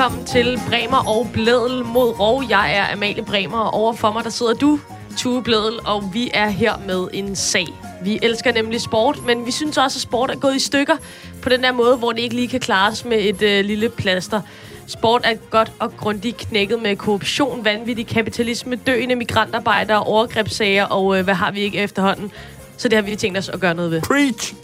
Velkommen 0.00 0.26
til 0.26 0.60
Bremer 0.68 1.08
og 1.08 1.28
Blædel 1.32 1.84
mod 1.84 2.20
Rov. 2.20 2.42
Jeg 2.48 2.76
er 2.76 2.92
Amalie 2.92 3.24
Bremer, 3.24 3.58
og 3.58 3.74
overfor 3.74 4.12
mig 4.12 4.24
der 4.24 4.30
sidder 4.30 4.54
du, 4.54 4.80
Tue 5.16 5.42
Blædel, 5.42 5.78
og 5.84 6.10
vi 6.12 6.30
er 6.34 6.48
her 6.48 6.74
med 6.86 7.08
en 7.12 7.36
sag. 7.36 7.66
Vi 8.04 8.18
elsker 8.22 8.52
nemlig 8.52 8.80
sport, 8.80 9.18
men 9.26 9.46
vi 9.46 9.50
synes 9.50 9.78
også, 9.78 9.96
at 9.96 10.02
sport 10.02 10.30
er 10.30 10.34
gået 10.34 10.56
i 10.56 10.58
stykker 10.58 10.96
på 11.42 11.48
den 11.48 11.62
der 11.62 11.72
måde, 11.72 11.96
hvor 11.96 12.12
det 12.12 12.20
ikke 12.20 12.34
lige 12.34 12.48
kan 12.48 12.60
klares 12.60 13.04
med 13.04 13.18
et 13.20 13.42
øh, 13.42 13.64
lille 13.64 13.88
plaster. 13.88 14.40
Sport 14.86 15.20
er 15.24 15.34
godt 15.34 15.72
og 15.78 15.96
grundigt 15.96 16.36
knækket 16.36 16.82
med 16.82 16.96
korruption, 16.96 17.64
vanvittig 17.64 18.06
kapitalisme, 18.06 18.76
døende 18.76 19.14
migrantarbejdere, 19.14 20.02
overgrebssager 20.02 20.84
og 20.84 21.18
øh, 21.18 21.24
hvad 21.24 21.34
har 21.34 21.50
vi 21.50 21.60
ikke 21.60 21.78
efterhånden. 21.78 22.32
Så 22.76 22.88
det 22.88 22.96
har 22.96 23.02
vi 23.02 23.16
tænkt 23.16 23.38
os 23.38 23.48
at 23.48 23.60
gøre 23.60 23.74
noget 23.74 23.90
ved. 23.90 24.00
Preach! 24.00 24.54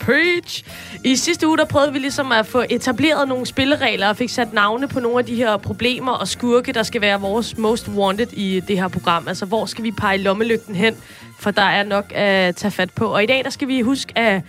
Preach! 0.00 0.64
I 1.04 1.16
sidste 1.16 1.48
uge, 1.48 1.58
der 1.58 1.64
prøvede 1.64 1.92
vi 1.92 1.98
ligesom 1.98 2.32
at 2.32 2.46
få 2.46 2.64
etableret 2.70 3.28
nogle 3.28 3.46
spilleregler 3.46 4.08
og 4.08 4.16
fik 4.16 4.30
sat 4.30 4.52
navne 4.52 4.88
på 4.88 5.00
nogle 5.00 5.18
af 5.18 5.24
de 5.24 5.34
her 5.34 5.56
problemer 5.56 6.12
og 6.12 6.28
skurke, 6.28 6.72
der 6.72 6.82
skal 6.82 7.00
være 7.00 7.20
vores 7.20 7.58
most 7.58 7.88
wanted 7.88 8.32
i 8.32 8.60
det 8.68 8.78
her 8.78 8.88
program. 8.88 9.28
Altså, 9.28 9.46
hvor 9.46 9.66
skal 9.66 9.84
vi 9.84 9.90
pege 9.90 10.18
lommelygten 10.18 10.74
hen? 10.74 10.96
For 11.40 11.50
der 11.50 11.62
er 11.62 11.84
nok 11.84 12.12
at 12.14 12.56
tage 12.56 12.70
fat 12.70 12.90
på. 12.90 13.04
Og 13.04 13.22
i 13.22 13.26
dag, 13.26 13.44
der 13.44 13.50
skal 13.50 13.68
vi 13.68 13.80
huske 13.80 14.18
at 14.18 14.42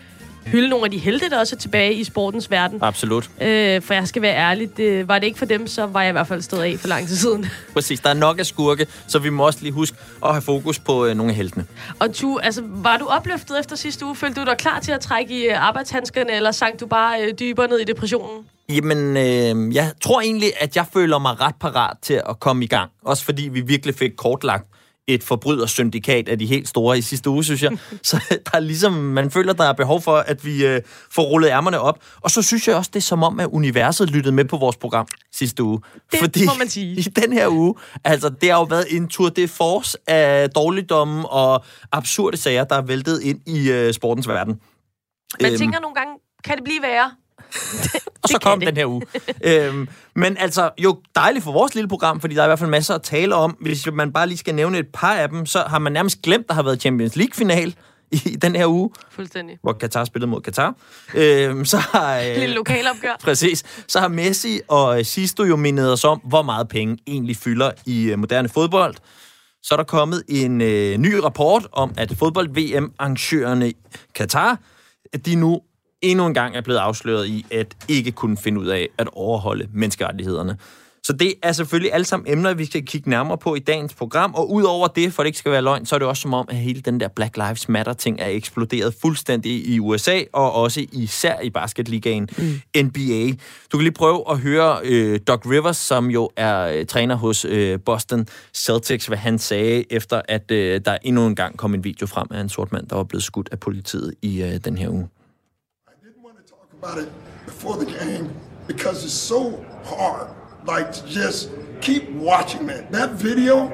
hylde 0.45 0.69
nogle 0.69 0.85
af 0.85 0.91
de 0.91 0.97
helte, 0.97 1.29
der 1.29 1.39
også 1.39 1.55
er 1.55 1.59
tilbage 1.59 1.93
i 1.93 2.03
sportens 2.03 2.51
verden. 2.51 2.79
Absolut. 2.81 3.29
Øh, 3.41 3.81
for 3.81 3.93
jeg 3.93 4.07
skal 4.07 4.21
være 4.21 4.35
ærlig, 4.35 4.77
det, 4.77 5.07
var 5.07 5.19
det 5.19 5.27
ikke 5.27 5.39
for 5.39 5.45
dem, 5.45 5.67
så 5.67 5.85
var 5.85 6.01
jeg 6.01 6.09
i 6.09 6.11
hvert 6.11 6.27
fald 6.27 6.41
stået 6.41 6.63
af 6.63 6.75
for 6.79 6.87
lang 6.87 7.07
tid 7.07 7.15
siden. 7.15 7.45
Præcis. 7.73 7.99
Der 7.99 8.09
er 8.09 8.13
nok 8.13 8.39
af 8.39 8.45
skurke, 8.45 8.87
så 9.07 9.19
vi 9.19 9.29
må 9.29 9.45
også 9.45 9.59
lige 9.61 9.71
huske 9.71 9.97
at 10.25 10.31
have 10.31 10.41
fokus 10.41 10.79
på 10.79 11.05
øh, 11.05 11.15
nogle 11.15 11.31
af 11.31 11.35
heltene. 11.35 11.65
Og 11.99 12.13
tu, 12.13 12.37
altså, 12.37 12.61
var 12.65 12.97
du 12.97 13.05
opløftet 13.05 13.59
efter 13.59 13.75
sidste 13.75 14.05
uge? 14.05 14.15
Følte 14.15 14.41
du 14.41 14.45
dig 14.45 14.57
klar 14.57 14.79
til 14.79 14.91
at 14.91 14.99
trække 14.99 15.41
i 15.41 15.45
øh, 15.45 15.67
arbejdshandskerne, 15.67 16.31
eller 16.31 16.51
sank 16.51 16.79
du 16.79 16.87
bare 16.87 17.21
øh, 17.21 17.33
dybere 17.39 17.67
ned 17.67 17.79
i 17.79 17.83
depressionen? 17.83 18.45
Jamen, 18.69 19.17
øh, 19.17 19.75
jeg 19.75 19.91
tror 20.01 20.21
egentlig, 20.21 20.51
at 20.59 20.75
jeg 20.75 20.85
føler 20.93 21.19
mig 21.19 21.41
ret 21.41 21.55
parat 21.59 21.97
til 22.01 22.21
at 22.29 22.39
komme 22.39 22.63
i 22.63 22.67
gang. 22.67 22.91
Også 23.05 23.25
fordi 23.25 23.47
vi 23.47 23.61
virkelig 23.61 23.95
fik 23.95 24.11
kortlagt 24.17 24.65
et 25.07 25.23
forbrydersyndikat 25.23 26.29
af 26.29 26.39
de 26.39 26.45
helt 26.45 26.67
store 26.67 26.97
i 26.97 27.01
sidste 27.01 27.29
uge, 27.29 27.43
synes 27.43 27.63
jeg. 27.63 27.71
Så 28.03 28.21
der 28.29 28.51
er 28.53 28.59
ligesom, 28.59 28.93
man 28.93 29.31
føler, 29.31 29.53
der 29.53 29.63
er 29.63 29.73
behov 29.73 30.01
for, 30.01 30.17
at 30.17 30.45
vi 30.45 30.65
øh, 30.65 30.81
får 31.11 31.23
rullet 31.23 31.49
ærmerne 31.49 31.79
op. 31.79 31.99
Og 32.21 32.31
så 32.31 32.41
synes 32.41 32.67
jeg 32.67 32.75
også, 32.75 32.91
det 32.93 32.99
er 32.99 33.03
som 33.03 33.23
om, 33.23 33.39
at 33.39 33.45
universet 33.51 34.09
lyttede 34.09 34.35
med 34.35 34.45
på 34.45 34.57
vores 34.57 34.77
program 34.77 35.07
sidste 35.33 35.63
uge. 35.63 35.79
Det 36.11 36.19
Fordi 36.19 36.45
må 36.45 36.51
man 36.59 36.69
sige. 36.69 36.97
i 36.99 37.01
den 37.01 37.33
her 37.33 37.47
uge, 37.47 37.75
altså 38.03 38.29
det 38.29 38.51
har 38.51 38.57
jo 38.57 38.63
været 38.63 38.85
en 38.89 39.07
tour 39.07 39.29
de 39.29 39.47
force 39.47 39.97
af 40.07 40.49
dårligdomme 40.49 41.29
og 41.29 41.63
absurde 41.91 42.37
sager, 42.37 42.63
der 42.63 42.75
er 42.75 42.81
væltet 42.81 43.21
ind 43.21 43.39
i 43.47 43.71
øh, 43.71 43.93
sportens 43.93 44.27
verden. 44.27 44.59
Man 45.41 45.51
Øhm. 45.51 45.59
tænker 45.59 45.79
nogle 45.79 45.95
gange, 45.95 46.13
kan 46.43 46.55
det 46.55 46.63
blive 46.63 46.81
værre? 46.81 47.11
Og 48.23 48.29
så 48.29 48.39
kom 48.41 48.59
det. 48.59 48.67
den 48.67 48.77
her 48.77 48.85
uge. 48.85 49.01
øhm, 49.43 49.87
men 50.15 50.37
altså, 50.37 50.69
jo 50.77 50.99
dejligt 51.15 51.43
for 51.43 51.51
vores 51.51 51.75
lille 51.75 51.87
program, 51.87 52.21
fordi 52.21 52.35
der 52.35 52.41
er 52.41 52.45
i 52.45 52.49
hvert 52.49 52.59
fald 52.59 52.69
masser 52.69 52.95
at 52.95 53.01
tale 53.01 53.35
om. 53.35 53.57
Hvis 53.61 53.87
man 53.93 54.13
bare 54.13 54.27
lige 54.27 54.37
skal 54.37 54.55
nævne 54.55 54.77
et 54.77 54.87
par 54.93 55.13
af 55.13 55.29
dem, 55.29 55.45
så 55.45 55.59
har 55.67 55.79
man 55.79 55.91
nærmest 55.93 56.21
glemt, 56.21 56.47
der 56.47 56.53
har 56.53 56.63
været 56.63 56.81
Champions 56.81 57.15
League-final 57.15 57.75
i 58.11 58.17
den 58.41 58.55
her 58.55 58.67
uge, 58.67 58.89
Fuldstændig. 59.11 59.57
hvor 59.63 59.73
Katar 59.73 60.05
spillede 60.05 60.29
mod 60.29 60.41
Katar. 60.41 60.75
Øhm, 61.13 61.65
så 61.65 61.77
har... 61.77 62.17
Øh, 62.19 62.25
Lille 62.39 62.55
lokalopgør. 62.55 63.15
Præcis. 63.23 63.63
Så 63.87 63.99
har 63.99 64.07
Messi 64.07 64.59
og 64.67 65.05
Sisto 65.05 65.43
jo 65.43 65.55
mindet 65.55 65.91
os 65.93 66.03
om, 66.03 66.19
hvor 66.23 66.41
meget 66.41 66.67
penge 66.67 66.97
egentlig 67.07 67.37
fylder 67.37 67.71
i 67.85 68.03
øh, 68.11 68.19
moderne 68.19 68.49
fodbold. 68.49 68.95
Så 69.63 69.73
er 69.73 69.77
der 69.77 69.83
kommet 69.83 70.23
en 70.27 70.61
øh, 70.61 70.97
ny 70.97 71.13
rapport 71.13 71.67
om, 71.71 71.93
at 71.97 72.11
fodbold-VM-arrangørerne 72.17 73.73
Katar, 74.15 74.59
at 75.13 75.25
de 75.25 75.35
nu 75.35 75.61
endnu 76.01 76.25
en 76.25 76.33
gang 76.33 76.55
er 76.55 76.61
blevet 76.61 76.79
afsløret 76.79 77.27
i 77.27 77.45
at 77.51 77.75
ikke 77.87 78.11
kunne 78.11 78.37
finde 78.37 78.61
ud 78.61 78.67
af 78.67 78.89
at 78.97 79.09
overholde 79.13 79.67
menneskerettighederne. 79.73 80.57
Så 81.03 81.13
det 81.13 81.33
er 81.43 81.51
selvfølgelig 81.51 81.93
alle 81.93 82.05
sammen 82.05 82.31
emner, 82.31 82.53
vi 82.53 82.65
skal 82.65 82.85
kigge 82.85 83.09
nærmere 83.09 83.37
på 83.37 83.55
i 83.55 83.59
dagens 83.59 83.93
program. 83.93 84.33
Og 84.35 84.51
udover 84.51 84.87
det, 84.87 85.13
for 85.13 85.23
det 85.23 85.27
ikke 85.27 85.39
skal 85.39 85.51
være 85.51 85.61
løgn, 85.61 85.85
så 85.85 85.95
er 85.95 85.99
det 85.99 86.07
også 86.07 86.21
som 86.21 86.33
om, 86.33 86.45
at 86.49 86.55
hele 86.55 86.81
den 86.81 86.99
der 86.99 87.07
Black 87.07 87.37
Lives 87.37 87.69
Matter-ting 87.69 88.19
er 88.19 88.27
eksploderet 88.27 88.95
fuldstændig 89.01 89.67
i 89.67 89.79
USA, 89.79 90.19
og 90.33 90.53
også 90.53 90.85
især 90.91 91.39
i 91.39 91.49
basketligaen 91.49 92.29
mm. 92.37 92.83
NBA. 92.83 93.31
Du 93.71 93.77
kan 93.77 93.81
lige 93.81 93.91
prøve 93.91 94.23
at 94.31 94.39
høre 94.39 94.79
øh, 94.83 95.19
Doc 95.27 95.45
Rivers, 95.45 95.77
som 95.77 96.09
jo 96.09 96.29
er 96.35 96.61
øh, 96.61 96.85
træner 96.85 97.15
hos 97.15 97.45
øh, 97.45 97.79
Boston 97.85 98.27
Celtics, 98.53 99.05
hvad 99.05 99.17
han 99.17 99.39
sagde, 99.39 99.93
efter 99.93 100.21
at 100.27 100.51
øh, 100.51 100.81
der 100.85 100.97
endnu 101.03 101.27
en 101.27 101.35
gang 101.35 101.57
kom 101.57 101.73
en 101.73 101.83
video 101.83 102.07
frem 102.07 102.27
af 102.31 102.41
en 102.41 102.49
sort 102.49 102.71
mand, 102.71 102.87
der 102.87 102.95
var 102.95 103.03
blevet 103.03 103.23
skudt 103.23 103.49
af 103.51 103.59
politiet 103.59 104.13
i 104.21 104.43
øh, 104.43 104.57
den 104.65 104.77
her 104.77 104.89
uge. 104.89 105.07
About 106.81 106.97
it 106.97 107.09
before 107.45 107.77
the 107.77 107.85
game 107.85 108.33
because 108.65 109.03
it's 109.03 109.13
so 109.13 109.63
hard. 109.83 110.27
Like 110.65 110.91
to 110.93 111.05
just 111.05 111.51
keep 111.79 112.09
watching 112.11 112.65
that. 112.67 112.91
That 112.91 113.11
video, 113.11 113.71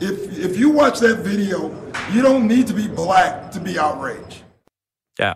if 0.00 0.38
if 0.38 0.56
you 0.56 0.70
watch 0.70 0.98
that 1.00 1.18
video, 1.18 1.70
you 2.12 2.22
don't 2.22 2.46
need 2.48 2.66
to 2.68 2.74
be 2.74 2.88
black 2.88 3.50
to 3.52 3.60
be 3.60 3.78
outraged. 3.78 4.44
Ja. 5.18 5.34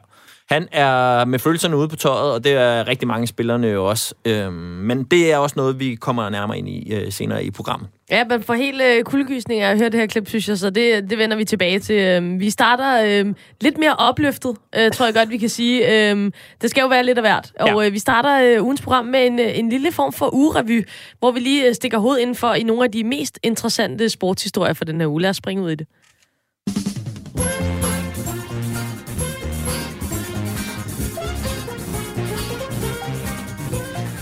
Han 0.51 0.69
er 0.73 1.25
med 1.25 1.39
følelserne 1.39 1.77
ude 1.77 1.89
på 1.89 1.97
tøjet, 1.97 2.33
og 2.33 2.45
det 2.45 2.53
er 2.53 2.89
rigtig 2.89 3.09
mange 3.09 3.27
spillerne 3.27 3.67
jo 3.67 3.85
også. 3.89 4.15
Øhm, 4.25 4.53
men 4.55 5.03
det 5.05 5.33
er 5.33 5.37
også 5.37 5.55
noget, 5.57 5.81
vi 5.81 5.95
kommer 5.95 6.29
nærmere 6.29 6.59
ind 6.59 6.69
i 6.69 6.95
øh, 6.95 7.13
senere 7.13 7.45
i 7.45 7.51
programmet. 7.51 7.89
Ja, 8.11 8.25
men 8.25 8.43
for 8.43 8.55
helt 8.55 8.83
øh, 8.83 9.03
kuldegysning 9.05 9.61
af 9.61 9.71
at 9.71 9.79
høre 9.79 9.89
det 9.89 10.01
her 10.01 10.07
klip, 10.07 10.29
synes 10.29 10.49
jeg, 10.49 10.59
så 10.59 10.71
det, 10.71 11.11
det 11.11 11.19
vender 11.19 11.37
vi 11.37 11.45
tilbage 11.45 11.79
til. 11.79 11.97
Øhm, 11.97 12.41
vi 12.41 12.51
starter 12.51 13.03
øh, 13.25 13.35
lidt 13.61 13.79
mere 13.79 13.97
opløftet, 13.97 14.57
øh, 14.79 14.91
tror 14.91 15.05
jeg 15.07 15.15
godt, 15.15 15.31
vi 15.31 15.37
kan 15.39 15.49
sige. 15.49 16.11
Øhm, 16.11 16.33
det 16.63 16.71
skal 16.71 16.81
jo 16.81 16.87
være 16.87 17.05
lidt 17.05 17.19
af 17.19 17.23
hvert. 17.23 17.53
Og 17.61 17.69
Ja. 17.69 17.87
øh, 17.87 17.93
vi 17.93 17.99
starter 17.99 18.57
øh, 18.57 18.65
ugens 18.65 18.83
program 18.83 19.05
med 19.07 19.27
en, 19.27 19.39
øh, 19.39 19.59
en 19.59 19.69
lille 19.69 19.93
form 19.93 20.13
for 20.13 20.35
ugerevy, 20.35 20.89
hvor 21.19 21.31
vi 21.31 21.41
lige 21.41 21.69
øh, 21.69 21.75
stikker 21.75 21.99
hovedet 21.99 22.21
inden 22.21 22.37
for 22.37 22.55
i 22.55 22.63
nogle 22.63 22.85
af 22.85 22.91
de 22.93 23.05
mest 23.05 23.39
interessante 23.43 24.09
sportshistorier 24.09 24.73
for 24.73 24.85
den 24.85 25.01
her 25.01 25.09
uge. 25.09 25.23
Lad 25.23 25.31
os 25.31 25.37
springe 25.37 25.63
ud 25.63 25.71
i 25.71 25.75
det. 25.75 25.87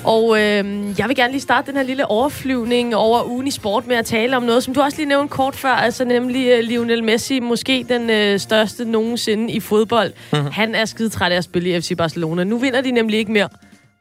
Og 0.04 0.41
øh, 0.41 0.98
jeg 0.98 1.09
vil 1.09 1.16
gerne 1.16 1.32
lige 1.32 1.42
starte 1.42 1.66
den 1.66 1.76
her 1.76 1.84
lille 1.84 2.06
overflyvning 2.06 2.97
over 2.97 3.25
ugen 3.25 3.47
i 3.47 3.50
sport 3.50 3.87
med 3.87 3.97
at 3.97 4.06
tale 4.06 4.37
om 4.37 4.42
noget, 4.42 4.65
som 4.65 4.75
du 4.75 4.81
også 4.81 4.98
lige 4.98 5.09
nævnte 5.09 5.32
kort 5.32 5.56
før, 5.56 5.69
altså 5.69 6.04
nemlig 6.04 6.48
øh, 6.48 6.60
Lionel 6.60 7.04
Messi, 7.04 7.41
måske 7.41 7.87
den 7.88 8.10
øh, 8.10 8.41
største 8.41 8.84
nogensinde 8.84 9.53
i 9.53 9.60
fodbold. 9.60 10.12
Mm-hmm. 10.32 10.50
Han 10.50 10.75
er 10.75 10.84
skide 10.84 11.09
træt 11.09 11.32
af 11.32 11.37
at 11.37 11.44
spille 11.44 11.76
i 11.76 11.81
FC 11.81 11.97
Barcelona. 11.97 12.44
Nu 12.44 12.59
vinder 12.59 12.81
de 12.81 12.91
nemlig 12.91 13.19
ikke 13.19 13.32
mere. 13.32 13.48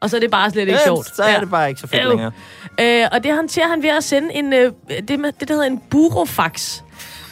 Og 0.01 0.09
så 0.09 0.15
er 0.15 0.19
det 0.19 0.31
bare 0.31 0.51
slet 0.51 0.67
ikke 0.67 0.79
sjovt. 0.85 1.15
så 1.15 1.23
er 1.23 1.39
det 1.39 1.49
bare 1.49 1.69
ikke 1.69 1.81
så 1.81 1.87
fedt 1.87 2.03
Øv. 2.03 2.09
længere. 2.09 2.31
Øh, 2.81 3.07
og 3.11 3.23
det 3.23 3.35
håndterer 3.35 3.67
han 3.67 3.83
ved 3.83 3.89
at 3.89 4.03
sende 4.03 4.33
en, 4.33 4.53
øh, 4.53 4.71
det, 5.07 5.19
med, 5.19 5.31
det, 5.39 5.47
der 5.47 5.53
hedder 5.53 5.67
en 5.67 5.81
burofax. 5.89 6.81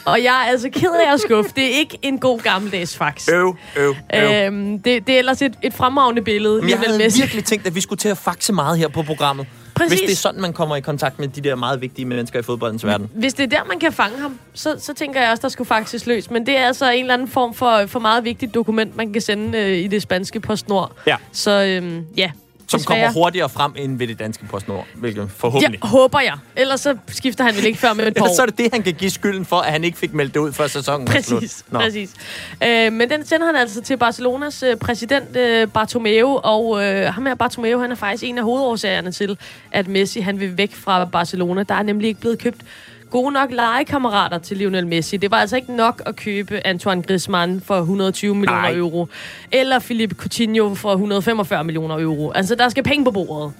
Og 0.04 0.22
jeg 0.22 0.44
er 0.46 0.50
altså 0.50 0.68
ked 0.70 0.90
af 1.06 1.12
at 1.12 1.20
skuffe. 1.20 1.50
Det 1.56 1.64
er 1.64 1.78
ikke 1.78 1.98
en 2.02 2.18
god 2.18 2.38
gammeldags 2.40 2.96
fax. 2.96 3.28
Øv, 3.28 3.56
øv, 3.76 3.94
øv. 4.14 4.46
Øhm, 4.46 4.78
det, 4.78 5.06
det 5.06 5.14
er 5.14 5.18
ellers 5.18 5.42
et, 5.42 5.54
et 5.62 5.74
fremragende 5.74 6.22
billede. 6.22 6.60
Men 6.60 6.70
jeg 6.70 6.78
havde 6.78 6.98
Messi. 6.98 7.20
virkelig 7.20 7.44
tænkt, 7.44 7.66
at 7.66 7.74
vi 7.74 7.80
skulle 7.80 7.98
til 7.98 8.08
at 8.08 8.18
faxe 8.18 8.52
meget 8.52 8.78
her 8.78 8.88
på 8.88 9.02
programmet. 9.02 9.46
Præcis. 9.74 9.90
Hvis 9.90 10.00
det 10.00 10.12
er 10.12 10.16
sådan, 10.16 10.40
man 10.40 10.52
kommer 10.52 10.76
i 10.76 10.80
kontakt 10.80 11.18
med 11.18 11.28
de 11.28 11.40
der 11.40 11.54
meget 11.54 11.80
vigtige 11.80 12.06
mennesker 12.06 12.38
i 12.38 12.42
fodboldens 12.42 12.86
verden. 12.86 13.10
Hvis 13.14 13.34
det 13.34 13.42
er 13.42 13.48
der, 13.58 13.64
man 13.68 13.78
kan 13.78 13.92
fange 13.92 14.18
ham, 14.18 14.38
så, 14.54 14.76
så 14.78 14.94
tænker 14.94 15.20
jeg 15.20 15.30
også, 15.30 15.42
der 15.42 15.48
skulle 15.48 15.68
faktisk 15.68 16.06
løs. 16.06 16.30
Men 16.30 16.46
det 16.46 16.56
er 16.56 16.66
altså 16.66 16.90
en 16.90 17.00
eller 17.00 17.14
anden 17.14 17.28
form 17.28 17.54
for, 17.54 17.86
for 17.86 17.98
meget 17.98 18.24
vigtigt 18.24 18.54
dokument, 18.54 18.96
man 18.96 19.12
kan 19.12 19.22
sende 19.22 19.58
øh, 19.58 19.76
i 19.76 19.86
det 19.86 20.02
spanske 20.02 20.40
PostNord. 20.40 20.92
Ja. 21.06 21.16
Så 21.32 21.50
øhm, 21.50 22.06
ja, 22.16 22.30
Som 22.68 22.80
desværre. 22.80 23.00
kommer 23.00 23.12
hurtigere 23.24 23.48
frem 23.48 23.72
end 23.76 23.98
ved 23.98 24.06
det 24.08 24.18
danske 24.18 24.44
PostNord. 24.46 24.86
Hvilket 24.94 25.20
Ja, 25.22 25.26
forhåbentlig. 25.36 25.80
håber 25.82 26.20
jeg. 26.20 26.34
Ellers 26.56 26.80
så 26.80 26.96
skifter 27.08 27.44
han 27.44 27.54
vel 27.56 27.64
ikke 27.66 27.78
før 27.78 27.92
med 27.92 28.06
et 28.06 28.14
par 28.14 28.24
Ellers 28.24 28.36
så 28.36 28.42
år. 28.42 28.46
er 28.46 28.50
det 28.50 28.58
det, 28.58 28.68
han 28.72 28.82
kan 28.82 28.94
give 28.94 29.10
skylden 29.10 29.44
for, 29.44 29.56
at 29.56 29.72
han 29.72 29.84
ikke 29.84 29.98
fik 29.98 30.14
meldt 30.14 30.34
det 30.34 30.40
ud, 30.40 30.52
før 30.52 30.66
sæsonen. 30.66 31.06
Præcis, 31.06 31.64
Nå. 31.70 31.78
præcis. 31.78 32.10
Øh, 32.62 32.92
men 32.92 33.10
den 33.10 33.26
sender 33.26 33.46
han 33.46 33.56
altså 33.56 33.82
til 33.82 33.96
Barcelonas 33.96 34.62
øh, 34.62 34.76
præsident 34.76 35.36
øh, 35.36 35.68
Bartomeu, 35.68 36.28
og 36.44 36.84
øh, 36.84 37.14
ham 37.14 37.26
her 37.26 37.34
Bartomeu, 37.34 37.80
han 37.80 37.90
er 37.90 37.96
faktisk 37.96 38.24
en 38.24 38.38
af 38.38 38.44
hovedårsagerne 38.44 39.12
til, 39.12 39.38
at 39.72 39.88
Messi 39.88 40.20
han 40.20 40.40
vil 40.40 40.56
væk 40.58 40.74
fra 40.74 41.04
Barcelona. 41.04 41.62
Der 41.62 41.74
er 41.74 41.82
nemlig 41.82 42.08
ikke 42.08 42.20
blevet 42.20 42.38
købt 42.38 42.60
gode 43.12 43.32
nok 43.32 43.50
legekammerater 43.50 44.38
til 44.38 44.56
Lionel 44.56 44.86
Messi. 44.86 45.16
Det 45.16 45.30
var 45.30 45.36
altså 45.36 45.56
ikke 45.56 45.76
nok 45.76 46.02
at 46.06 46.16
købe 46.16 46.66
Antoine 46.66 47.02
Griezmann 47.02 47.60
for 47.60 47.78
120 47.78 48.34
millioner 48.34 48.62
Nej. 48.62 48.74
euro, 48.76 49.08
eller 49.52 49.78
Philippe 49.78 50.14
Coutinho 50.14 50.74
for 50.74 50.92
145 50.92 51.64
millioner 51.64 51.98
euro. 51.98 52.30
Altså, 52.30 52.54
der 52.54 52.68
skal 52.68 52.82
penge 52.82 53.04
på 53.04 53.10
bordet. 53.10 53.52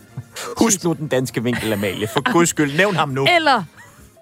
Husk 0.58 0.84
nu 0.84 0.92
den 0.92 1.08
danske 1.08 1.42
vinkel, 1.42 1.72
Amalie. 1.72 2.08
For 2.12 2.32
guds 2.32 2.48
skyld, 2.48 2.76
nævn 2.76 2.96
ham 2.96 3.08
nu. 3.08 3.26
Eller 3.36 3.62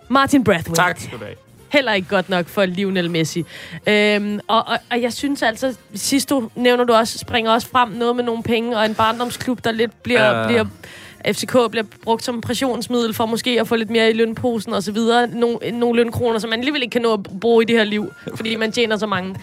Martin 0.09 0.45
Brathwaite. 0.45 0.75
Tak 0.83 1.01
skal 1.01 1.19
du 1.19 1.25
have. 1.25 1.37
heller 1.69 1.93
ikke 1.93 2.09
godt 2.09 2.29
nok 2.29 2.49
for 2.49 2.67
Lionel 2.67 3.11
Messi. 3.11 3.45
Øhm, 3.87 4.41
og, 4.49 4.69
og, 4.69 4.79
og 4.91 5.03
jeg 5.03 5.13
synes 5.13 5.43
altså, 5.43 5.75
sidst 5.95 6.31
du 6.31 6.51
nævner 6.55 6.85
du 6.85 6.93
også, 6.93 7.19
springer 7.19 7.51
også 7.53 7.69
frem 7.69 7.89
noget 7.89 8.17
med 8.17 8.25
nogle 8.25 8.43
penge, 8.43 8.79
og 8.79 8.87
en 8.87 8.95
barndomsklub, 8.95 9.65
der 9.65 9.71
lidt 9.71 10.03
bliver... 10.03 10.41
Ja. 10.41 10.47
bliver 10.47 10.65
FCK 11.29 11.57
bliver 11.71 11.85
brugt 12.05 12.25
som 12.25 12.41
pressionsmiddel 12.41 13.15
for 13.15 13.27
måske 13.27 13.61
at 13.61 13.69
få 13.69 13.77
lidt 13.77 13.91
mere 13.91 14.11
i 14.11 14.13
lønposen 14.13 14.73
og 14.73 14.83
så 14.83 14.93
videre. 14.93 15.27
Nogle, 15.27 15.59
nogle 15.73 15.97
lønkroner, 16.03 16.39
som 16.39 16.51
man 16.51 16.59
alligevel 16.59 16.83
ikke 16.83 16.93
kan 16.93 17.03
nå 17.03 17.13
at 17.13 17.21
bruge 17.41 17.63
i 17.63 17.67
det 17.67 17.77
her 17.77 17.85
liv, 17.85 18.13
fordi 18.35 18.57
man 18.57 18.73
tjener 18.73 18.97
så 18.97 19.07
mange. 19.07 19.37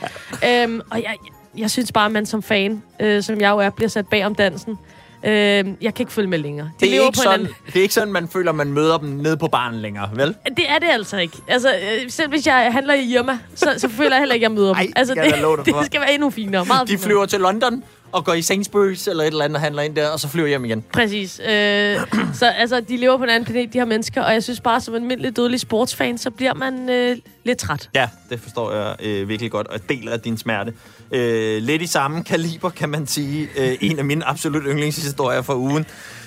øhm, 0.45 0.81
og 0.91 0.97
jeg, 1.03 1.15
jeg 1.57 1.71
synes 1.71 1.91
bare, 1.91 2.06
at 2.06 2.12
man 2.12 2.25
som 2.25 2.44
fan, 2.44 2.83
øh, 3.00 3.24
som 3.24 3.41
jeg 3.41 3.50
jo 3.50 3.57
er, 3.57 3.69
bliver 3.69 3.89
sat 3.89 4.07
bag 4.07 4.25
om 4.25 4.35
dansen. 4.35 4.77
Øh, 5.25 5.31
jeg 5.33 5.65
kan 5.81 5.94
ikke 6.00 6.12
følge 6.12 6.27
med 6.29 6.38
længere. 6.39 6.71
De 6.79 6.85
Det 6.85 6.95
er, 6.97 7.01
ikke 7.01 7.18
på 7.18 7.21
sådan, 7.24 7.47
det 7.68 7.75
er 7.75 7.81
ikke 7.81 7.94
sådan, 7.94 8.13
man 8.13 8.27
føler, 8.27 8.51
man 8.51 8.68
møder 8.74 8.97
dem 8.97 9.09
nede 9.09 9.38
på 9.38 9.47
baren 9.47 9.75
længere, 9.75 10.09
vel? 10.13 10.35
Det 10.57 10.69
er 10.69 10.79
det 10.79 10.88
altså 10.91 11.18
ikke. 11.18 11.38
Altså, 11.47 11.69
øh, 11.69 12.09
selv 12.12 12.29
hvis 12.29 12.47
jeg 12.47 12.69
handler 12.71 12.94
i 12.94 13.13
Irma, 13.13 13.39
så, 13.56 13.74
så 13.77 13.89
føler 13.89 14.12
jeg 14.12 14.19
heller 14.19 14.35
ikke, 14.35 14.45
at 14.45 14.50
jeg 14.51 14.56
møder 14.57 14.68
dem. 14.74 14.75
Ej, 14.75 14.88
altså, 14.95 15.13
det 15.65 15.69
for. 15.74 15.77
det 15.77 15.85
skal 15.85 16.01
være 16.01 16.13
endnu 16.13 16.29
finere. 16.29 16.65
Meget 16.65 16.88
De 16.88 16.91
finere. 16.91 17.03
flyver 17.06 17.25
til 17.25 17.39
London 17.39 17.83
og 18.12 18.25
går 18.25 18.33
i 18.33 18.39
Sainsbury's 18.39 19.09
eller 19.09 19.24
et 19.24 19.27
eller 19.27 19.45
andet 19.45 19.56
og 19.56 19.62
handler 19.62 19.81
ind 19.81 19.95
der, 19.95 20.09
og 20.09 20.19
så 20.19 20.27
flyver 20.27 20.48
hjem 20.48 20.65
igen. 20.65 20.83
Præcis. 20.94 21.39
Øh, 21.39 21.48
så 22.39 22.45
altså, 22.45 22.80
de 22.80 22.98
lever 22.98 23.18
på 23.18 23.24
en 23.24 23.30
anden 23.30 23.51
planet, 23.51 23.74
de 23.74 23.77
her 23.77 23.86
mennesker, 23.86 24.21
og 24.21 24.33
jeg 24.33 24.44
synes 24.44 24.62
bare, 24.62 24.81
som 24.81 24.95
en 24.95 25.01
almindelig 25.01 25.38
dødelig 25.38 25.59
sportsfan, 25.59 26.18
så 26.18 26.31
bliver 26.31 26.54
man 26.54 26.89
øh, 26.89 27.18
lidt 27.45 27.57
træt. 27.57 27.89
Ja, 27.95 28.09
det 28.30 28.39
forstår 28.39 28.74
jeg 28.74 28.95
øh, 29.00 29.30
virkelig 29.30 29.51
godt, 29.51 29.68
og 29.68 29.89
deler 29.89 30.18
din 30.18 30.38
smerte. 30.38 30.74
Øh, 31.12 31.62
lidt 31.62 31.81
i 31.81 31.88
samme 31.88 32.24
kaliber, 32.24 32.69
kan 32.69 32.89
man 32.89 33.07
sige. 33.07 33.50
Øh, 33.57 33.77
en 33.81 34.00
af 34.00 34.06
mine 34.06 34.25
absolut 34.25 34.63
yndlingshistorier 34.68 35.42
fra 35.42 35.56
ugen 35.56 35.86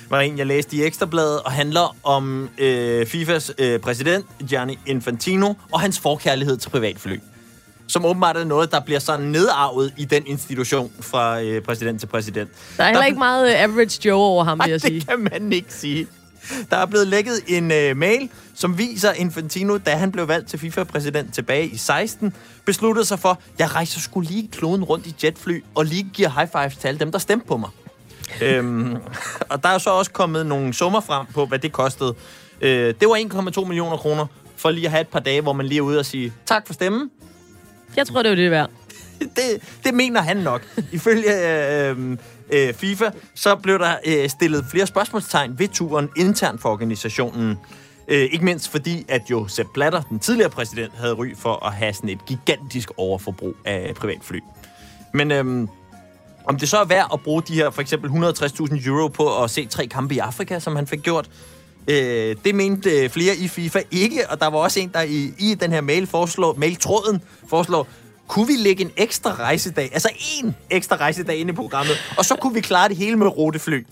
var 0.09 0.19
en, 0.19 0.37
jeg 0.37 0.47
læste 0.47 0.75
i 0.75 0.83
Ekstrabladet, 0.83 1.39
og 1.41 1.51
handler 1.51 1.95
om 2.03 2.49
øh, 2.57 3.05
FIFAs 3.05 3.51
øh, 3.57 3.79
præsident, 3.79 4.25
Gianni 4.49 4.79
Infantino, 4.85 5.53
og 5.71 5.81
hans 5.81 5.99
forkærlighed 5.99 6.57
til 6.57 6.69
privatfly. 6.69 7.19
Som 7.91 8.05
åbenbart 8.05 8.37
er 8.37 8.43
noget, 8.43 8.71
der 8.71 8.79
bliver 8.79 8.99
sådan 8.99 9.25
nedarvet 9.25 9.93
i 9.97 10.05
den 10.05 10.23
institution 10.27 10.91
fra 10.99 11.41
øh, 11.41 11.61
præsident 11.61 11.99
til 11.99 12.07
præsident. 12.07 12.49
Der 12.77 12.83
er 12.83 12.87
heller 12.87 13.05
ikke 13.05 13.19
meget 13.19 13.51
øh, 13.51 13.63
average 13.63 14.07
Joe 14.07 14.21
over 14.23 14.43
ham, 14.43 14.59
vil 14.63 14.71
jeg 14.71 14.81
sige. 14.81 14.99
det 14.99 15.07
kan 15.07 15.27
man 15.31 15.53
ikke 15.53 15.73
sige. 15.73 16.07
Der 16.69 16.77
er 16.77 16.85
blevet 16.85 17.07
lækket 17.07 17.33
en 17.47 17.71
øh, 17.71 17.97
mail, 17.97 18.29
som 18.55 18.77
viser 18.77 19.11
Infantino, 19.13 19.77
da 19.77 19.91
han 19.91 20.11
blev 20.11 20.27
valgt 20.27 20.49
til 20.49 20.59
FIFA-præsident 20.59 21.33
tilbage 21.33 21.67
i 21.67 21.77
16, 21.77 22.33
besluttede 22.65 23.05
sig 23.05 23.19
for, 23.19 23.39
jeg 23.59 23.75
rejser 23.75 23.99
skulle 23.99 24.29
lige 24.29 24.49
kloden 24.51 24.83
rundt 24.83 25.07
i 25.07 25.15
jetfly, 25.23 25.63
og 25.75 25.85
lige 25.85 26.09
giver 26.13 26.29
high 26.29 26.49
fives 26.51 26.77
til 26.77 26.87
alle 26.87 26.99
dem, 26.99 27.11
der 27.11 27.19
stemte 27.19 27.47
på 27.47 27.57
mig. 27.57 27.69
øhm, 28.41 28.97
og 29.49 29.63
der 29.63 29.69
er 29.69 29.77
så 29.77 29.89
også 29.89 30.11
kommet 30.11 30.45
nogle 30.45 30.73
summer 30.73 30.99
frem 30.99 31.25
på, 31.33 31.45
hvad 31.45 31.59
det 31.59 31.71
kostede. 31.71 32.13
Øh, 32.61 32.93
det 32.99 33.07
var 33.07 33.51
1,2 33.61 33.65
millioner 33.65 33.97
kroner, 33.97 34.25
for 34.55 34.71
lige 34.71 34.85
at 34.85 34.91
have 34.91 35.01
et 35.01 35.07
par 35.07 35.19
dage, 35.19 35.41
hvor 35.41 35.53
man 35.53 35.65
lige 35.65 35.77
er 35.77 35.81
ude 35.81 35.99
og 35.99 36.05
sige, 36.05 36.33
tak 36.45 36.67
for 36.67 36.73
stemmen, 36.73 37.09
jeg 37.95 38.07
tror, 38.07 38.23
det 38.23 38.31
er 38.31 38.35
det 38.35 38.51
værd. 38.51 38.69
det, 39.19 39.79
det 39.83 39.93
mener 39.93 40.21
han 40.21 40.37
nok. 40.37 40.61
Ifølge 40.91 41.49
øh, 41.49 42.17
øh, 42.49 42.73
FIFA, 42.73 43.09
så 43.35 43.55
blev 43.55 43.79
der 43.79 43.95
øh, 44.05 44.29
stillet 44.29 44.65
flere 44.71 44.87
spørgsmålstegn 44.87 45.59
ved 45.59 45.67
turen 45.67 46.09
internt 46.17 46.61
for 46.61 46.69
organisationen. 46.69 47.57
Øh, 48.07 48.29
ikke 48.31 48.45
mindst 48.45 48.69
fordi, 48.69 49.05
at 49.07 49.21
jo 49.29 49.47
Sepp 49.47 49.69
Blatter, 49.73 50.01
den 50.01 50.19
tidligere 50.19 50.49
præsident, 50.49 50.93
havde 50.95 51.13
ry 51.13 51.35
for 51.35 51.65
at 51.65 51.73
have 51.73 51.93
sådan 51.93 52.09
et 52.09 52.25
gigantisk 52.25 52.91
overforbrug 52.97 53.55
af 53.65 53.95
privatfly. 53.95 54.39
Men 55.13 55.31
øhm, 55.31 55.69
om 56.45 56.57
det 56.57 56.69
så 56.69 56.77
er 56.77 56.85
værd 56.85 57.09
at 57.13 57.19
bruge 57.19 57.41
de 57.41 57.53
her 57.53 57.69
for 57.69 57.81
eksempel 57.81 58.09
160.000 58.09 58.87
euro 58.87 59.07
på 59.07 59.43
at 59.43 59.49
se 59.49 59.65
tre 59.65 59.87
kampe 59.87 60.15
i 60.15 60.17
Afrika, 60.17 60.59
som 60.59 60.75
han 60.75 60.87
fik 60.87 61.01
gjort, 61.01 61.29
øh, 61.87 62.35
det 62.45 62.55
mente 62.55 63.03
øh, 63.03 63.09
flere 63.09 63.35
i 63.35 63.47
FIFA 63.47 63.79
ikke, 63.91 64.29
og 64.29 64.39
der 64.39 64.47
var 64.47 64.57
også 64.57 64.79
en, 64.79 64.89
der 64.93 65.01
i, 65.01 65.33
i 65.39 65.53
den 65.53 65.71
her 65.71 65.81
mail 65.81 66.07
foreslår, 66.07 66.53
mailtråden 66.53 67.21
foreslår, 67.49 67.87
kunne 68.27 68.47
vi 68.47 68.53
lægge 68.53 68.83
en 68.83 68.91
ekstra 68.97 69.35
rejsedag, 69.39 69.89
altså 69.93 70.09
en 70.39 70.55
ekstra 70.69 70.95
rejsedag 70.95 71.37
ind 71.37 71.49
i 71.49 71.53
programmet, 71.53 71.95
og 72.17 72.25
så 72.25 72.35
kunne 72.35 72.53
vi 72.53 72.61
klare 72.61 72.89
det 72.89 72.97
hele 72.97 73.15
med 73.15 73.27
rutefly. 73.27 73.85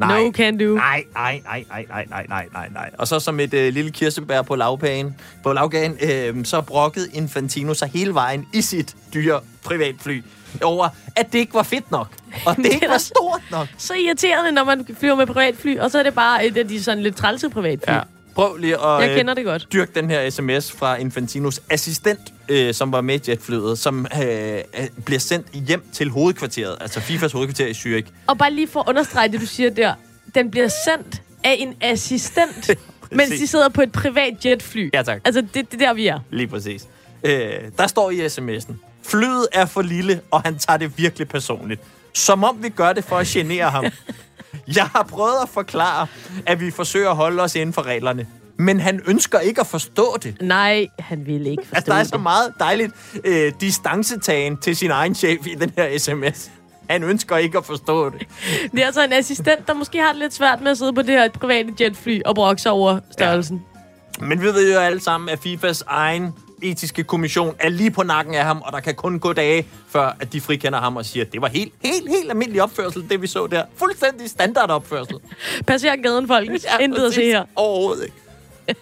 No 0.00 0.32
can 0.32 0.58
do. 0.58 0.74
Nej, 0.74 1.04
nej, 1.14 1.40
nej, 1.44 1.64
nej, 1.68 1.84
nej, 1.88 2.06
nej, 2.08 2.26
nej, 2.28 2.46
nej, 2.52 2.68
nej. 2.68 2.90
Og 2.98 3.08
så 3.08 3.20
som 3.20 3.40
et 3.40 3.54
øh, 3.54 3.72
lille 3.72 3.90
kirsebær 3.90 4.42
på 4.42 4.56
lavkagen, 4.56 5.16
på 5.42 5.52
lavkagen 5.52 5.96
øh, 6.02 6.44
så 6.44 6.60
brokkede 6.60 7.08
Infantino 7.12 7.74
sig 7.74 7.90
hele 7.94 8.14
vejen 8.14 8.46
i 8.54 8.62
sit 8.62 8.96
dyre 9.14 9.40
privatfly 9.64 10.22
over, 10.62 10.88
at 11.16 11.32
det 11.32 11.38
ikke 11.38 11.54
var 11.54 11.62
fedt 11.62 11.90
nok. 11.90 12.08
Og 12.46 12.56
det 12.56 12.64
Det 12.64 12.70
er 12.70 12.74
ikke 12.74 12.88
var 12.88 12.98
stort 12.98 13.40
nok. 13.50 13.66
Så 13.78 13.94
irriterende, 13.94 14.52
når 14.52 14.64
man 14.64 14.86
flyver 15.00 15.14
med 15.14 15.26
privatfly, 15.26 15.78
og 15.78 15.90
så 15.90 15.98
er 15.98 16.02
det 16.02 16.14
bare 16.14 16.46
et 16.46 16.56
af 16.56 16.68
de 16.68 16.82
sådan 16.82 17.02
lidt 17.02 17.16
trælse 17.16 17.50
privatfly. 17.50 17.92
Ja. 17.92 18.00
Prøv 18.34 18.56
lige 18.56 18.74
at 18.74 19.02
Jeg 19.02 19.10
øh, 19.10 19.16
kender 19.16 19.34
det 19.34 19.44
godt. 19.44 19.66
dyrke 19.72 19.92
den 19.94 20.10
her 20.10 20.30
sms 20.30 20.72
fra 20.72 20.96
Infantinos 20.96 21.60
assistent, 21.70 22.20
øh, 22.48 22.74
som 22.74 22.92
var 22.92 23.00
med 23.00 23.20
jetflyet, 23.28 23.78
som 23.78 24.06
øh, 24.22 24.54
øh, 24.54 24.60
bliver 25.04 25.18
sendt 25.20 25.46
hjem 25.52 25.82
til 25.92 26.10
hovedkvarteret, 26.10 26.76
altså 26.80 27.00
FIFAs 27.00 27.32
hovedkvarter 27.32 27.66
i 27.66 27.70
Zürich. 27.70 28.06
Og 28.26 28.38
bare 28.38 28.52
lige 28.52 28.68
for 28.68 28.80
at 28.80 28.88
understrege 28.88 29.28
det, 29.32 29.40
du 29.40 29.46
siger 29.46 29.70
der. 29.70 29.94
Den 30.34 30.50
bliver 30.50 30.68
sendt 30.86 31.22
af 31.44 31.56
en 31.58 31.74
assistent, 31.80 32.70
mens 33.10 33.30
de 33.30 33.46
sidder 33.46 33.68
på 33.68 33.82
et 33.82 33.92
privat 33.92 34.44
jetfly. 34.46 34.90
Ja, 34.94 35.02
tak. 35.02 35.20
Altså, 35.24 35.40
det, 35.40 35.54
det 35.54 35.82
er 35.82 35.86
der, 35.86 35.94
vi 35.94 36.06
er. 36.06 36.18
Lige 36.30 36.46
præcis. 36.48 36.86
Øh, 37.24 37.50
der 37.78 37.86
står 37.86 38.10
i 38.10 38.26
sms'en, 38.26 38.72
flyet 39.08 39.46
er 39.52 39.66
for 39.66 39.82
lille, 39.82 40.20
og 40.30 40.42
han 40.42 40.58
tager 40.58 40.76
det 40.76 40.98
virkelig 40.98 41.28
personligt. 41.28 41.80
Som 42.14 42.44
om 42.44 42.62
vi 42.62 42.68
gør 42.68 42.92
det 42.92 43.04
for 43.04 43.16
at 43.16 43.26
genere 43.26 43.70
ham. 43.70 43.84
Jeg 44.76 44.84
har 44.84 45.02
prøvet 45.02 45.36
at 45.42 45.48
forklare, 45.48 46.06
at 46.46 46.60
vi 46.60 46.70
forsøger 46.70 47.10
at 47.10 47.16
holde 47.16 47.42
os 47.42 47.54
inden 47.54 47.72
for 47.72 47.82
reglerne. 47.82 48.26
Men 48.56 48.80
han 48.80 49.00
ønsker 49.06 49.38
ikke 49.38 49.60
at 49.60 49.66
forstå 49.66 50.16
det. 50.22 50.36
Nej, 50.40 50.86
han 50.98 51.26
ville 51.26 51.50
ikke 51.50 51.62
forstå 51.66 51.76
Altså, 51.76 51.90
der 51.92 51.96
er 51.98 52.02
det. 52.02 52.08
så 52.10 52.18
meget 52.18 52.52
dejligt 52.58 52.92
øh, 53.24 53.52
distancetagen 53.60 54.56
til 54.56 54.76
sin 54.76 54.90
egen 54.90 55.14
chef 55.14 55.46
i 55.46 55.54
den 55.54 55.72
her 55.76 55.98
sms. 55.98 56.50
Han 56.90 57.02
ønsker 57.04 57.36
ikke 57.36 57.58
at 57.58 57.64
forstå 57.64 58.10
det. 58.10 58.20
Det 58.72 58.82
er 58.82 58.86
altså 58.86 59.04
en 59.04 59.12
assistent, 59.12 59.66
der 59.66 59.74
måske 59.74 59.98
har 59.98 60.08
det 60.08 60.18
lidt 60.18 60.34
svært 60.34 60.60
med 60.60 60.70
at 60.70 60.78
sidde 60.78 60.92
på 60.92 61.02
det 61.02 61.10
her 61.10 61.28
private 61.28 61.74
jetfly 61.80 62.20
og 62.26 62.34
brokke 62.34 62.62
sig 62.62 62.72
over 62.72 63.00
størrelsen. 63.10 63.62
Men 64.20 64.40
vi 64.40 64.46
ved 64.46 64.72
jo 64.72 64.78
alle 64.80 65.00
sammen, 65.00 65.28
at 65.28 65.38
FIFAs 65.38 65.84
egen 65.86 66.32
etiske 66.62 67.04
kommission 67.04 67.54
er 67.58 67.68
lige 67.68 67.90
på 67.90 68.02
nakken 68.02 68.34
af 68.34 68.44
ham, 68.44 68.62
og 68.64 68.72
der 68.72 68.80
kan 68.80 68.94
kun 68.94 69.18
gå 69.18 69.32
dage, 69.32 69.66
før 69.88 70.16
at 70.20 70.32
de 70.32 70.40
frikender 70.40 70.80
ham 70.80 70.96
og 70.96 71.04
siger, 71.04 71.24
at 71.24 71.32
det 71.32 71.42
var 71.42 71.48
helt, 71.48 71.72
helt, 71.84 72.08
helt 72.08 72.30
almindelig 72.30 72.62
opførsel, 72.62 73.08
det 73.10 73.22
vi 73.22 73.26
så 73.26 73.46
der. 73.46 73.62
Fuldstændig 73.76 74.30
standard 74.30 74.70
opførsel. 74.70 75.16
Passer 75.66 75.96
gaden, 75.96 76.26
folkens. 76.26 76.66
Ja, 76.78 76.84
Intet 76.84 77.06
at 77.06 77.14
se 77.14 77.24
her. 77.24 77.44
Overhovedet 77.56 78.04
ikke. 78.04 78.14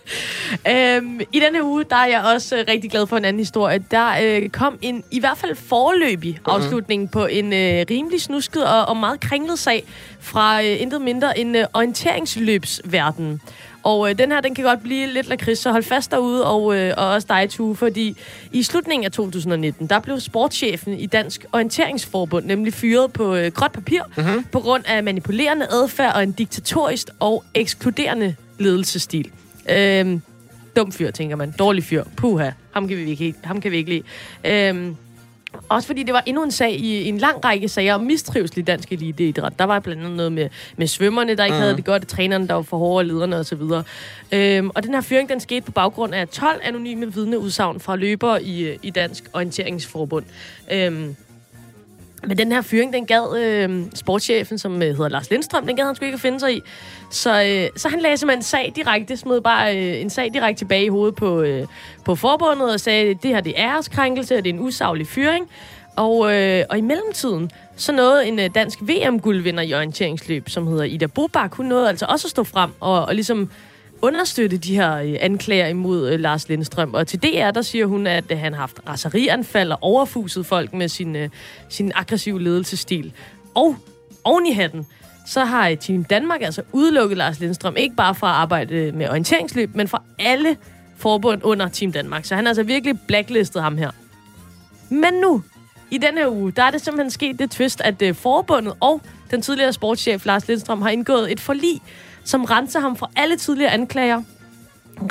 Øhm, 0.69 1.21
I 1.33 1.41
denne 1.41 1.65
uge, 1.65 1.85
der 1.91 1.97
er 1.97 2.07
jeg 2.07 2.25
også 2.35 2.57
øh, 2.57 2.65
rigtig 2.69 2.91
glad 2.91 3.07
for 3.07 3.17
en 3.17 3.25
anden 3.25 3.41
historie. 3.41 3.85
Der 3.91 4.15
øh, 4.23 4.49
kom 4.49 4.79
en, 4.83 5.05
i 5.11 5.21
hvert 5.21 5.39
fald 5.39 5.57
forløbig 5.57 6.33
Mhm. 6.33 6.53
afslutning 6.55 7.11
på 7.11 7.27
en 7.27 7.53
øh, 7.53 7.85
rimelig 7.91 8.21
snusket 8.23 8.67
og, 8.67 8.87
og 8.87 8.97
meget 8.97 9.21
kringlet 9.21 9.59
sag 9.59 9.85
fra 10.21 10.63
øh, 10.63 10.81
intet 10.83 11.01
mindre 11.03 11.39
end 11.39 11.57
øh, 11.57 11.65
orienteringsløbsverdenen. 11.75 13.41
Og 13.87 14.11
øh, 14.11 14.19
den 14.19 14.33
her, 14.33 14.41
den 14.41 14.55
kan 14.55 14.65
godt 14.65 14.83
blive 14.83 15.07
lidt 15.07 15.29
lakrids, 15.29 15.59
så 15.59 15.71
hold 15.71 15.83
fast 15.83 16.11
derude, 16.11 16.47
og, 16.47 16.77
øh, 16.77 16.95
og 16.97 17.09
også 17.09 17.27
dig, 17.31 17.51
Tue, 17.51 17.77
fordi 17.77 18.17
i 18.53 18.63
slutningen 18.63 19.05
af 19.05 19.13
2019, 19.13 19.87
der 19.87 20.01
blev 20.01 20.21
sportschefen 20.21 20.99
i 20.99 21.07
Dansk 21.07 21.47
Orienteringsforbund 21.53 22.47
nemlig 22.47 22.73
fyret 22.75 23.13
på 23.13 23.35
øh, 23.35 23.53
gråt 23.53 23.73
papir, 23.73 24.01
mm-hmm. 24.17 24.45
på 24.53 24.61
grund 24.61 24.85
af 24.87 25.05
manipulerende 25.05 25.67
adfærd 25.71 26.15
og 26.15 26.23
en 26.23 26.33
diktatorisk 26.33 27.07
og 27.21 27.45
ekskluderende 27.55 28.35
ledelsesstil. 28.59 29.31
Øhm, 29.71 30.23
dum 30.77 30.93
fyr, 30.93 31.11
tænker 31.11 31.37
man. 31.37 31.55
Dårlig 31.59 31.85
fyr. 31.85 32.05
Puha. 32.17 32.51
Ham 32.71 32.89
kan 32.89 32.97
vi 32.97 33.11
ikke, 33.11 33.35
ham 33.45 33.61
kan 33.61 33.71
vi 33.71 33.77
ikke 33.77 33.91
lide. 33.91 34.69
Øhm, 34.69 34.97
også 35.69 35.87
fordi 35.87 36.03
det 36.03 36.15
var 36.15 36.23
endnu 36.27 36.43
en 36.43 36.51
sag 36.51 36.73
i 36.73 37.09
en 37.09 37.19
lang 37.19 37.45
række 37.45 37.69
sager 37.69 37.95
om 37.95 38.01
mistrivsel 38.01 38.59
i 38.59 38.63
dansk 38.63 38.93
eliteidræt. 38.93 39.53
Der 39.59 39.65
var 39.65 39.81
blandt 39.81 40.03
andet 40.03 40.17
noget 40.17 40.33
med, 40.33 40.49
med 40.77 40.87
svømmerne, 40.87 41.35
der 41.35 41.45
ikke 41.45 41.55
mm. 41.55 41.61
havde 41.61 41.77
det 41.77 41.85
godt, 41.85 42.09
trænerne, 42.09 42.49
der 42.49 42.55
var 42.55 42.63
for 42.63 42.77
hårde, 42.77 43.09
lederne 43.09 43.37
osv. 43.37 43.63
Øhm, 44.33 44.71
og 44.75 44.83
den 44.83 44.95
her 44.95 45.01
fyring, 45.01 45.29
den 45.29 45.41
skete 45.41 45.63
på 45.63 45.73
baggrund 45.73 46.15
af 46.15 46.29
12 46.29 46.61
anonyme 46.65 47.15
vidneudsagn 47.15 47.81
fra 47.81 47.97
løbere 47.97 48.43
i, 48.43 48.77
i 48.83 48.91
Dansk 48.91 49.25
Orienteringsforbund. 49.33 50.25
Øhm, 50.73 51.17
men 52.27 52.39
den 52.39 52.53
her 52.53 52.63
fyring, 52.63 52.93
den 52.93 53.07
gad 53.07 53.39
øh, 53.39 53.83
sportschefen, 53.95 54.59
som 54.59 54.83
øh, 54.83 54.89
hedder 54.89 55.09
Lars 55.09 55.31
Lindstrøm, 55.31 55.67
den 55.67 55.77
gad 55.77 55.85
han 55.85 55.95
sgu 55.95 56.05
ikke 56.05 56.15
at 56.15 56.21
finde 56.21 56.41
sig 56.41 56.57
i. 56.57 56.63
Så, 57.11 57.43
øh, 57.43 57.69
så 57.77 57.89
han 57.89 58.01
lagde 58.01 58.17
simpelthen 58.17 58.39
en 58.39 58.43
sag 58.43 58.73
direkte, 58.77 59.17
smed 59.17 59.41
bare 59.41 59.77
øh, 59.77 60.01
en 60.01 60.11
sag 60.11 60.35
direkte 60.35 60.61
tilbage 60.61 60.85
i 60.85 60.89
hovedet 60.89 61.15
på, 61.15 61.43
øh, 61.43 61.67
på 62.05 62.15
forbundet 62.15 62.73
og 62.73 62.81
sagde, 62.81 63.15
det 63.15 63.31
her 63.31 63.41
det 63.41 63.61
er 63.61 63.75
æreskrænkelse, 63.75 64.37
og 64.37 64.45
det 64.45 64.51
er 64.51 64.55
en 64.55 64.61
usaglig 64.61 65.07
fyring. 65.07 65.49
Og, 65.97 66.35
øh, 66.35 66.65
og 66.71 66.79
i 66.79 66.81
mellemtiden, 66.81 67.51
så 67.77 67.93
nåede 67.93 68.27
en 68.27 68.39
øh, 68.39 68.51
dansk 68.55 68.79
VM-guldvinder 68.83 69.63
i 69.63 69.75
orienteringsløb, 69.75 70.49
som 70.49 70.67
hedder 70.67 70.85
Ida 70.85 71.07
Bobak, 71.07 71.55
hun 71.55 71.67
nåede 71.67 71.89
altså 71.89 72.07
også 72.09 72.27
at 72.27 72.31
stå 72.31 72.45
frem 72.45 72.71
og, 72.81 73.05
og 73.05 73.15
ligesom 73.15 73.51
understøtte 74.03 74.57
de 74.57 74.77
her 74.77 74.97
øh, 74.97 75.17
anklager 75.21 75.67
imod 75.67 76.13
øh, 76.13 76.21
Lars 76.21 76.49
Lindstrøm. 76.49 76.95
Og 76.95 77.07
til 77.07 77.23
DR, 77.23 77.51
der 77.51 77.63
siger 77.63 77.87
hun, 77.87 78.07
at 78.07 78.25
øh, 78.31 78.39
han 78.39 78.53
har 78.53 78.61
haft 78.61 78.81
raserianfald 78.89 79.73
og 79.73 79.79
overfuset 79.81 80.47
folk 80.47 80.73
med 80.73 80.89
sin, 80.89 81.17
sin 81.69 81.93
aggressive 81.95 82.43
ledelsesstil. 82.43 83.13
Og 83.55 83.77
oven 84.25 84.47
i 84.47 84.53
hatten, 84.53 84.87
så 85.27 85.45
har 85.45 85.75
Team 85.75 86.05
Danmark 86.05 86.43
altså 86.43 86.63
udelukket 86.73 87.19
Lars 87.19 87.41
Lindstrøm, 87.41 87.77
ikke 87.77 87.97
bare 87.97 88.15
fra 88.15 88.29
at 88.29 88.35
arbejde 88.35 88.93
med 88.93 89.09
orienteringsløb, 89.09 89.75
men 89.75 89.89
fra 89.89 90.03
alle 90.19 90.57
forbund 90.97 91.41
under 91.45 91.69
Team 91.69 91.93
Danmark. 91.93 92.25
Så 92.25 92.35
han 92.35 92.45
har 92.45 92.51
altså 92.51 92.63
virkelig 92.63 93.01
blacklistet 93.07 93.63
ham 93.63 93.77
her. 93.79 93.91
Men 94.89 95.15
nu, 95.15 95.43
i 95.91 95.99
denne 95.99 96.21
her 96.21 96.29
uge, 96.29 96.53
der 96.53 96.63
er 96.63 96.71
det 96.71 96.81
simpelthen 96.81 97.11
sket 97.11 97.39
det 97.39 97.51
twist, 97.51 97.81
at 97.81 98.17
forbundet 98.17 98.75
og 98.81 99.01
den 99.31 99.43
tidligere 99.43 99.73
sportschef 99.73 100.27
Lars 100.27 100.49
Lindstrøm 100.49 100.83
har 100.83 100.91
indgået 100.91 101.33
et 101.33 101.41
forlig, 101.41 101.83
som 102.27 102.45
renser 102.45 102.81
ham 102.81 102.97
for 102.97 103.11
alle 103.17 103.37
tidligere 103.37 103.71
anklager. 103.71 104.23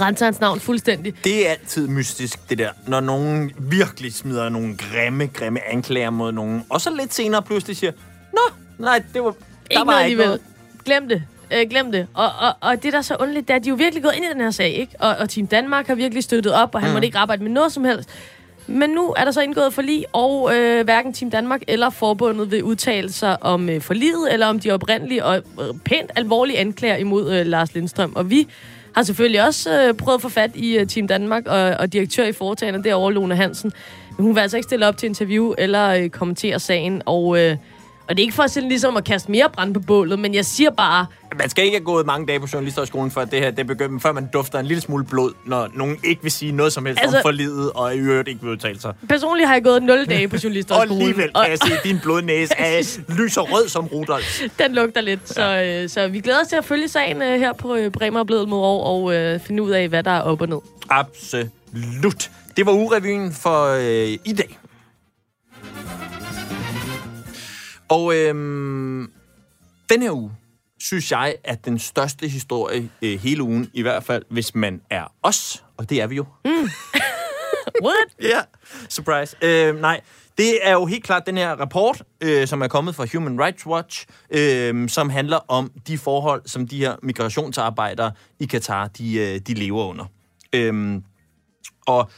Renser 0.01 0.25
hans 0.25 0.39
navn 0.39 0.59
fuldstændig. 0.59 1.13
Det 1.23 1.47
er 1.47 1.51
altid 1.51 1.87
mystisk, 1.87 2.49
det 2.49 2.57
der, 2.57 2.69
når 2.87 2.99
nogen 2.99 3.51
virkelig 3.59 4.13
smider 4.13 4.49
nogle 4.49 4.77
grimme, 4.77 5.27
grimme 5.27 5.59
anklager 5.71 6.09
mod 6.09 6.31
nogen, 6.31 6.63
og 6.69 6.81
så 6.81 6.95
lidt 6.95 7.13
senere 7.13 7.41
pludselig 7.41 7.77
siger, 7.77 7.91
Nå, 8.33 8.39
nej, 8.77 9.03
det 9.13 9.23
var, 9.23 9.33
Ikke 9.69 9.79
var 9.79 9.83
noget 9.83 10.09
ikke 10.09 10.23
noget. 10.23 10.41
Glem 10.85 11.09
det. 11.09 11.23
Øh, 11.53 11.69
glem 11.69 11.91
det. 11.91 12.07
Og, 12.13 12.31
og, 12.39 12.53
og 12.61 12.83
det, 12.83 12.93
der 12.93 12.97
er 12.97 13.01
så 13.01 13.15
underligt, 13.15 13.47
det 13.47 13.53
er, 13.53 13.57
at 13.57 13.63
de 13.63 13.69
er 13.69 13.71
jo 13.71 13.75
virkelig 13.75 14.03
gået 14.03 14.13
ind 14.15 14.25
i 14.25 14.29
den 14.29 14.41
her 14.41 14.51
sag, 14.51 14.69
ikke? 14.69 14.93
Og, 14.99 15.15
og 15.15 15.29
Team 15.29 15.47
Danmark 15.47 15.87
har 15.87 15.95
virkelig 15.95 16.23
støttet 16.23 16.53
op, 16.53 16.75
og 16.75 16.81
han 16.81 16.89
mm. 16.89 16.93
måtte 16.93 17.05
ikke 17.05 17.17
arbejde 17.17 17.43
med 17.43 17.51
noget 17.51 17.71
som 17.71 17.83
helst. 17.83 18.09
Men 18.67 18.89
nu 18.89 19.13
er 19.17 19.25
der 19.25 19.31
så 19.31 19.41
indgået 19.41 19.73
forlig, 19.73 20.05
og 20.13 20.55
øh, 20.55 20.83
hverken 20.83 21.13
Team 21.13 21.31
Danmark 21.31 21.61
eller 21.67 21.89
forbundet 21.89 22.51
vil 22.51 22.63
udtale 22.63 23.11
sig 23.11 23.43
om 23.43 23.69
øh, 23.69 23.81
forliget, 23.81 24.33
eller 24.33 24.47
om 24.47 24.59
de 24.59 24.71
oprindelige 24.71 25.25
og 25.25 25.35
øh, 25.35 25.65
pænt 25.85 26.11
alvorlige 26.15 26.57
anklager 26.59 26.95
imod 26.95 27.33
øh, 27.33 27.45
Lars 27.45 27.73
Lindstrøm. 27.73 28.13
Og 28.15 28.29
vi 28.29 28.47
har 28.95 29.03
selvfølgelig 29.03 29.43
også 29.47 29.81
øh, 29.81 29.93
prøvet 29.93 30.17
at 30.17 30.21
få 30.21 30.29
fat 30.29 30.51
i 30.55 30.77
øh, 30.77 30.87
Team 30.87 31.07
Danmark 31.07 31.47
og, 31.47 31.61
og 31.61 31.93
direktør 31.93 32.25
i 32.25 32.31
foretagende 32.31 32.83
derovre, 32.83 33.13
Lone 33.13 33.35
Hansen. 33.35 33.71
Men 34.17 34.25
hun 34.25 34.35
vil 34.35 34.41
altså 34.41 34.57
ikke 34.57 34.67
stille 34.67 34.87
op 34.87 34.97
til 34.97 35.07
interview 35.07 35.53
eller 35.57 35.89
øh, 35.89 36.09
kommentere 36.09 36.59
sagen, 36.59 37.01
og... 37.05 37.39
Øh, 37.39 37.57
og 38.07 38.17
det 38.17 38.19
er 38.19 38.23
ikke 38.23 38.33
for 38.35 38.43
at 38.43 38.51
sådan 38.51 38.69
ligesom 38.69 38.97
at 38.97 39.03
kaste 39.03 39.31
mere 39.31 39.49
brand 39.53 39.73
på 39.73 39.79
bålet, 39.79 40.19
men 40.19 40.33
jeg 40.33 40.45
siger 40.45 40.69
bare, 40.71 41.05
Man 41.39 41.49
skal 41.49 41.63
ikke 41.63 41.77
have 41.77 41.85
gået 41.85 42.05
mange 42.05 42.27
dage 42.27 42.39
på 42.39 42.47
journalisterskolen, 42.53 43.11
for 43.11 43.21
at 43.21 43.31
det 43.31 43.39
her 43.39 43.51
det 43.51 43.67
begynder, 43.67 43.99
før 43.99 44.11
man 44.11 44.29
dufter 44.33 44.59
en 44.59 44.65
lille 44.65 44.81
smule 44.81 45.05
blod, 45.05 45.33
når 45.45 45.69
nogen 45.73 45.97
ikke 46.03 46.21
vil 46.21 46.31
sige 46.31 46.51
noget 46.51 46.73
som 46.73 46.85
helst 46.85 47.01
altså, 47.01 47.17
om 47.17 47.21
forlidet, 47.21 47.71
og 47.71 47.95
i 47.95 47.97
øvrigt 47.97 48.27
ikke 48.27 48.41
vil 48.41 48.49
udtale 48.51 48.81
sig. 48.81 48.93
personligt 49.09 49.47
har 49.47 49.55
jeg 49.55 49.63
gået 49.63 49.83
0 49.83 50.05
dage 50.05 50.27
på 50.27 50.35
Og 50.35 50.43
journalisterskolen. 50.43 51.01
alligevel 51.01 51.31
kan 51.33 51.49
jeg 51.49 51.57
se, 51.57 51.73
at 51.73 51.83
din 51.83 51.99
blodnæse 52.03 52.53
er 52.59 52.99
lys 53.17 53.37
og 53.37 53.51
rød 53.51 53.67
som 53.67 53.85
Rudolf. 53.87 54.41
Den 54.59 54.75
lugter 54.75 55.01
lidt, 55.01 55.29
så, 55.29 55.61
øh, 55.83 55.89
så 55.89 56.07
vi 56.07 56.19
glæder 56.19 56.41
os 56.41 56.47
til 56.47 56.55
at 56.55 56.65
følge 56.65 56.87
sagen 56.87 57.21
øh, 57.21 57.39
her 57.39 57.53
på 57.53 57.75
øh, 57.75 57.91
Bremer 57.91 58.19
og 58.19 58.27
Bledel 58.27 58.47
mod 58.47 58.59
år, 58.59 58.83
og 58.83 59.15
øh, 59.15 59.39
finde 59.39 59.63
ud 59.63 59.71
af, 59.71 59.87
hvad 59.89 60.03
der 60.03 60.11
er 60.11 60.21
op 60.21 60.41
og 60.41 60.47
ned. 60.49 60.59
Absolut. 60.89 62.29
Det 62.57 62.65
var 62.65 62.71
urevyen 62.71 63.33
for 63.33 63.65
øh, 63.65 64.17
i 64.25 64.33
dag. 64.37 64.57
Og 67.89 68.15
øhm, 68.15 69.11
den 69.89 70.01
her 70.01 70.11
uge, 70.11 70.31
synes 70.79 71.11
jeg, 71.11 71.35
er 71.43 71.55
den 71.55 71.79
største 71.79 72.27
historie 72.27 72.89
øh, 73.01 73.19
hele 73.19 73.43
ugen, 73.43 73.69
i 73.73 73.81
hvert 73.81 74.03
fald 74.03 74.23
hvis 74.29 74.55
man 74.55 74.81
er 74.89 75.03
os, 75.23 75.63
og 75.77 75.89
det 75.89 76.01
er 76.01 76.07
vi 76.07 76.15
jo. 76.15 76.25
What? 77.85 78.07
Ja, 78.21 78.41
surprise. 78.89 79.35
Øh, 79.41 79.81
nej, 79.81 80.01
det 80.37 80.67
er 80.67 80.71
jo 80.71 80.85
helt 80.85 81.03
klart 81.03 81.25
den 81.25 81.37
her 81.37 81.51
rapport, 81.51 82.03
øh, 82.21 82.47
som 82.47 82.61
er 82.61 82.67
kommet 82.67 82.95
fra 82.95 83.05
Human 83.13 83.41
Rights 83.41 83.65
Watch, 83.65 84.05
øh, 84.29 84.89
som 84.89 85.09
handler 85.09 85.37
om 85.47 85.71
de 85.87 85.97
forhold, 85.97 86.41
som 86.45 86.67
de 86.67 86.77
her 86.77 86.95
migrationsarbejdere 87.03 88.11
i 88.39 88.45
Katar, 88.45 88.87
de, 88.87 89.15
øh, 89.15 89.39
de 89.39 89.53
lever 89.53 89.85
under. 89.85 90.05
Øh, 90.53 91.01
og 91.87 92.09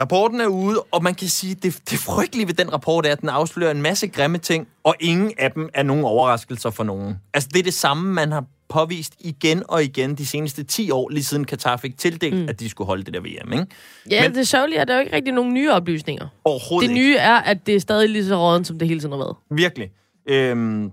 rapporten 0.00 0.40
er 0.40 0.46
ude, 0.46 0.82
og 0.90 1.02
man 1.02 1.14
kan 1.14 1.28
sige, 1.28 1.54
det, 1.54 1.80
det 1.90 1.98
frygtelige 1.98 2.46
ved 2.48 2.54
den 2.54 2.72
rapport 2.72 3.06
er, 3.06 3.12
at 3.12 3.20
den 3.20 3.28
afslører 3.28 3.70
en 3.70 3.82
masse 3.82 4.06
grimme 4.06 4.38
ting, 4.38 4.68
og 4.84 4.94
ingen 5.00 5.32
af 5.38 5.52
dem 5.52 5.68
er 5.74 5.82
nogen 5.82 6.04
overraskelser 6.04 6.70
for 6.70 6.84
nogen. 6.84 7.14
Altså, 7.34 7.48
det 7.52 7.58
er 7.58 7.62
det 7.62 7.74
samme, 7.74 8.12
man 8.12 8.32
har 8.32 8.44
påvist 8.68 9.14
igen 9.20 9.62
og 9.68 9.84
igen 9.84 10.14
de 10.14 10.26
seneste 10.26 10.62
10 10.64 10.90
år, 10.90 11.08
lige 11.08 11.24
siden 11.24 11.44
Katar 11.44 11.76
fik 11.76 11.98
tildelt, 11.98 12.34
mm. 12.36 12.48
at 12.48 12.60
de 12.60 12.68
skulle 12.68 12.86
holde 12.86 13.04
det 13.04 13.14
der 13.14 13.20
VM, 13.20 13.52
ikke? 13.52 13.66
Ja, 14.10 14.22
Men- 14.28 14.34
det 14.34 14.48
sørgelige 14.48 14.78
er, 14.78 14.82
at 14.82 14.88
der 14.88 14.94
er 14.94 14.98
jo 14.98 15.04
ikke 15.04 15.16
rigtig 15.16 15.34
nogen 15.34 15.54
nye 15.54 15.70
oplysninger. 15.72 16.28
Overhovedet 16.44 16.90
Det 16.90 16.96
ikke. 16.96 17.06
nye 17.08 17.16
er, 17.16 17.34
at 17.36 17.66
det 17.66 17.74
er 17.74 17.80
stadig 17.80 18.08
lige 18.08 18.26
så 18.26 18.36
rådent, 18.36 18.66
som 18.66 18.78
det 18.78 18.88
hele 18.88 19.00
tiden 19.00 19.12
har 19.12 19.18
været. 19.18 19.36
Virkelig. 19.50 19.90
Øhm, 20.28 20.84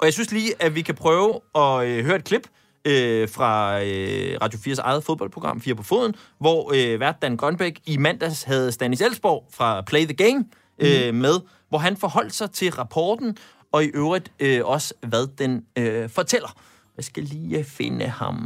og 0.00 0.04
jeg 0.04 0.12
synes 0.12 0.32
lige, 0.32 0.52
at 0.60 0.74
vi 0.74 0.82
kan 0.82 0.94
prøve 0.94 1.40
at 1.54 1.86
øh, 1.86 2.04
høre 2.04 2.16
et 2.16 2.24
klip 2.24 2.48
øh, 2.88 3.28
fra 3.28 3.82
øh, 3.82 4.38
Radio 4.42 4.58
4's 4.58 4.80
eget 4.80 5.04
fodboldprogram, 5.04 5.60
4 5.60 5.74
på 5.74 5.82
foden, 5.82 6.14
hvor 6.38 6.72
øh, 6.74 7.00
vært 7.00 7.22
Dan 7.22 7.36
Grønbæk 7.36 7.80
i 7.86 7.96
mandags 7.96 8.42
havde 8.42 8.72
Stanis 8.72 9.00
Elsborg 9.00 9.44
fra 9.50 9.80
Play 9.80 10.04
the 10.04 10.14
Game 10.14 10.44
øh, 10.78 11.14
med, 11.14 11.40
hvor 11.68 11.78
han 11.78 11.96
forholdt 11.96 12.34
sig 12.34 12.50
til 12.50 12.72
rapporten, 12.72 13.36
og 13.72 13.84
i 13.84 13.86
øvrigt 13.94 14.32
øh, 14.40 14.60
også, 14.64 14.94
hvad 15.06 15.26
den 15.26 15.66
øh, 15.78 16.08
fortæller. 16.08 16.48
Jeg 16.96 17.04
skal 17.04 17.22
lige 17.22 17.58
øh, 17.58 17.64
finde 17.64 18.06
ham. 18.06 18.36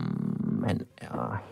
Han 0.66 0.80
er... 1.00 1.42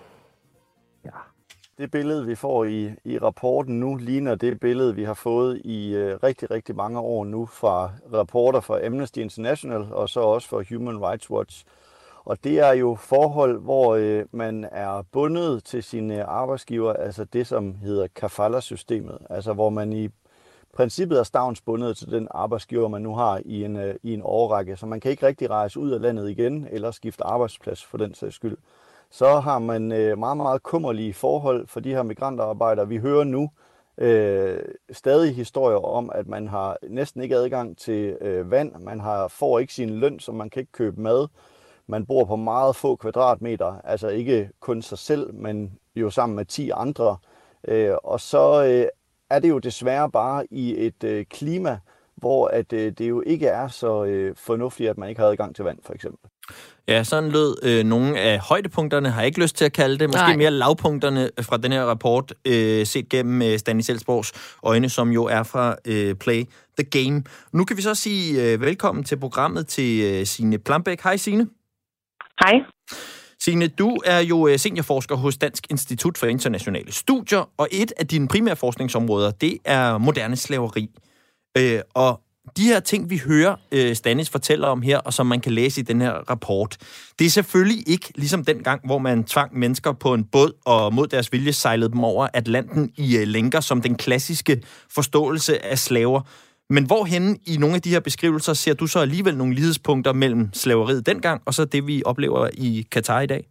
Det 1.81 1.91
billede, 1.91 2.27
vi 2.27 2.35
får 2.35 2.65
i, 2.65 2.91
i 3.05 3.19
rapporten 3.19 3.81
nu, 3.81 3.97
ligner 3.97 4.35
det 4.35 4.61
billede, 4.61 4.95
vi 4.95 5.05
har 5.05 5.15
fået 5.15 5.61
i 5.65 5.95
øh, 5.95 6.19
rigtig, 6.23 6.51
rigtig 6.51 6.77
mange 6.77 6.99
år 7.01 7.25
nu 7.25 7.47
fra 7.47 7.91
rapporter 8.13 8.61
fra 8.61 8.87
Amnesty 8.87 9.19
International 9.19 9.93
og 9.93 10.09
så 10.09 10.21
også 10.21 10.49
fra 10.49 10.63
Human 10.71 11.03
Rights 11.03 11.31
Watch. 11.31 11.65
Og 12.25 12.45
det 12.45 12.59
er 12.59 12.73
jo 12.73 12.95
forhold, 12.95 13.61
hvor 13.61 13.95
øh, 13.95 14.25
man 14.33 14.69
er 14.73 15.03
bundet 15.13 15.65
til 15.65 15.83
sine 15.83 16.25
arbejdsgiver, 16.25 16.93
altså 16.93 17.25
det, 17.25 17.47
som 17.47 17.75
hedder 17.75 18.07
kafala-systemet, 18.15 19.19
altså 19.31 19.53
hvor 19.53 19.71
man 19.71 19.93
i 19.93 20.09
princippet 20.75 21.19
er 21.19 21.23
stavnsbundet 21.23 21.97
til 21.97 22.11
den 22.11 22.29
arbejdsgiver, 22.31 22.89
man 22.89 23.03
nu 23.03 23.15
har 23.15 23.41
i 23.45 23.65
en, 23.65 23.77
øh, 23.77 23.95
i 24.03 24.15
en 24.15 24.23
årrække, 24.25 24.77
så 24.77 24.87
man 24.87 25.01
kan 25.01 25.11
ikke 25.11 25.27
rigtig 25.27 25.51
rejse 25.51 25.81
ud 25.81 25.91
af 25.91 26.01
landet 26.01 26.31
igen 26.31 26.67
eller 26.71 26.91
skifte 26.91 27.25
arbejdsplads 27.25 27.85
for 27.85 27.99
den 27.99 28.15
sags 28.15 28.35
skyld 28.35 28.57
så 29.11 29.41
har 29.41 29.59
man 29.59 29.93
øh, 29.93 30.19
meget, 30.19 30.37
meget 30.37 30.63
kummerlige 30.63 31.15
forhold 31.15 31.67
for 31.67 31.81
de 31.81 31.91
her 31.91 32.03
migrantarbejdere. 32.03 32.89
Vi 32.89 32.97
hører 32.97 33.25
nu 33.25 33.51
øh, 33.99 34.59
stadig 34.93 35.35
historier 35.35 35.77
om, 35.79 36.11
at 36.15 36.27
man 36.27 36.49
har 36.49 36.77
næsten 36.83 37.23
ikke 37.23 37.37
adgang 37.37 37.79
til 37.79 38.17
øh, 38.21 38.51
vand, 38.51 38.73
man 38.81 39.01
har, 39.01 39.29
får 39.29 39.59
ikke 39.59 39.75
sin 39.75 39.91
løn, 39.91 40.21
så 40.21 40.33
man 40.33 40.51
kan 40.51 40.61
ikke 40.61 40.73
købe 40.73 41.01
mad. 41.01 41.29
Man 41.91 42.07
bor 42.07 42.25
på 42.25 42.37
meget 42.37 42.77
få 42.77 42.97
kvadratmeter, 42.97 43.81
altså 43.85 44.09
ikke 44.09 44.51
kun 44.61 44.83
sig 44.83 44.99
selv, 44.99 45.35
men 45.35 45.73
jo 45.97 46.11
sammen 46.11 46.37
med 46.37 46.45
10 46.45 46.71
andre. 46.71 47.17
Øh, 47.69 47.95
og 48.05 48.21
så 48.21 48.65
øh, 48.65 48.87
er 49.31 49.39
det 49.39 49.49
jo 49.49 49.59
desværre 49.59 50.11
bare 50.11 50.47
i 50.51 50.87
et 50.87 51.05
øh, 51.05 51.25
klima, 51.31 51.79
hvor 52.17 52.49
at, 52.49 52.73
øh, 52.73 52.93
det 52.99 53.09
jo 53.09 53.23
ikke 53.27 53.47
er 53.47 53.69
så 53.69 54.05
øh, 54.05 54.35
fornuftigt, 54.37 54.91
at 54.91 54.99
man 54.99 55.09
ikke 55.09 55.21
har 55.21 55.29
adgang 55.29 55.57
til 55.57 55.65
vand, 55.65 55.79
for 55.87 55.93
eksempel. 55.93 56.31
Ja, 56.89 57.05
sådan 57.05 57.31
lød 57.31 57.57
øh, 57.63 57.85
nogle 57.85 58.19
af 58.19 58.39
højdepunkterne, 58.39 59.11
har 59.11 59.21
jeg 59.21 59.27
ikke 59.27 59.41
lyst 59.41 59.57
til 59.57 59.65
at 59.65 59.73
kalde 59.73 59.99
det. 59.99 60.09
Måske 60.09 60.19
Nej. 60.19 60.37
Mere 60.37 60.51
lavpunkterne 60.51 61.31
fra 61.41 61.57
den 61.57 61.73
her 61.73 61.85
rapport, 61.85 62.35
øh, 62.45 62.87
set 62.87 63.09
gennem 63.09 63.43
øh, 63.43 63.59
Stanis 63.59 63.91
Elsborgs 63.91 64.33
øjne, 64.63 64.89
som 64.89 65.11
jo 65.11 65.25
er 65.25 65.43
fra 65.43 65.77
øh, 65.85 66.15
Play 66.15 66.45
the 66.79 66.91
Game. 66.91 67.23
Nu 67.53 67.65
kan 67.65 67.77
vi 67.77 67.83
så 67.83 67.95
sige 67.95 68.53
øh, 68.53 68.61
velkommen 68.61 69.05
til 69.05 69.17
programmet 69.19 69.67
til 69.67 70.03
øh, 70.05 70.27
Signe 70.27 70.59
Plambæk. 70.59 71.01
Hej 71.03 71.17
Signe. 71.17 71.47
Hej. 72.45 72.61
Signe, 73.41 73.69
du 73.69 73.99
er 74.05 74.19
jo 74.19 74.49
øh, 74.49 74.59
seniorforsker 74.59 75.17
hos 75.17 75.37
Dansk 75.37 75.67
Institut 75.71 76.19
for 76.19 76.27
Internationale 76.27 76.93
Studier, 76.93 77.51
og 77.57 77.69
et 77.71 77.93
af 77.97 78.07
dine 78.07 78.29
primære 78.29 78.57
forskningsområder, 78.57 79.31
det 79.31 79.59
er 79.65 79.99
moderne 79.99 80.37
slaveri. 80.37 80.91
Øh, 81.59 81.81
og 81.95 82.21
de 82.57 82.63
her 82.63 82.81
ting, 82.81 83.11
vi 83.11 83.19
hører 83.27 83.57
øh, 83.73 83.97
Stanis 83.97 84.31
fortæller 84.31 84.69
om 84.69 84.83
her, 84.83 84.99
og 84.99 85.13
som 85.13 85.27
man 85.27 85.41
kan 85.41 85.53
læse 85.53 85.81
i 85.81 85.85
den 85.85 86.01
her 86.01 86.13
rapport, 86.13 86.77
det 87.19 87.25
er 87.27 87.31
selvfølgelig 87.31 87.89
ikke 87.89 88.13
ligesom 88.15 88.45
den 88.45 88.63
gang, 88.63 88.87
hvor 88.87 88.99
man 88.99 89.25
tvang 89.25 89.59
mennesker 89.59 89.93
på 89.93 90.15
en 90.15 90.25
båd 90.25 90.53
og 90.65 90.95
mod 90.95 91.07
deres 91.07 91.33
vilje 91.33 91.53
sejlede 91.53 91.91
dem 91.91 92.05
over 92.05 92.29
Atlanten 92.35 92.93
i 92.97 93.17
øh, 93.17 93.27
lænker, 93.27 93.61
som 93.61 93.83
den 93.83 93.95
klassiske 93.95 94.63
forståelse 94.91 95.65
af 95.65 95.79
slaver. 95.79 96.21
Men 96.71 96.85
hvorhen 96.85 97.39
i 97.47 97.57
nogle 97.57 97.77
af 97.77 97.83
de 97.83 97.91
her 97.91 98.01
beskrivelser 98.01 98.53
ser 98.53 98.75
du 98.75 98.87
så 98.87 98.99
alligevel 98.99 99.37
nogle 99.37 99.55
lighedspunkter 99.55 100.13
mellem 100.13 100.49
slaveriet 100.53 101.07
dengang, 101.07 101.43
og 101.47 101.55
så 101.55 101.65
det, 101.65 101.87
vi 101.87 102.03
oplever 102.05 102.49
i 102.55 102.87
Katar 102.91 103.21
i 103.21 103.27
dag? 103.27 103.47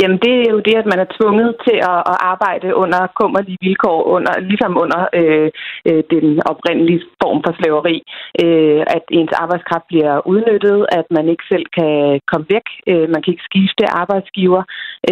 Jamen, 0.00 0.18
det 0.24 0.34
er 0.44 0.50
jo 0.54 0.60
det, 0.68 0.74
at 0.82 0.86
man 0.92 1.00
er 1.04 1.12
tvunget 1.16 1.50
til 1.66 1.78
at, 1.92 2.00
at 2.12 2.16
arbejde 2.32 2.68
under 2.82 3.00
kummerlige 3.18 3.58
vilkår, 3.66 3.98
under, 4.14 4.32
ligesom 4.50 4.72
under 4.82 5.00
øh, 5.20 5.50
øh, 5.88 6.02
den 6.14 6.26
oprindelige 6.52 7.02
form 7.22 7.38
for 7.44 7.52
slaveri. 7.58 7.96
Øh, 8.44 8.82
at 8.96 9.04
ens 9.18 9.32
arbejdskraft 9.42 9.86
bliver 9.92 10.14
udnyttet, 10.32 10.86
at 10.98 11.06
man 11.16 11.26
ikke 11.32 11.44
selv 11.52 11.66
kan 11.78 12.20
komme 12.30 12.46
væk, 12.54 12.66
øh, 12.90 13.06
man 13.12 13.20
kan 13.22 13.32
ikke 13.32 13.48
skifte 13.50 13.84
arbejdsgiver, 14.02 14.62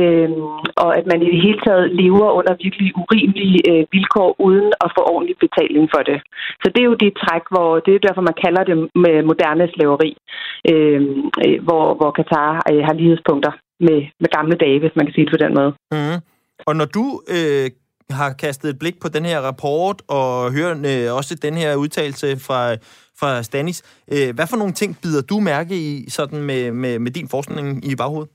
øh, 0.00 0.30
og 0.84 0.90
at 0.98 1.06
man 1.10 1.22
i 1.22 1.30
det 1.34 1.42
hele 1.46 1.60
taget 1.66 1.86
lever 2.02 2.28
under 2.38 2.54
virkelig 2.64 2.88
urimelige 3.02 3.60
øh, 3.70 3.84
vilkår, 3.92 4.30
uden 4.46 4.68
at 4.84 4.92
få 4.96 5.02
ordentlig 5.12 5.36
betaling 5.44 5.84
for 5.94 6.02
det. 6.10 6.18
Så 6.62 6.66
det 6.74 6.80
er 6.80 6.90
jo 6.92 7.02
det 7.04 7.20
træk, 7.22 7.44
hvor 7.54 7.70
det 7.84 7.92
er 7.94 8.04
derfor, 8.06 8.22
man 8.30 8.40
kalder 8.44 8.62
det 8.70 8.76
med 9.04 9.16
moderne 9.30 9.66
slaveri, 9.74 10.10
øh, 10.70 11.00
øh, 11.44 11.58
hvor, 11.66 11.84
hvor 11.98 12.10
Katar 12.18 12.50
øh, 12.70 12.82
har 12.86 12.94
lighedspunkter 13.00 13.52
med, 13.88 13.98
med 14.20 14.28
gamle 14.36 14.56
dage, 14.64 14.78
hvis 14.80 14.96
man 14.96 15.06
kan 15.06 15.14
sige 15.14 15.24
det 15.26 15.32
på 15.32 15.42
den 15.44 15.54
måde. 15.54 15.72
Mm. 15.92 16.18
Og 16.68 16.76
når 16.76 16.84
du 16.84 17.22
øh, 17.36 17.70
har 18.10 18.32
kastet 18.32 18.70
et 18.70 18.78
blik 18.78 19.00
på 19.00 19.08
den 19.08 19.24
her 19.24 19.40
rapport, 19.40 20.02
og 20.08 20.52
hører 20.52 20.74
øh, 20.90 21.16
også 21.16 21.34
den 21.34 21.54
her 21.54 21.76
udtalelse 21.76 22.36
fra, 22.46 22.74
fra 23.20 23.42
Stanis, 23.42 23.82
øh, 24.12 24.34
hvad 24.34 24.46
for 24.46 24.56
nogle 24.56 24.72
ting 24.72 24.98
bider 25.02 25.22
du 25.22 25.40
mærke 25.40 25.74
i 25.74 26.10
sådan 26.10 26.42
med, 26.42 26.72
med, 26.72 26.98
med 26.98 27.10
din 27.10 27.28
forskning 27.28 27.84
i 27.84 27.96
baghovedet? 27.96 28.30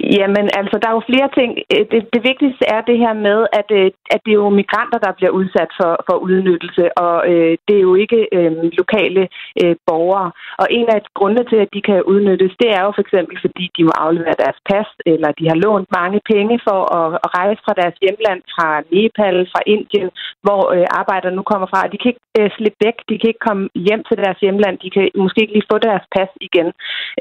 Jamen, 0.00 0.46
altså, 0.60 0.76
der 0.82 0.88
er 0.88 0.96
jo 0.98 1.08
flere 1.10 1.28
ting. 1.38 1.50
Øh, 1.74 1.84
det, 1.92 2.00
det 2.14 2.22
vigtigste 2.30 2.64
er 2.76 2.80
det 2.80 2.98
her 3.04 3.14
med, 3.26 3.38
at, 3.60 3.68
øh, 3.78 3.90
at 4.14 4.20
det 4.24 4.32
er 4.32 4.42
jo 4.44 4.58
migranter, 4.60 4.98
der 4.98 5.12
bliver 5.18 5.32
udsat 5.40 5.70
for, 5.80 5.92
for 6.08 6.16
udnyttelse, 6.28 6.84
og 6.98 7.16
øh, 7.30 7.52
det 7.66 7.74
er 7.76 7.86
jo 7.88 7.94
ikke 7.94 8.20
øh, 8.36 8.52
lokale 8.80 9.22
øh, 9.62 9.74
borgere. 9.86 10.30
Og 10.62 10.66
en 10.70 10.88
af 10.94 11.00
grundene 11.18 11.44
til, 11.50 11.58
at 11.64 11.70
de 11.74 11.80
kan 11.88 12.02
udnyttes, 12.12 12.52
det 12.62 12.70
er 12.76 12.82
jo 12.86 12.90
for 12.94 13.04
eksempel, 13.06 13.36
fordi 13.44 13.64
de 13.76 13.84
må 13.84 13.92
aflevere 14.04 14.42
deres 14.44 14.60
pas, 14.70 14.88
eller 15.12 15.30
de 15.38 15.48
har 15.50 15.58
lånt 15.64 15.88
mange 16.00 16.20
penge 16.32 16.60
for 16.68 16.80
at, 16.98 17.08
at 17.24 17.28
rejse 17.38 17.60
fra 17.66 17.74
deres 17.80 17.96
hjemland, 18.02 18.40
fra 18.54 18.68
Nepal, 18.92 19.36
fra 19.52 19.60
Indien, 19.74 20.10
hvor 20.44 20.62
øh, 20.76 20.86
arbejdere 21.00 21.36
nu 21.38 21.42
kommer 21.50 21.66
fra. 21.72 21.80
De 21.92 21.98
kan 21.98 22.10
ikke 22.12 22.26
øh, 22.40 22.50
slippe 22.56 22.78
væk, 22.86 22.96
de 23.08 23.18
kan 23.18 23.30
ikke 23.30 23.46
komme 23.48 23.64
hjem 23.86 24.02
til 24.08 24.16
deres 24.24 24.38
hjemland, 24.44 24.76
de 24.84 24.90
kan 24.94 25.04
måske 25.24 25.40
ikke 25.42 25.56
lige 25.56 25.70
få 25.72 25.78
deres 25.88 26.04
pas 26.14 26.30
igen. 26.48 26.68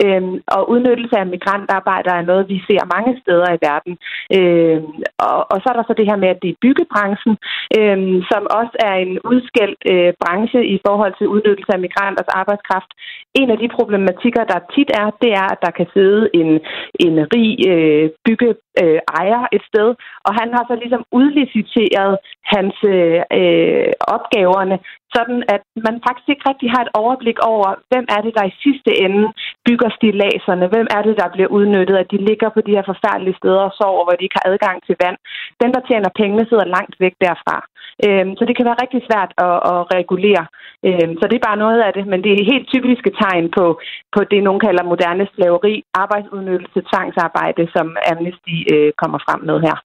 Øh, 0.03 0.21
og 0.55 0.61
udnyttelse 0.73 1.15
af 1.21 1.27
migrantarbejdere 1.35 2.17
er 2.17 2.29
noget, 2.31 2.49
vi 2.53 2.57
ser 2.67 2.91
mange 2.95 3.13
steder 3.23 3.49
i 3.53 3.61
verden. 3.67 3.93
Øh, 4.37 4.79
og, 5.27 5.39
og 5.51 5.57
så 5.59 5.67
er 5.69 5.75
der 5.77 5.85
så 5.87 5.93
det 5.97 6.09
her 6.09 6.19
med, 6.23 6.29
at 6.33 6.41
det 6.43 6.49
er 6.51 6.61
byggebranchen, 6.65 7.33
øh, 7.77 7.97
som 8.31 8.41
også 8.59 8.75
er 8.87 8.95
en 9.05 9.13
udskældt 9.31 9.81
øh, 9.93 10.11
branche 10.23 10.61
i 10.75 10.77
forhold 10.87 11.13
til 11.17 11.31
udnyttelse 11.35 11.71
af 11.73 11.83
migranters 11.85 12.31
arbejdskraft. 12.41 12.91
En 13.41 13.49
af 13.53 13.57
de 13.63 13.69
problematikker, 13.77 14.43
der 14.51 14.59
tit 14.73 14.89
er, 15.01 15.07
det 15.23 15.31
er, 15.41 15.47
at 15.53 15.59
der 15.65 15.71
kan 15.77 15.87
sidde 15.95 16.21
en, 16.41 16.49
en 17.05 17.15
rig 17.33 17.51
øh, 17.73 18.05
byggeejer 18.25 19.41
øh, 19.45 19.55
et 19.55 19.63
sted, 19.69 19.89
og 20.27 20.31
han 20.39 20.49
har 20.55 20.63
så 20.67 20.75
ligesom 20.83 21.03
udliciteret 21.19 22.13
hans 22.53 22.75
øh, 22.93 23.21
øh 23.39 23.91
opgaverne 24.15 24.77
sådan 25.15 25.39
at 25.55 25.63
man 25.87 25.95
faktisk 26.05 26.29
ikke 26.29 26.47
rigtig 26.49 26.67
har 26.73 26.81
et 26.83 26.95
overblik 27.01 27.39
over, 27.53 27.69
hvem 27.91 28.05
er 28.15 28.21
det, 28.25 28.33
der 28.37 28.45
i 28.47 28.59
sidste 28.65 28.91
ende 29.05 29.23
bygger 29.67 29.89
stilaserne, 29.97 30.65
hvem 30.73 30.87
er 30.97 31.01
det, 31.07 31.15
der 31.21 31.33
bliver 31.35 31.49
udnyttet, 31.57 31.95
at 31.97 32.11
de 32.13 32.19
ligger 32.29 32.49
på 32.55 32.61
de 32.67 32.75
her 32.77 32.85
forfærdelige 32.91 33.39
steder 33.41 33.63
og 33.69 33.73
sover, 33.79 34.03
hvor 34.03 34.15
de 34.15 34.25
ikke 34.25 34.39
har 34.39 34.49
adgang 34.51 34.77
til 34.87 34.95
vand. 35.03 35.17
Den, 35.61 35.69
der 35.75 35.81
tjener 35.89 36.09
pengene, 36.21 36.43
sidder 36.49 36.73
langt 36.75 36.95
væk 37.03 37.15
derfra. 37.25 37.57
Øhm, 38.05 38.31
så 38.37 38.43
det 38.47 38.55
kan 38.55 38.67
være 38.69 38.81
rigtig 38.83 39.01
svært 39.09 39.31
at, 39.47 39.57
at 39.71 39.79
regulere. 39.97 40.45
Øhm, 40.87 41.13
så 41.19 41.25
det 41.27 41.35
er 41.37 41.47
bare 41.49 41.63
noget 41.65 41.79
af 41.87 41.91
det, 41.97 42.05
men 42.11 42.19
det 42.23 42.31
er 42.31 42.51
helt 42.53 42.67
typiske 42.73 43.11
tegn 43.21 43.45
på, 43.57 43.65
på 44.15 44.21
det, 44.31 44.39
nogen 44.43 44.61
kalder 44.65 44.83
moderne 44.91 45.25
slaveri, 45.33 45.75
arbejdsudnyttelse, 46.03 46.79
tvangsarbejde, 46.91 47.63
som 47.75 47.85
Amnesty 48.11 48.55
øh, 48.73 48.91
kommer 49.01 49.19
frem 49.25 49.41
med 49.49 49.59
her. 49.67 49.77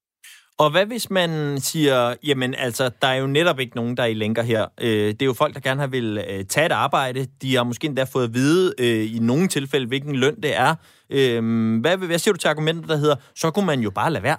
Og 0.59 0.71
hvad 0.71 0.87
hvis 0.87 1.11
man 1.11 1.61
siger, 1.61 2.15
jamen 2.25 2.55
altså, 2.55 2.91
der 3.03 3.09
er 3.09 3.15
jo 3.15 3.27
netop 3.27 3.61
ikke 3.61 3.77
nogen, 3.77 3.97
der 3.97 4.03
er 4.03 4.07
i 4.07 4.15
lænker 4.15 4.43
her. 4.43 4.67
Øh, 4.81 5.07
det 5.07 5.23
er 5.23 5.27
jo 5.27 5.33
folk, 5.33 5.55
der 5.55 5.61
gerne 5.61 5.81
har 5.81 5.87
vil 5.87 6.25
øh, 6.29 6.45
tage 6.45 6.67
et 6.67 6.73
arbejde. 6.73 7.27
De 7.43 7.57
har 7.57 7.65
måske 7.65 7.87
endda 7.87 8.05
fået 8.05 8.25
at 8.25 8.35
vide 8.35 8.75
øh, 8.79 9.17
i 9.17 9.19
nogle 9.19 9.49
tilfælde, 9.49 9.87
hvilken 9.87 10.17
løn 10.17 10.37
det 10.43 10.57
er. 10.57 10.75
Øh, 11.11 11.81
hvad, 11.81 11.97
hvad 11.97 12.19
siger 12.19 12.33
du 12.33 12.39
til 12.39 12.49
argumentet, 12.49 12.89
der 12.89 12.97
hedder, 12.97 13.17
så 13.35 13.51
kunne 13.51 13.67
man 13.67 13.81
jo 13.81 13.91
bare 13.91 14.13
lade 14.13 14.23
være? 14.23 14.37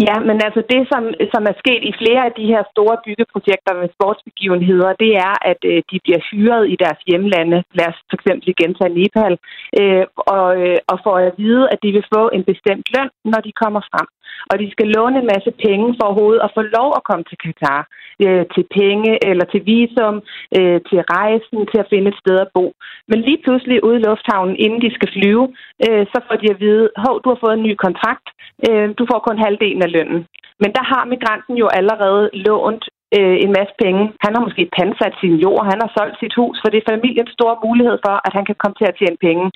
Ja, 0.00 0.16
men 0.28 0.36
altså 0.46 0.62
det, 0.72 0.80
som, 0.92 1.02
som 1.34 1.42
er 1.50 1.56
sket 1.62 1.82
i 1.90 1.92
flere 2.00 2.22
af 2.28 2.32
de 2.38 2.46
her 2.52 2.62
store 2.72 2.96
byggeprojekter 3.06 3.72
med 3.80 3.88
sportsbegivenheder, 3.96 4.92
det 5.04 5.12
er, 5.28 5.34
at 5.50 5.60
øh, 5.70 5.82
de 5.90 5.96
bliver 6.04 6.22
hyret 6.30 6.64
i 6.72 6.76
deres 6.82 7.00
hjemlande, 7.08 7.58
lad 7.78 7.88
os 7.92 8.00
for 8.10 8.16
eksempel 8.18 8.48
igen 8.48 8.74
tage 8.74 8.94
Nepal, 8.98 9.34
øh, 9.80 10.04
og, 10.16 10.48
øh, 10.62 10.78
og 10.90 10.96
får 11.04 11.16
at 11.18 11.34
vide, 11.38 11.64
at 11.72 11.78
de 11.84 11.90
vil 11.96 12.06
få 12.14 12.22
en 12.36 12.44
bestemt 12.52 12.86
løn, 12.94 13.10
når 13.32 13.40
de 13.46 13.52
kommer 13.62 13.82
frem. 13.90 14.08
Og 14.50 14.54
de 14.62 14.66
skal 14.74 14.86
låne 14.96 15.18
en 15.18 15.30
masse 15.34 15.52
penge 15.66 15.88
for 15.96 16.04
overhovedet 16.06 16.42
at 16.46 16.54
få 16.56 16.62
lov 16.78 16.88
at 16.98 17.04
komme 17.08 17.24
til 17.30 17.38
Katar, 17.44 17.80
øh, 18.24 18.44
til 18.54 18.64
penge 18.78 19.12
eller 19.30 19.44
til 19.52 19.62
visum, 19.70 20.16
øh, 20.58 20.78
til 20.88 21.00
rejsen, 21.16 21.58
til 21.70 21.78
at 21.82 21.90
finde 21.92 22.08
et 22.10 22.20
sted 22.22 22.36
at 22.44 22.52
bo. 22.56 22.66
Men 23.10 23.18
lige 23.28 23.42
pludselig 23.44 23.84
ude 23.86 23.98
i 23.98 24.04
lufthavnen, 24.06 24.56
inden 24.64 24.80
de 24.84 24.94
skal 24.94 25.10
flyve, 25.16 25.44
øh, 25.86 26.04
så 26.12 26.18
får 26.26 26.36
de 26.42 26.50
at 26.54 26.60
vide, 26.60 26.84
hov, 27.04 27.14
du 27.22 27.28
har 27.32 27.38
fået 27.44 27.54
en 27.56 27.66
ny 27.68 27.74
kontrakt, 27.86 28.26
øh, 28.68 28.88
du 28.98 29.02
får 29.10 29.18
kun 29.18 29.38
halvdelen 29.44 29.82
af 29.86 29.92
lønnen. 29.92 30.20
Men 30.62 30.70
der 30.76 30.84
har 30.92 31.04
migranten 31.04 31.54
jo 31.62 31.66
allerede 31.78 32.24
lånt 32.46 32.84
øh, 33.16 33.36
en 33.44 33.52
masse 33.58 33.74
penge. 33.84 34.02
Han 34.24 34.32
har 34.34 34.42
måske 34.46 34.64
pansat 34.78 35.14
sin 35.20 35.36
jord, 35.44 35.62
han 35.70 35.80
har 35.82 35.90
solgt 35.96 36.16
sit 36.22 36.34
hus, 36.40 36.56
for 36.60 36.68
det 36.70 36.78
er 36.80 36.90
familiens 36.92 37.32
store 37.38 37.56
mulighed 37.66 37.96
for, 38.06 38.14
at 38.26 38.32
han 38.36 38.44
kan 38.48 38.56
komme 38.58 38.76
til 38.78 38.90
at 38.90 38.96
tjene 38.98 39.18
penge. 39.26 39.46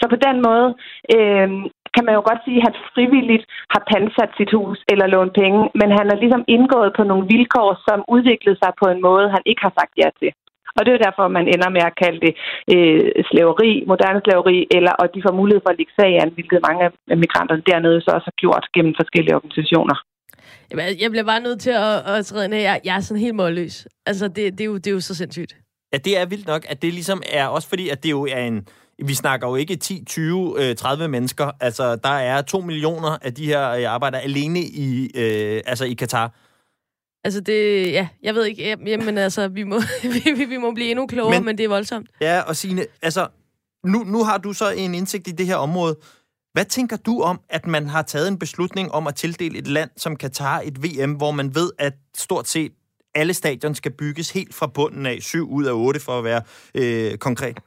Så 0.00 0.04
på 0.12 0.18
den 0.26 0.36
måde 0.48 0.68
øh, 1.16 1.48
kan 1.94 2.04
man 2.06 2.16
jo 2.18 2.22
godt 2.30 2.40
sige, 2.44 2.58
at 2.60 2.66
han 2.66 2.74
frivilligt 2.94 3.44
har 3.74 3.82
pansat 3.92 4.30
sit 4.38 4.52
hus 4.58 4.78
eller 4.92 5.06
lånt 5.14 5.34
penge, 5.42 5.60
men 5.80 5.88
han 5.98 6.06
er 6.12 6.20
ligesom 6.22 6.44
indgået 6.56 6.90
på 6.98 7.02
nogle 7.10 7.26
vilkår, 7.34 7.70
som 7.86 7.98
udviklede 8.14 8.58
sig 8.62 8.72
på 8.80 8.86
en 8.92 9.00
måde, 9.08 9.26
han 9.34 9.42
ikke 9.50 9.62
har 9.66 9.74
sagt 9.78 9.94
ja 10.02 10.08
til. 10.20 10.32
Og 10.76 10.80
det 10.84 10.92
er 10.92 11.04
derfor, 11.06 11.24
man 11.38 11.46
ender 11.54 11.70
med 11.76 11.82
at 11.90 11.98
kalde 12.02 12.20
det 12.26 12.32
øh, 12.74 13.10
slaveri, 13.30 13.72
moderne 13.92 14.20
slaveri, 14.24 14.58
eller, 14.76 14.92
og 15.00 15.06
de 15.14 15.24
får 15.26 15.34
mulighed 15.40 15.60
for 15.64 15.70
at 15.72 15.78
lægge 15.78 15.94
sag 16.00 16.12
an, 16.22 16.34
hvilket 16.36 16.60
mange 16.68 16.82
af 17.12 17.16
migranterne 17.24 17.62
dernede 17.70 18.00
så 18.00 18.10
også 18.16 18.28
har 18.30 18.38
gjort 18.42 18.64
gennem 18.74 18.94
forskellige 19.00 19.36
organisationer. 19.38 19.96
Jamen, 20.70 20.84
jeg 21.02 21.10
bliver 21.10 21.28
bare 21.32 21.46
nødt 21.46 21.60
til 21.60 21.74
at, 21.88 21.96
at 22.14 22.26
træde 22.26 22.48
ned. 22.48 22.60
Jeg, 22.70 22.80
jeg 22.84 22.96
er 22.96 23.00
sådan 23.00 23.24
helt 23.26 23.34
målløs. 23.34 23.76
Altså, 24.06 24.24
det, 24.28 24.44
det, 24.56 24.60
er 24.60 24.70
jo, 24.72 24.76
det 24.76 24.86
er 24.86 24.96
jo 24.98 25.00
så 25.00 25.14
sindssygt. 25.14 25.52
Ja, 25.92 25.98
det 26.06 26.12
er 26.20 26.26
vildt 26.26 26.46
nok, 26.46 26.62
at 26.68 26.82
det 26.82 26.92
ligesom 26.92 27.22
er, 27.32 27.46
også 27.46 27.68
fordi, 27.68 27.88
at 27.88 28.02
det 28.02 28.10
jo 28.10 28.22
er 28.36 28.44
en, 28.50 28.66
vi 29.02 29.14
snakker 29.14 29.48
jo 29.48 29.56
ikke 29.56 29.76
10, 29.76 30.04
20, 30.06 30.74
30 30.74 31.08
mennesker. 31.08 31.50
Altså, 31.60 31.96
der 31.96 32.08
er 32.08 32.42
2 32.42 32.60
millioner 32.60 33.18
af 33.22 33.34
de 33.34 33.46
her 33.46 33.70
øh, 33.70 33.84
arbejdere 33.84 34.22
alene 34.22 34.60
i, 34.60 35.10
øh, 35.14 35.62
altså 35.66 35.84
i 35.84 35.94
Katar. 35.94 36.34
Altså 37.24 37.40
det, 37.40 37.92
ja, 37.92 38.08
jeg 38.22 38.34
ved 38.34 38.44
ikke, 38.44 38.76
jamen 38.86 39.18
altså, 39.18 39.48
vi 39.48 39.62
må, 39.62 39.80
vi, 40.36 40.44
vi 40.44 40.56
må 40.56 40.72
blive 40.72 40.90
endnu 40.90 41.06
klogere, 41.06 41.38
men, 41.38 41.44
men 41.44 41.58
det 41.58 41.64
er 41.64 41.68
voldsomt. 41.68 42.10
Ja, 42.20 42.40
og 42.40 42.56
Signe, 42.56 42.86
altså, 43.02 43.28
nu, 43.84 44.04
nu 44.04 44.24
har 44.24 44.38
du 44.38 44.52
så 44.52 44.70
en 44.70 44.94
indsigt 44.94 45.28
i 45.28 45.30
det 45.30 45.46
her 45.46 45.56
område. 45.56 45.96
Hvad 46.52 46.64
tænker 46.64 46.96
du 46.96 47.20
om, 47.20 47.40
at 47.48 47.66
man 47.66 47.88
har 47.88 48.02
taget 48.02 48.28
en 48.28 48.38
beslutning 48.38 48.92
om 48.92 49.06
at 49.06 49.14
tildele 49.14 49.58
et 49.58 49.66
land 49.66 49.90
som 49.96 50.16
Katar 50.16 50.60
et 50.64 50.82
VM, 50.82 51.12
hvor 51.12 51.30
man 51.30 51.54
ved, 51.54 51.70
at 51.78 51.92
stort 52.16 52.48
set 52.48 52.72
alle 53.14 53.34
stadion 53.34 53.74
skal 53.74 53.92
bygges 53.92 54.30
helt 54.30 54.54
fra 54.54 54.66
bunden 54.66 55.06
af, 55.06 55.18
syv 55.20 55.50
ud 55.50 55.64
af 55.64 55.72
otte 55.72 56.00
for 56.00 56.18
at 56.18 56.24
være 56.24 56.42
øh, 56.74 57.18
konkret? 57.18 57.58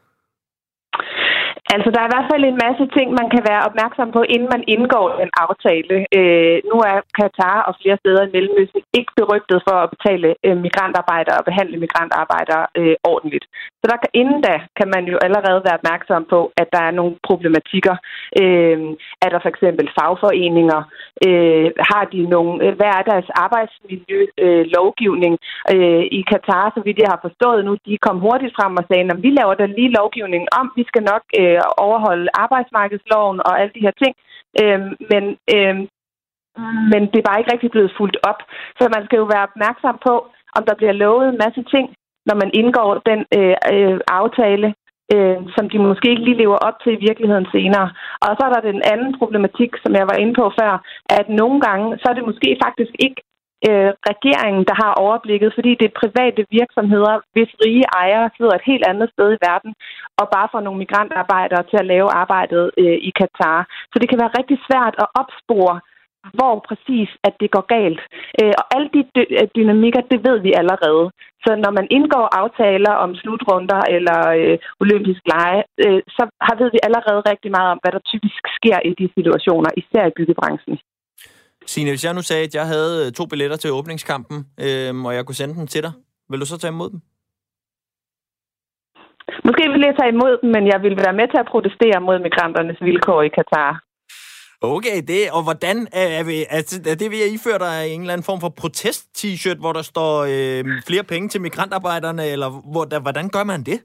Altså, 1.74 1.90
der 1.94 2.00
er 2.02 2.10
i 2.10 2.14
hvert 2.16 2.30
fald 2.32 2.44
en 2.46 2.62
masse 2.66 2.86
ting, 2.98 3.08
man 3.20 3.30
kan 3.34 3.44
være 3.50 3.66
opmærksom 3.70 4.10
på, 4.18 4.22
inden 4.34 4.50
man 4.56 4.64
indgår 4.76 5.08
en 5.26 5.32
aftale. 5.46 5.96
Øh, 6.18 6.56
nu 6.70 6.76
er 6.92 6.98
Katar 7.20 7.58
og 7.68 7.74
flere 7.82 7.98
steder 8.04 8.22
i 8.26 8.32
Mellemøsten 8.34 8.82
ikke 9.00 9.12
berygtet 9.22 9.60
for 9.68 9.76
at 9.84 9.92
betale 9.96 10.30
øh, 10.46 10.58
migrantarbejdere 10.66 11.38
og 11.40 11.46
behandle 11.50 11.78
migrantarbejdere 11.86 12.64
øh, 12.80 12.96
ordentligt. 13.12 13.46
Så 13.82 13.86
der 13.92 13.98
kan, 14.02 14.12
inden 14.22 14.40
da 14.50 14.56
kan 14.80 14.88
man 14.96 15.04
jo 15.12 15.18
allerede 15.26 15.62
være 15.68 15.80
opmærksom 15.80 16.22
på, 16.34 16.40
at 16.62 16.68
der 16.76 16.82
er 16.88 16.98
nogle 17.00 17.14
problematikker. 17.28 17.96
Øh, 18.42 18.78
er 19.26 19.30
der 19.34 19.40
for 19.42 19.50
eksempel 19.54 19.86
fagforeninger? 19.98 20.82
Øh, 21.28 21.68
har 21.92 22.04
de 22.14 22.22
nogle, 22.36 22.54
hverdags 22.58 22.76
hvad 22.80 22.92
er 22.98 23.04
deres 23.12 23.30
arbejdsmiljølovgivning 23.46 25.36
øh, 25.74 25.98
øh, 25.98 26.04
i 26.18 26.22
Katar, 26.32 26.66
så 26.76 26.80
vidt 26.86 27.00
jeg 27.04 27.12
har 27.14 27.22
forstået 27.28 27.66
nu? 27.68 27.72
De 27.88 28.04
kom 28.06 28.18
hurtigt 28.28 28.56
frem 28.58 28.74
og 28.80 28.86
sagde, 28.88 29.12
at 29.14 29.24
vi 29.26 29.30
laver 29.40 29.56
da 29.58 29.66
lige 29.66 29.96
lovgivningen 30.00 30.50
om, 30.60 30.66
vi 30.80 30.84
skal 30.90 31.04
nok 31.12 31.24
øh, 31.40 31.57
at 31.66 31.74
overholde 31.86 32.30
arbejdsmarkedsloven 32.44 33.38
og 33.48 33.54
alle 33.60 33.74
de 33.76 33.86
her 33.86 33.96
ting. 34.04 34.14
Øh, 34.62 34.82
men, 35.12 35.24
øh, 35.56 35.76
men 36.92 37.02
det 37.12 37.18
er 37.20 37.30
bare 37.30 37.40
ikke 37.40 37.54
rigtig 37.54 37.72
blevet 37.72 37.96
fuldt 37.98 38.18
op. 38.32 38.40
Så 38.80 38.84
man 38.96 39.06
skal 39.06 39.18
jo 39.18 39.28
være 39.34 39.48
opmærksom 39.50 39.96
på, 40.08 40.14
om 40.58 40.62
der 40.68 40.76
bliver 40.80 40.96
lovet 41.04 41.26
en 41.30 41.42
masse 41.46 41.64
ting, 41.74 41.86
når 42.28 42.36
man 42.42 42.50
indgår 42.60 42.92
den 43.10 43.20
øh, 43.38 43.56
øh, 43.74 44.00
aftale, 44.20 44.68
øh, 45.14 45.38
som 45.56 45.66
de 45.72 45.78
måske 45.80 46.08
ikke 46.10 46.26
lige 46.28 46.42
lever 46.44 46.60
op 46.68 46.78
til 46.84 46.92
i 46.94 47.04
virkeligheden 47.08 47.48
senere. 47.56 47.88
Og 48.26 48.30
så 48.38 48.42
er 48.48 48.52
der 48.54 48.72
den 48.72 48.82
anden 48.92 49.12
problematik, 49.20 49.72
som 49.84 49.92
jeg 50.00 50.06
var 50.12 50.18
inde 50.24 50.34
på 50.40 50.46
før, 50.60 50.72
at 51.20 51.26
nogle 51.42 51.58
gange, 51.68 51.88
så 52.02 52.06
er 52.10 52.16
det 52.16 52.30
måske 52.30 52.50
faktisk 52.66 52.94
ikke 53.06 53.22
øh, 53.70 53.92
regeringen, 54.12 54.64
der 54.70 54.76
har 54.84 54.94
overblikket, 55.04 55.50
fordi 55.58 55.72
det 55.80 55.88
er 55.88 56.02
private 56.04 56.42
virksomheder, 56.60 57.16
hvis 57.34 57.52
rige 57.64 57.86
ejere 58.02 58.30
sidder 58.38 58.56
et 58.56 58.70
helt 58.72 58.86
andet 58.92 59.10
sted 59.14 59.28
i 59.34 59.44
verden, 59.48 59.72
og 60.20 60.26
bare 60.36 60.52
får 60.52 60.62
nogle 60.64 60.82
migrantarbejdere 60.84 61.64
til 61.70 61.78
at 61.80 61.90
lave 61.94 62.10
arbejdet 62.24 62.66
øh, 62.82 62.98
i 63.10 63.12
Katar. 63.20 63.60
Så 63.92 63.96
det 64.00 64.10
kan 64.10 64.22
være 64.24 64.38
rigtig 64.40 64.58
svært 64.68 64.96
at 65.04 65.12
opspore, 65.22 65.76
hvor 66.38 66.56
præcis 66.70 67.10
at 67.28 67.34
det 67.42 67.50
går 67.56 67.66
galt. 67.78 68.02
Øh, 68.40 68.54
og 68.60 68.66
alle 68.76 68.90
de 68.96 69.02
dy- 69.16 69.34
øh, 69.38 69.48
dynamikker, 69.58 70.02
det 70.12 70.20
ved 70.28 70.38
vi 70.46 70.52
allerede. 70.62 71.06
Så 71.44 71.52
når 71.64 71.72
man 71.80 71.88
indgår 71.98 72.26
aftaler 72.42 72.94
om 73.04 73.16
slutrunder 73.22 73.82
eller 73.96 74.20
øh, 74.40 74.58
olympisk 74.84 75.22
lege, 75.34 75.64
øh, 75.84 76.02
så 76.16 76.24
har 76.48 76.56
ved 76.62 76.70
vi 76.76 76.80
allerede 76.88 77.22
rigtig 77.32 77.52
meget 77.58 77.70
om, 77.74 77.80
hvad 77.82 77.92
der 77.96 78.10
typisk 78.12 78.42
sker 78.58 78.78
i 78.90 78.92
de 79.00 79.08
situationer, 79.18 79.72
især 79.82 80.04
i 80.08 80.16
byggebranchen. 80.18 80.76
Signe, 81.68 81.92
hvis 81.92 82.06
jeg 82.06 82.14
nu 82.14 82.22
sagde, 82.22 82.44
at 82.44 82.56
jeg 82.56 82.66
havde 82.74 83.06
øh, 83.06 83.12
to 83.12 83.26
billetter 83.26 83.58
til 83.58 83.72
åbningskampen, 83.72 84.38
øh, 84.66 85.06
og 85.06 85.16
jeg 85.16 85.26
kunne 85.26 85.36
sende 85.42 85.56
dem 85.56 85.68
til 85.68 85.84
dig, 85.84 85.92
vil 86.30 86.40
du 86.40 86.46
så 86.46 86.58
tage 86.58 86.72
imod 86.72 86.90
dem? 86.90 87.00
Måske 89.48 89.64
vil 89.74 89.84
jeg 89.88 89.96
tage 90.00 90.14
imod 90.16 90.34
dem, 90.42 90.50
men 90.56 90.64
jeg 90.68 90.80
vil 90.86 90.96
være 91.06 91.18
med 91.20 91.28
til 91.28 91.40
at 91.44 91.48
protestere 91.52 92.02
mod 92.08 92.18
migranternes 92.20 92.80
vilkår 92.82 93.22
i 93.22 93.28
Katar. 93.38 93.84
Okay, 94.62 95.02
det, 95.08 95.32
og 95.32 95.44
hvordan 95.44 95.88
er, 95.92 96.08
er, 96.20 96.24
vi, 96.24 96.46
er, 96.50 96.62
er 96.92 96.96
det 96.96 97.12
ved 97.12 97.22
at 97.26 97.32
iføre 97.32 97.60
dig 97.60 97.94
en 97.94 98.02
eller 98.02 98.14
anden 98.14 98.26
form 98.26 98.42
for 98.42 98.50
protest-t-shirt, 98.50 99.60
hvor 99.60 99.74
der 99.74 99.82
står 99.82 100.14
øh, 100.24 100.66
flere 100.88 101.04
penge 101.04 101.30
til 101.30 101.42
migrantarbejderne, 101.42 102.26
eller 102.26 102.50
hvor, 102.72 102.86
der, 102.86 103.00
hvordan 103.00 103.30
gør 103.30 103.44
man 103.44 103.64
det? 103.64 103.80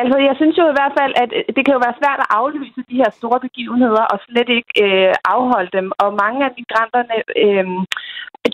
Altså, 0.00 0.16
jeg 0.28 0.34
synes 0.36 0.56
jo 0.60 0.64
i 0.68 0.76
hvert 0.78 0.94
fald, 0.98 1.12
at 1.22 1.30
øh, 1.38 1.42
det 1.56 1.62
kan 1.64 1.74
jo 1.76 1.84
være 1.86 2.00
svært 2.00 2.20
at 2.24 2.30
aflyse 2.40 2.80
de 2.90 3.00
her 3.02 3.10
store 3.18 3.40
begivenheder 3.46 4.04
og 4.12 4.18
slet 4.26 4.48
ikke 4.58 4.72
øh, 4.84 5.14
afholde 5.34 5.72
dem. 5.78 5.86
Og 6.02 6.08
mange 6.24 6.40
af 6.46 6.52
migranterne, 6.58 7.16
øh, 7.44 7.66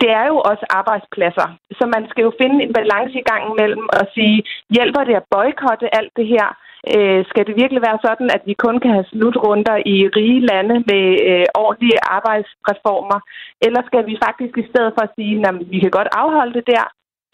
det 0.00 0.10
er 0.20 0.26
jo 0.32 0.36
også 0.50 0.64
arbejdspladser. 0.80 1.48
Så 1.78 1.84
man 1.94 2.04
skal 2.10 2.22
jo 2.26 2.32
finde 2.40 2.58
en 2.64 2.72
balance 2.78 3.16
i 3.18 3.28
gang 3.30 3.44
mellem 3.60 3.86
at 4.00 4.06
sige, 4.14 4.38
hjælper 4.76 5.02
det 5.04 5.14
at 5.20 5.28
boykotte 5.34 5.94
alt 5.98 6.12
det 6.18 6.26
her? 6.34 6.46
Øh, 6.94 7.20
skal 7.30 7.46
det 7.46 7.60
virkelig 7.62 7.82
være 7.88 7.98
sådan, 8.06 8.28
at 8.36 8.42
vi 8.48 8.54
kun 8.64 8.76
kan 8.82 8.92
have 8.96 9.10
slutrunder 9.12 9.76
i 9.94 9.96
rige 10.16 10.40
lande 10.50 10.76
med 10.90 11.04
øh, 11.30 11.46
ordentlige 11.64 11.98
arbejdsreformer? 12.16 13.18
Eller 13.66 13.80
skal 13.86 14.06
vi 14.06 14.14
faktisk 14.26 14.54
i 14.58 14.68
stedet 14.70 14.92
for 14.94 15.02
at 15.04 15.14
sige, 15.16 15.34
at 15.48 15.54
vi 15.72 15.78
kan 15.80 15.92
godt 15.98 16.10
afholde 16.22 16.54
det 16.58 16.66
der, 16.74 16.84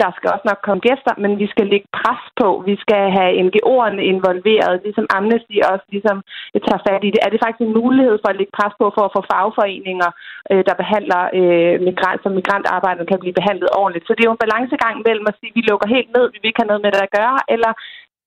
der 0.03 0.11
skal 0.17 0.29
også 0.35 0.47
nok 0.51 0.61
komme 0.67 0.81
gæster, 0.89 1.13
men 1.23 1.33
vi 1.43 1.47
skal 1.53 1.67
lægge 1.73 1.89
pres 1.99 2.25
på. 2.41 2.49
Vi 2.71 2.75
skal 2.85 3.03
have 3.19 3.33
NGO'erne 3.47 4.03
involveret, 4.15 4.75
ligesom 4.87 5.07
Amnesty 5.17 5.57
også 5.73 5.87
ligesom 5.95 6.19
tager 6.67 6.85
fat 6.89 7.03
i 7.09 7.11
det. 7.15 7.21
Er 7.23 7.31
det 7.31 7.43
faktisk 7.43 7.65
en 7.65 7.77
mulighed 7.81 8.17
for 8.23 8.29
at 8.31 8.39
lægge 8.41 8.57
pres 8.59 8.75
på 8.81 8.87
for 8.97 9.05
at 9.07 9.15
få 9.17 9.21
fagforeninger, 9.33 10.11
øh, 10.51 10.63
der 10.69 10.75
behandler 10.83 11.23
øh, 11.39 11.75
migrant, 11.89 12.21
som 12.23 12.33
migrantarbejdere, 12.39 13.09
kan 13.11 13.23
blive 13.23 13.39
behandlet 13.41 13.69
ordentligt? 13.81 14.07
Så 14.07 14.13
det 14.15 14.23
er 14.23 14.31
jo 14.31 14.37
en 14.37 14.45
balancegang 14.45 14.97
mellem 15.09 15.27
at 15.31 15.37
sige, 15.39 15.53
at 15.53 15.57
vi 15.59 15.63
lukker 15.71 15.89
helt 15.97 16.11
ned, 16.17 16.25
vi 16.33 16.39
vil 16.41 16.51
ikke 16.51 16.63
have 16.63 16.73
noget 16.73 16.85
med 16.85 16.93
det 16.95 17.03
at 17.07 17.15
gøre, 17.21 17.39
eller 17.55 17.71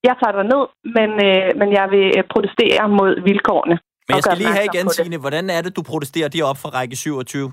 jeg 0.07 0.15
tager 0.21 0.35
dig 0.39 0.45
ned, 0.53 0.63
men, 0.97 1.09
øh, 1.27 1.47
men 1.59 1.69
jeg 1.79 1.85
vil 1.93 2.07
øh, 2.17 2.23
protestere 2.33 2.83
mod 2.99 3.11
vilkårene. 3.29 3.75
Men 4.07 4.13
jeg 4.15 4.23
skal 4.23 4.37
lige 4.43 4.55
have 4.59 4.69
igen, 4.73 4.89
Signe, 4.89 5.17
hvordan 5.25 5.45
er 5.55 5.61
det, 5.65 5.71
du 5.77 5.81
protesterer 5.91 6.29
de 6.35 6.39
op 6.49 6.57
fra 6.61 6.69
række 6.77 6.95
27? 6.95 7.51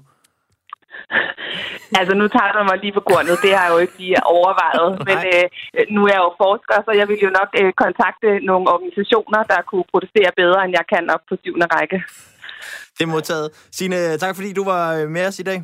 altså, 2.00 2.12
nu 2.20 2.24
tager 2.35 2.53
du 2.53 2.59
mig 2.70 2.79
lige 2.85 2.96
på 2.98 3.05
grundet. 3.09 3.37
Det 3.44 3.50
har 3.57 3.64
jeg 3.64 3.72
jo 3.74 3.79
ikke 3.85 3.96
lige 4.03 4.26
overvejet. 4.37 4.90
Men 5.09 5.18
øh, 5.33 5.44
nu 5.94 6.00
er 6.09 6.12
jeg 6.16 6.22
jo 6.26 6.33
forsker, 6.44 6.76
så 6.87 6.92
jeg 7.00 7.07
vil 7.11 7.18
jo 7.26 7.31
nok 7.40 7.50
øh, 7.61 7.70
kontakte 7.85 8.29
nogle 8.50 8.64
organisationer, 8.74 9.40
der 9.53 9.68
kunne 9.70 9.87
protestere 9.92 10.31
bedre, 10.42 10.59
end 10.64 10.72
jeg 10.79 10.87
kan 10.92 11.05
op 11.14 11.24
på 11.29 11.35
syvende 11.42 11.68
række. 11.76 11.98
Det 12.96 13.03
er 13.05 13.12
modtaget. 13.14 13.48
Signe, 13.76 13.98
tak 14.22 14.35
fordi 14.38 14.50
du 14.59 14.64
var 14.72 14.85
øh, 14.96 15.09
med 15.16 15.24
os 15.29 15.38
i 15.38 15.46
dag. 15.50 15.59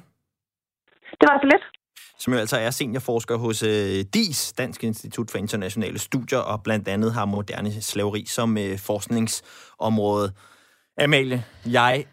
Det 1.21 1.27
var 1.31 1.39
så 1.43 1.49
lidt 1.55 1.67
som 2.19 2.33
jo 2.33 2.39
altså 2.39 2.57
er 2.57 2.71
seniorforsker 2.71 3.37
hos 3.37 3.63
øh, 3.63 4.05
DIS, 4.15 4.53
Dansk 4.53 4.85
Institut 4.85 5.31
for 5.31 5.39
Internationale 5.39 5.99
Studier, 5.99 6.39
og 6.39 6.63
blandt 6.63 6.89
andet 6.89 7.15
har 7.15 7.25
moderne 7.25 7.83
slaveri 7.83 8.25
som 8.27 8.59
øh, 8.59 8.79
forskningsområde. 8.79 10.33
Amalie, 10.99 11.45
jeg 11.67 12.05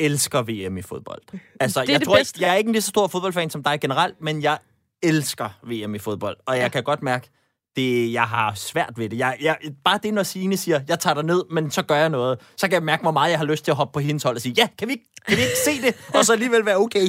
elsker 0.00 0.42
VM 0.42 0.76
i 0.76 0.82
fodbold. 0.82 1.22
Altså, 1.60 1.80
det 1.80 1.88
jeg 1.88 2.00
det 2.00 2.06
tror 2.06 2.16
bedste. 2.16 2.38
ikke, 2.38 2.46
jeg 2.46 2.52
er 2.52 2.56
ikke 2.56 2.68
en 2.68 2.72
lige 2.72 2.82
så 2.82 2.88
stor 2.88 3.06
fodboldfan 3.06 3.50
som 3.50 3.62
dig 3.62 3.80
generelt, 3.80 4.20
men 4.20 4.42
jeg 4.42 4.58
elsker 5.02 5.58
VM 5.62 5.94
i 5.94 5.98
fodbold. 5.98 6.36
Og 6.46 6.56
jeg 6.56 6.62
ja. 6.62 6.68
kan 6.68 6.82
godt 6.82 7.02
mærke, 7.02 7.30
det, 7.76 8.12
jeg 8.12 8.22
har 8.22 8.54
svært 8.54 8.92
ved 8.96 9.08
det. 9.08 9.18
Jeg, 9.18 9.36
jeg, 9.40 9.56
bare 9.84 9.98
det, 10.02 10.14
når 10.14 10.22
Signe 10.22 10.56
siger, 10.56 10.80
jeg 10.88 10.98
tager 10.98 11.14
dig 11.14 11.24
ned, 11.24 11.42
men 11.50 11.70
så 11.70 11.82
gør 11.82 11.96
jeg 11.96 12.08
noget, 12.08 12.38
så 12.56 12.68
kan 12.68 12.72
jeg 12.72 12.82
mærke, 12.82 13.02
hvor 13.02 13.10
meget 13.10 13.30
jeg 13.30 13.38
har 13.38 13.46
lyst 13.46 13.64
til 13.64 13.70
at 13.70 13.76
hoppe 13.76 13.92
på 13.92 14.00
hendes 14.00 14.22
hold 14.22 14.36
og 14.36 14.42
sige, 14.42 14.54
ja, 14.56 14.68
kan 14.78 14.88
vi, 14.88 14.96
kan 15.28 15.36
vi 15.36 15.42
ikke 15.42 15.58
se 15.64 15.82
det, 15.82 15.96
og 16.18 16.24
så 16.24 16.32
alligevel 16.32 16.66
være 16.66 16.76
okay? 16.76 17.08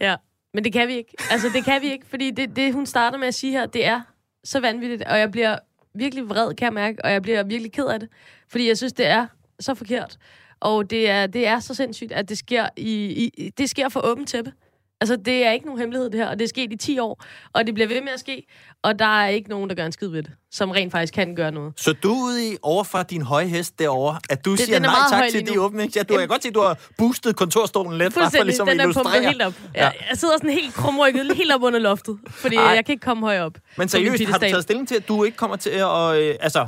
Ja, 0.00 0.16
men 0.54 0.64
det 0.64 0.72
kan 0.72 0.88
vi 0.88 0.96
ikke. 0.96 1.14
Altså, 1.30 1.48
det 1.54 1.64
kan 1.64 1.82
vi 1.82 1.92
ikke, 1.92 2.06
fordi 2.06 2.30
det, 2.30 2.56
det, 2.56 2.72
hun 2.72 2.86
starter 2.86 3.18
med 3.18 3.28
at 3.28 3.34
sige 3.34 3.52
her, 3.52 3.66
det 3.66 3.86
er 3.86 4.00
så 4.44 4.60
vanvittigt, 4.60 5.02
og 5.02 5.18
jeg 5.18 5.30
bliver 5.30 5.58
virkelig 5.94 6.28
vred, 6.28 6.54
kan 6.54 6.64
jeg 6.64 6.72
mærke, 6.72 7.04
og 7.04 7.12
jeg 7.12 7.22
bliver 7.22 7.42
virkelig 7.42 7.72
ked 7.72 7.86
af 7.86 8.00
det, 8.00 8.08
fordi 8.48 8.68
jeg 8.68 8.76
synes, 8.76 8.92
det 8.92 9.06
er 9.06 9.26
så 9.60 9.74
forkert. 9.74 10.18
Og 10.64 10.90
det 10.90 11.10
er, 11.10 11.26
det 11.26 11.46
er 11.46 11.60
så 11.60 11.74
sindssygt, 11.74 12.12
at 12.12 12.28
det 12.28 12.38
sker, 12.38 12.68
i, 12.76 13.30
i, 13.36 13.50
det 13.58 13.70
sker 13.70 13.88
for 13.88 14.00
åbent 14.04 14.28
tæppe. 14.28 14.52
Altså, 15.00 15.16
det 15.16 15.46
er 15.46 15.52
ikke 15.52 15.66
nogen 15.66 15.80
hemmelighed, 15.80 16.10
det 16.10 16.20
her, 16.20 16.28
og 16.28 16.38
det 16.38 16.44
er 16.44 16.48
sket 16.48 16.72
i 16.72 16.76
10 16.76 16.98
år, 16.98 17.24
og 17.52 17.66
det 17.66 17.74
bliver 17.74 17.88
ved 17.88 18.00
med 18.00 18.12
at 18.12 18.20
ske, 18.20 18.46
og 18.82 18.98
der 18.98 19.22
er 19.22 19.28
ikke 19.28 19.50
nogen, 19.50 19.70
der 19.70 19.76
gør 19.76 19.86
en 19.86 19.92
skid 19.92 20.08
ved 20.08 20.22
det, 20.22 20.32
som 20.50 20.70
rent 20.70 20.92
faktisk 20.92 21.14
kan 21.14 21.36
gøre 21.36 21.52
noget. 21.52 21.72
Så 21.76 21.92
du 21.92 22.12
er 22.12 22.24
ude 22.24 22.52
i, 22.52 22.56
over 22.62 22.84
fra 22.84 23.02
din 23.02 23.22
høje 23.22 23.46
hest 23.46 23.78
derovre, 23.78 24.18
at 24.30 24.44
du 24.44 24.50
det, 24.50 24.60
siger 24.60 24.78
nej 24.78 24.94
tak 25.10 25.30
til 25.30 25.46
de 25.46 25.60
åbninger? 25.60 25.92
Ja, 25.96 26.02
du 26.02 26.18
kan 26.18 26.28
godt 26.28 26.42
se, 26.42 26.48
at 26.48 26.54
du 26.54 26.60
har 26.60 26.78
boostet 26.98 27.36
kontorstolen 27.36 27.98
lidt, 27.98 28.14
bare 28.14 28.30
for 28.30 28.42
ligesom 28.42 28.68
den 28.68 28.80
at 28.80 28.84
illustrere. 28.84 29.22
helt 29.22 29.42
op. 29.42 29.54
Ja. 29.74 29.84
Jeg, 29.84 29.94
jeg 30.10 30.18
sidder 30.18 30.36
sådan 30.36 30.50
helt 30.50 30.74
krumrykket, 30.74 31.36
helt 31.36 31.52
op 31.52 31.62
under 31.62 31.78
loftet, 31.78 32.18
fordi 32.30 32.56
Ej. 32.56 32.62
jeg 32.62 32.84
kan 32.84 32.92
ikke 32.92 33.04
komme 33.04 33.26
højere 33.26 33.44
op. 33.44 33.58
Men 33.76 33.88
seriøst, 33.88 34.24
har 34.24 34.38
du 34.38 34.46
taget 34.46 34.62
stilling 34.62 34.88
til, 34.88 34.94
at 34.94 35.08
du 35.08 35.24
ikke 35.24 35.36
kommer 35.36 35.56
til 35.56 35.70
at... 35.70 36.16
Øh, 36.16 36.34
altså, 36.40 36.66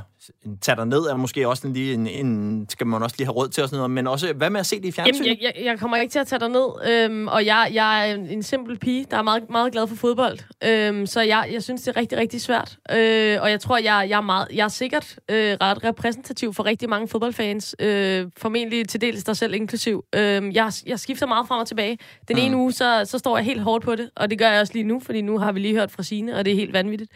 tage 0.61 0.77
dig 0.77 0.87
ned, 0.87 0.99
er 0.99 1.17
måske 1.17 1.49
også 1.49 1.67
en, 1.67 1.73
lige 1.73 1.95
en, 1.95 2.07
en, 2.07 2.67
skal 2.69 2.87
man 2.87 3.03
også 3.03 3.17
lige 3.19 3.27
have 3.27 3.35
råd 3.35 3.49
til 3.49 3.63
og 3.63 3.69
sådan 3.69 3.79
noget, 3.79 3.91
men 3.91 4.07
også, 4.07 4.33
hvad 4.33 4.51
med 4.51 4.61
at 4.61 4.67
se 4.67 4.77
det 4.77 4.85
i 4.85 4.93
fjernsyn? 4.93 5.25
Jamen, 5.25 5.39
jeg, 5.43 5.53
jeg, 5.57 5.65
jeg 5.65 5.79
kommer 5.79 5.97
ikke 5.97 6.13
til 6.13 6.19
at 6.19 6.27
tage 6.27 6.41
dig 6.41 6.49
ned, 6.49 6.67
øhm, 6.89 7.29
og 7.29 7.47
jeg, 7.47 7.71
jeg 7.73 8.11
er 8.11 8.15
en, 8.15 8.27
en 8.27 8.43
simpel 8.43 8.79
pige, 8.79 9.07
der 9.11 9.17
er 9.17 9.23
meget, 9.23 9.51
meget 9.51 9.73
glad 9.73 9.87
for 9.87 9.97
fodbold, 9.97 10.39
øhm, 10.65 11.07
så 11.07 11.21
jeg, 11.21 11.49
jeg 11.53 11.63
synes, 11.63 11.83
det 11.83 11.97
er 11.97 12.01
rigtig, 12.01 12.19
rigtig 12.19 12.41
svært, 12.41 12.77
øh, 12.91 13.43
og 13.43 13.51
jeg 13.51 13.61
tror, 13.61 13.79
jeg, 13.79 14.07
jeg, 14.09 14.17
er, 14.17 14.21
meget, 14.21 14.49
jeg 14.53 14.65
er 14.65 14.69
sikkert 14.69 15.19
øh, 15.31 15.57
ret 15.61 15.85
repræsentativ 15.85 16.55
for 16.55 16.65
rigtig 16.65 16.89
mange 16.89 17.09
fodboldfans, 17.09 17.77
øh, 17.79 18.27
formentlig 18.37 18.89
til 18.89 19.01
dels 19.01 19.25
dig 19.25 19.37
selv 19.37 19.55
inklusiv. 19.55 20.05
Øh, 20.15 20.55
jeg, 20.55 20.73
jeg 20.87 21.01
skifter 21.01 21.27
meget 21.27 21.49
frem 21.49 21.61
og 21.61 21.67
tilbage. 21.67 21.99
Den 22.29 22.37
mm. 22.37 22.43
ene 22.43 22.57
uge, 22.57 22.73
så, 22.73 23.03
så 23.05 23.19
står 23.19 23.37
jeg 23.37 23.45
helt 23.45 23.61
hårdt 23.61 23.85
på 23.85 23.95
det, 23.95 24.11
og 24.17 24.31
det 24.31 24.39
gør 24.39 24.51
jeg 24.51 24.61
også 24.61 24.73
lige 24.73 24.85
nu, 24.85 25.01
fordi 25.01 25.21
nu 25.21 25.39
har 25.39 25.53
vi 25.53 25.61
lige 25.61 25.75
hørt 25.75 25.91
fra 25.91 26.03
Sine, 26.03 26.37
og 26.37 26.45
det 26.45 26.51
er 26.51 26.57
helt 26.57 26.73
vanvittigt 26.73 27.13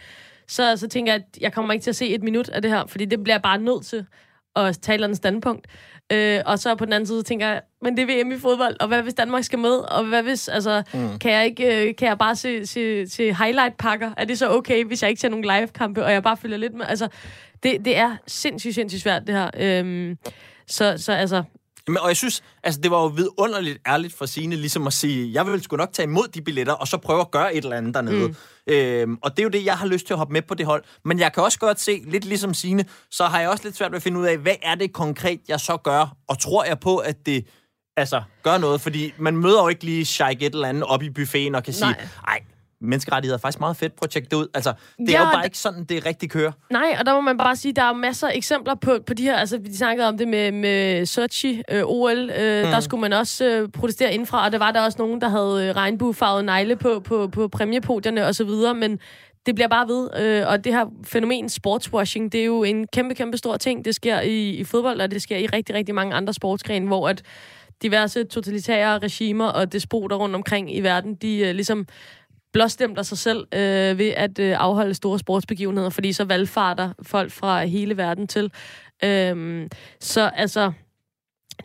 så, 0.50 0.76
så 0.76 0.88
tænker 0.88 1.12
jeg, 1.12 1.22
at 1.34 1.42
jeg 1.42 1.52
kommer 1.52 1.72
ikke 1.72 1.82
til 1.82 1.90
at 1.90 1.96
se 1.96 2.08
et 2.08 2.22
minut 2.22 2.48
af 2.48 2.62
det 2.62 2.70
her, 2.70 2.86
fordi 2.86 3.04
det 3.04 3.22
bliver 3.22 3.34
jeg 3.34 3.42
bare 3.42 3.58
nødt 3.58 3.86
til 3.86 4.06
at 4.56 4.78
tale 4.78 5.04
en 5.04 5.14
standpunkt. 5.14 5.66
Øh, 6.12 6.40
og 6.46 6.58
så 6.58 6.74
på 6.74 6.84
den 6.84 6.92
anden 6.92 7.06
side 7.06 7.22
tænker 7.22 7.48
jeg, 7.48 7.60
men 7.82 7.96
det 7.96 8.02
er 8.02 8.24
VM 8.24 8.32
i 8.32 8.38
fodbold, 8.38 8.76
og 8.80 8.88
hvad 8.88 9.02
hvis 9.02 9.14
Danmark 9.14 9.44
skal 9.44 9.58
med? 9.58 9.70
Og 9.70 10.04
hvad 10.04 10.22
hvis, 10.22 10.48
altså, 10.48 10.82
mm. 10.94 11.18
kan, 11.18 11.32
jeg 11.32 11.46
ikke, 11.46 11.88
øh, 11.88 11.94
kan 11.96 12.08
jeg 12.08 12.18
bare 12.18 12.36
se, 12.36 12.66
se, 12.66 13.08
se 13.08 13.34
highlight-pakker? 13.34 14.10
Er 14.16 14.24
det 14.24 14.38
så 14.38 14.50
okay, 14.50 14.84
hvis 14.84 15.02
jeg 15.02 15.10
ikke 15.10 15.20
ser 15.20 15.28
nogen 15.28 15.44
live-kampe, 15.44 16.04
og 16.04 16.12
jeg 16.12 16.22
bare 16.22 16.36
følger 16.36 16.56
lidt 16.56 16.74
med? 16.74 16.86
Altså, 16.88 17.08
det, 17.62 17.84
det 17.84 17.96
er 17.96 18.16
sindssygt, 18.26 18.74
sindssygt 18.74 19.02
svært, 19.02 19.26
det 19.26 19.34
her. 19.34 19.50
Øhm, 19.56 20.18
så, 20.66 20.94
så 20.96 21.12
altså, 21.12 21.42
men, 21.88 21.96
og 21.98 22.08
jeg 22.08 22.16
synes, 22.16 22.42
altså 22.62 22.80
det 22.80 22.90
var 22.90 23.02
jo 23.02 23.06
vidunderligt 23.06 23.78
ærligt 23.86 24.14
for 24.14 24.26
sine 24.26 24.56
ligesom 24.56 24.86
at 24.86 24.92
sige, 24.92 25.32
jeg 25.32 25.46
vil 25.46 25.62
sgu 25.62 25.76
nok 25.76 25.92
tage 25.92 26.04
imod 26.04 26.28
de 26.28 26.42
billetter, 26.42 26.72
og 26.72 26.88
så 26.88 26.96
prøve 26.96 27.20
at 27.20 27.30
gøre 27.30 27.54
et 27.54 27.64
eller 27.64 27.76
andet 27.76 27.94
dernede. 27.94 28.28
Mm. 28.28 28.34
Øhm, 28.66 29.18
og 29.22 29.30
det 29.30 29.38
er 29.38 29.42
jo 29.42 29.48
det, 29.48 29.64
jeg 29.64 29.78
har 29.78 29.86
lyst 29.86 30.06
til 30.06 30.14
at 30.14 30.18
hoppe 30.18 30.32
med 30.32 30.42
på 30.42 30.54
det 30.54 30.66
hold. 30.66 30.84
Men 31.04 31.18
jeg 31.18 31.32
kan 31.32 31.42
også 31.42 31.58
godt 31.58 31.80
se, 31.80 32.02
lidt 32.06 32.24
ligesom 32.24 32.54
sine, 32.54 32.84
så 33.10 33.24
har 33.24 33.40
jeg 33.40 33.48
også 33.48 33.64
lidt 33.64 33.76
svært 33.76 33.90
ved 33.90 33.96
at 33.96 34.02
finde 34.02 34.20
ud 34.20 34.26
af, 34.26 34.38
hvad 34.38 34.54
er 34.62 34.74
det 34.74 34.92
konkret, 34.92 35.40
jeg 35.48 35.60
så 35.60 35.76
gør? 35.76 36.16
Og 36.28 36.38
tror 36.38 36.64
jeg 36.64 36.80
på, 36.80 36.96
at 36.96 37.26
det 37.26 37.46
altså, 37.96 38.22
gør 38.42 38.58
noget? 38.58 38.80
Fordi 38.80 39.12
man 39.18 39.36
møder 39.36 39.62
jo 39.62 39.68
ikke 39.68 39.84
lige 39.84 40.04
Sheik 40.04 40.42
et 40.42 40.54
eller 40.54 40.68
andet 40.68 40.82
op 40.84 41.02
i 41.02 41.10
buffeten 41.10 41.54
og 41.54 41.64
kan 41.64 41.74
Nej. 41.80 41.94
sige, 41.94 42.08
ej, 42.28 42.40
menneskerettigheder 42.80 43.38
er 43.38 43.40
faktisk 43.40 43.60
meget 43.60 43.76
fedt 43.76 43.96
projekt 43.96 44.32
ud. 44.32 44.46
Altså, 44.54 44.72
det 44.98 45.10
ja, 45.10 45.16
er 45.16 45.20
jo 45.20 45.32
bare 45.32 45.44
ikke 45.44 45.58
sådan, 45.58 45.84
det 45.84 46.06
rigtig 46.06 46.30
kører. 46.30 46.52
Nej, 46.70 46.96
og 46.98 47.06
der 47.06 47.14
må 47.14 47.20
man 47.20 47.38
bare 47.38 47.56
sige, 47.56 47.72
der 47.72 47.82
er 47.82 47.92
masser 47.92 48.28
af 48.28 48.32
eksempler 48.34 48.74
på, 48.74 48.98
på 49.06 49.14
de 49.14 49.22
her, 49.22 49.36
altså 49.36 49.58
vi 49.58 49.74
snakkede 49.74 50.08
om 50.08 50.18
det 50.18 50.28
med, 50.28 50.52
med 50.52 51.06
Sochi, 51.06 51.62
øh, 51.70 51.82
OL, 51.86 52.18
øh, 52.18 52.64
mm. 52.64 52.70
der 52.70 52.80
skulle 52.80 53.00
man 53.00 53.12
også 53.12 53.44
øh, 53.44 53.68
protestere 53.68 54.14
indfra, 54.14 54.44
og 54.44 54.52
der 54.52 54.58
var 54.58 54.70
der 54.70 54.80
også 54.80 54.98
nogen, 54.98 55.20
der 55.20 55.28
havde 55.28 55.68
øh, 55.68 55.76
regnbuefarvet 55.76 56.44
negle 56.44 56.76
på, 56.76 57.00
på, 57.00 57.28
på 57.28 57.48
præmiepodierne 57.48 58.26
og 58.26 58.34
så 58.34 58.44
videre, 58.44 58.74
men 58.74 58.98
det 59.46 59.54
bliver 59.54 59.68
bare 59.68 59.88
ved, 59.88 60.10
øh, 60.20 60.48
og 60.48 60.64
det 60.64 60.72
her 60.72 60.86
fænomen 61.04 61.48
sportswashing, 61.48 62.32
det 62.32 62.40
er 62.40 62.44
jo 62.44 62.64
en 62.64 62.86
kæmpe, 62.86 63.14
kæmpe 63.14 63.36
stor 63.36 63.56
ting. 63.56 63.84
Det 63.84 63.94
sker 63.94 64.20
i, 64.20 64.50
i 64.50 64.64
fodbold, 64.64 65.00
og 65.00 65.10
det 65.10 65.22
sker 65.22 65.36
i 65.36 65.46
rigtig, 65.46 65.74
rigtig 65.74 65.94
mange 65.94 66.14
andre 66.14 66.32
sportsgrene, 66.32 66.86
hvor 66.86 67.08
at 67.08 67.22
diverse 67.82 68.24
totalitære 68.24 68.98
regimer 68.98 69.46
og 69.46 69.72
despoter 69.72 70.16
rundt 70.16 70.34
omkring 70.34 70.76
i 70.76 70.80
verden, 70.80 71.14
de 71.14 71.38
øh, 71.38 71.54
ligesom 71.54 71.86
blåstempler 72.52 73.02
sig 73.02 73.18
selv 73.18 73.46
øh, 73.54 73.98
ved 73.98 74.08
at 74.08 74.38
øh, 74.38 74.56
afholde 74.58 74.94
store 74.94 75.18
sportsbegivenheder, 75.18 75.90
fordi 75.90 76.12
så 76.12 76.24
valgfarter 76.24 76.92
folk 77.02 77.32
fra 77.32 77.64
hele 77.64 77.96
verden 77.96 78.26
til. 78.26 78.52
Øhm, 79.04 79.68
så 80.00 80.30
altså, 80.34 80.72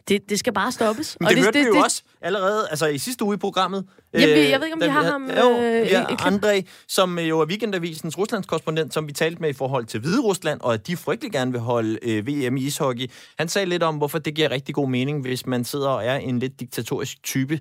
det, 0.07 0.29
det 0.29 0.39
skal 0.39 0.53
bare 0.53 0.71
stoppes. 0.71 1.17
Men 1.19 1.27
det, 1.27 1.31
og 1.31 1.35
det 1.35 1.43
hørte 1.43 1.59
det, 1.59 1.65
vi 1.65 1.67
jo 1.67 1.75
det, 1.75 1.83
også 1.83 2.03
allerede 2.21 2.67
altså, 2.69 2.85
i 2.85 2.97
sidste 2.97 3.23
uge 3.23 3.33
i 3.33 3.37
programmet. 3.37 3.85
Jamen, 4.13 4.29
øh, 4.29 4.49
jeg 4.49 4.59
ved 4.59 4.67
ikke, 4.67 4.73
om 4.73 4.81
vi 4.81 4.87
har 4.87 5.03
ham... 5.03 5.29
Jo, 5.29 5.59
øh, 5.59 5.87
ja, 5.87 6.03
André, 6.03 6.61
som 6.87 7.19
jo 7.19 7.39
er 7.39 7.45
Weekendavisens 7.45 8.17
Ruslandskorrespondent, 8.17 8.93
som 8.93 9.07
vi 9.07 9.13
talte 9.13 9.41
med 9.41 9.49
i 9.49 9.53
forhold 9.53 9.85
til 9.85 9.99
Hvide 9.99 10.21
Rusland, 10.21 10.61
og 10.61 10.73
at 10.73 10.87
de 10.87 10.97
frygtelig 10.97 11.31
gerne 11.31 11.51
vil 11.51 11.61
holde 11.61 11.99
øh, 12.01 12.27
VM 12.27 12.57
i 12.57 12.61
ishockey. 12.61 13.11
Han 13.37 13.47
sagde 13.47 13.65
lidt 13.65 13.83
om, 13.83 13.95
hvorfor 13.95 14.19
det 14.19 14.35
giver 14.35 14.51
rigtig 14.51 14.75
god 14.75 14.89
mening, 14.89 15.21
hvis 15.21 15.45
man 15.45 15.63
sidder 15.63 15.89
og 15.89 16.05
er 16.05 16.15
en 16.15 16.39
lidt 16.39 16.59
diktatorisk 16.59 17.23
type. 17.23 17.59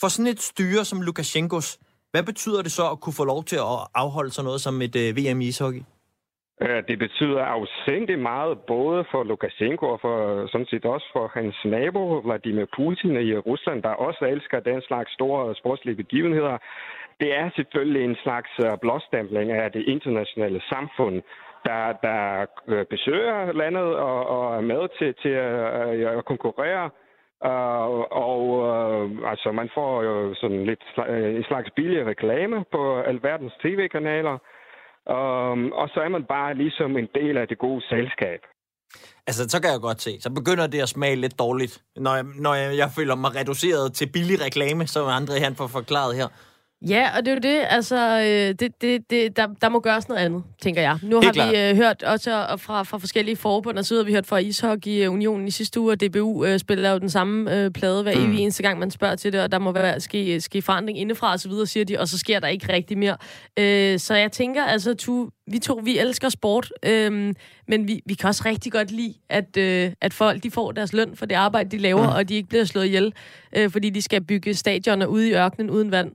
For 0.00 0.08
sådan 0.08 0.26
et 0.26 0.42
styre 0.42 0.84
som 0.84 1.02
Lukashenkos, 1.02 1.78
hvad 2.12 2.22
betyder 2.22 2.62
det 2.62 2.72
så 2.72 2.84
at 2.92 3.00
kunne 3.00 3.18
få 3.20 3.24
lov 3.24 3.44
til 3.44 3.56
at 3.56 3.78
afholde 3.94 4.30
sådan 4.30 4.46
noget 4.46 4.60
som 4.60 4.82
et 4.82 4.96
øh, 4.96 5.16
VM 5.16 5.40
i 5.40 5.46
ishockey? 5.46 5.82
Det 6.88 6.98
betyder 6.98 7.42
afsindig 7.42 8.18
meget, 8.18 8.58
både 8.58 9.04
for 9.10 9.22
Lukashenko 9.22 9.86
og 9.86 10.00
for, 10.00 10.46
sådan 10.52 10.66
set 10.66 10.84
også 10.84 11.06
for 11.12 11.30
hans 11.34 11.56
nabo, 11.64 12.18
Vladimir 12.18 12.66
Putin 12.76 13.10
i 13.16 13.34
Rusland, 13.36 13.82
der 13.82 13.88
også 13.88 14.24
elsker 14.24 14.60
den 14.60 14.82
slags 14.88 15.12
store 15.12 15.54
sportslige 15.54 15.96
begivenheder. 15.96 16.58
Det 17.20 17.34
er 17.40 17.50
selvfølgelig 17.56 18.04
en 18.04 18.16
slags 18.22 18.50
øh, 18.64 18.72
blåstempling 18.80 19.50
af 19.50 19.72
det 19.72 19.84
internationale 19.94 20.60
samfund, 20.72 21.22
der, 21.64 21.82
der 22.06 22.46
øh, 22.68 22.86
besøger 22.86 23.52
landet 23.52 23.88
og, 24.08 24.26
og 24.26 24.56
er 24.56 24.60
med 24.60 24.82
til, 24.98 25.14
til 25.22 25.34
at, 25.46 25.54
øh, 25.94 26.18
at 26.18 26.24
konkurrere 26.24 26.90
Uh, 27.50 27.98
og 28.28 28.40
uh, 28.66 29.30
altså, 29.30 29.52
man 29.52 29.68
får 29.74 30.02
jo 30.02 30.34
sådan 30.34 30.64
lidt 30.70 30.84
uh, 30.98 31.36
en 31.38 31.44
slags 31.44 31.68
billig 31.76 32.06
reklame 32.06 32.64
på 32.72 33.00
alverdens 33.00 33.52
tv-kanaler. 33.62 34.36
Um, 35.16 35.72
og 35.72 35.88
så 35.88 36.00
er 36.00 36.08
man 36.08 36.24
bare 36.24 36.54
ligesom 36.54 36.96
en 36.96 37.08
del 37.14 37.36
af 37.36 37.48
det 37.48 37.58
gode 37.58 37.82
selskab. 37.88 38.40
Altså, 39.26 39.48
så 39.48 39.62
kan 39.62 39.70
jeg 39.70 39.80
godt 39.80 40.00
se. 40.00 40.20
Så 40.20 40.30
begynder 40.30 40.66
det 40.66 40.82
at 40.82 40.88
smage 40.88 41.16
lidt 41.16 41.38
dårligt, 41.38 41.82
når 41.96 42.14
jeg, 42.14 42.24
når 42.38 42.54
jeg, 42.54 42.76
jeg 42.76 42.88
føler 42.96 43.14
mig 43.14 43.30
reduceret 43.40 43.92
til 43.92 44.12
billig 44.12 44.44
reklame, 44.46 44.86
som 44.86 45.08
andre 45.08 45.34
han 45.46 45.54
får 45.54 45.66
forklaret 45.66 46.16
her. 46.16 46.28
Ja, 46.88 47.16
og 47.16 47.26
det 47.26 47.30
er 47.30 47.34
jo 47.34 47.40
det, 47.40 47.66
altså, 47.68 48.20
øh, 48.20 48.54
det, 48.60 48.80
det, 48.80 49.10
det, 49.10 49.36
der, 49.36 49.46
der 49.46 49.68
må 49.68 49.80
gøres 49.80 50.08
noget 50.08 50.20
andet, 50.20 50.42
tænker 50.62 50.82
jeg. 50.82 50.98
Nu 51.02 51.20
har 51.20 51.32
vi 51.32 51.58
øh, 51.58 51.76
hørt 51.76 52.02
også 52.02 52.56
fra, 52.56 52.82
fra 52.82 52.98
forskellige 52.98 53.36
forbund, 53.36 53.78
og 53.78 53.84
så 53.84 53.96
har 53.96 54.02
vi 54.02 54.12
hørt 54.12 54.26
fra 54.26 54.38
Ishockey 54.38 55.06
Unionen 55.06 55.48
i 55.48 55.50
sidste 55.50 55.80
uge, 55.80 55.92
og 55.92 56.00
DBU 56.00 56.44
øh, 56.44 56.58
spiller 56.58 56.90
jo 56.90 56.98
den 56.98 57.10
samme 57.10 57.56
øh, 57.56 57.70
plade 57.70 58.02
hver 58.02 58.18
mm. 58.18 58.24
evig 58.24 58.40
eneste 58.40 58.62
gang, 58.62 58.78
man 58.78 58.90
spørger 58.90 59.14
til 59.14 59.32
det, 59.32 59.40
og 59.40 59.52
der 59.52 59.58
må 59.58 59.72
være, 59.72 60.00
ske, 60.00 60.40
ske 60.40 60.62
forandring 60.62 60.98
indefra 60.98 61.32
og 61.32 61.40
så 61.40 61.48
videre, 61.48 61.66
siger 61.66 61.84
de, 61.84 61.98
og 61.98 62.08
så 62.08 62.18
sker 62.18 62.40
der 62.40 62.48
ikke 62.48 62.72
rigtig 62.72 62.98
mere. 62.98 63.16
Øh, 63.58 63.98
så 63.98 64.14
jeg 64.14 64.32
tænker, 64.32 64.64
altså, 64.64 64.94
tu, 64.94 65.28
vi 65.46 65.58
to, 65.58 65.80
vi 65.84 65.98
elsker 65.98 66.28
sport, 66.28 66.72
øh, 66.82 67.34
men 67.68 67.88
vi, 67.88 68.00
vi 68.06 68.14
kan 68.14 68.28
også 68.28 68.42
rigtig 68.46 68.72
godt 68.72 68.90
lide, 68.90 69.14
at, 69.28 69.56
øh, 69.56 69.92
at 70.00 70.14
folk 70.14 70.42
de 70.42 70.50
får 70.50 70.72
deres 70.72 70.92
løn 70.92 71.16
for 71.16 71.26
det 71.26 71.34
arbejde, 71.34 71.70
de 71.70 71.78
laver, 71.78 72.02
mm. 72.02 72.16
og 72.16 72.28
de 72.28 72.34
ikke 72.34 72.48
bliver 72.48 72.64
slået 72.64 72.86
ihjel, 72.86 73.14
øh, 73.56 73.70
fordi 73.70 73.90
de 73.90 74.02
skal 74.02 74.24
bygge 74.24 74.54
stadioner 74.54 75.06
ude 75.06 75.28
i 75.28 75.32
ørkenen 75.32 75.70
uden 75.70 75.90
vand. 75.90 76.12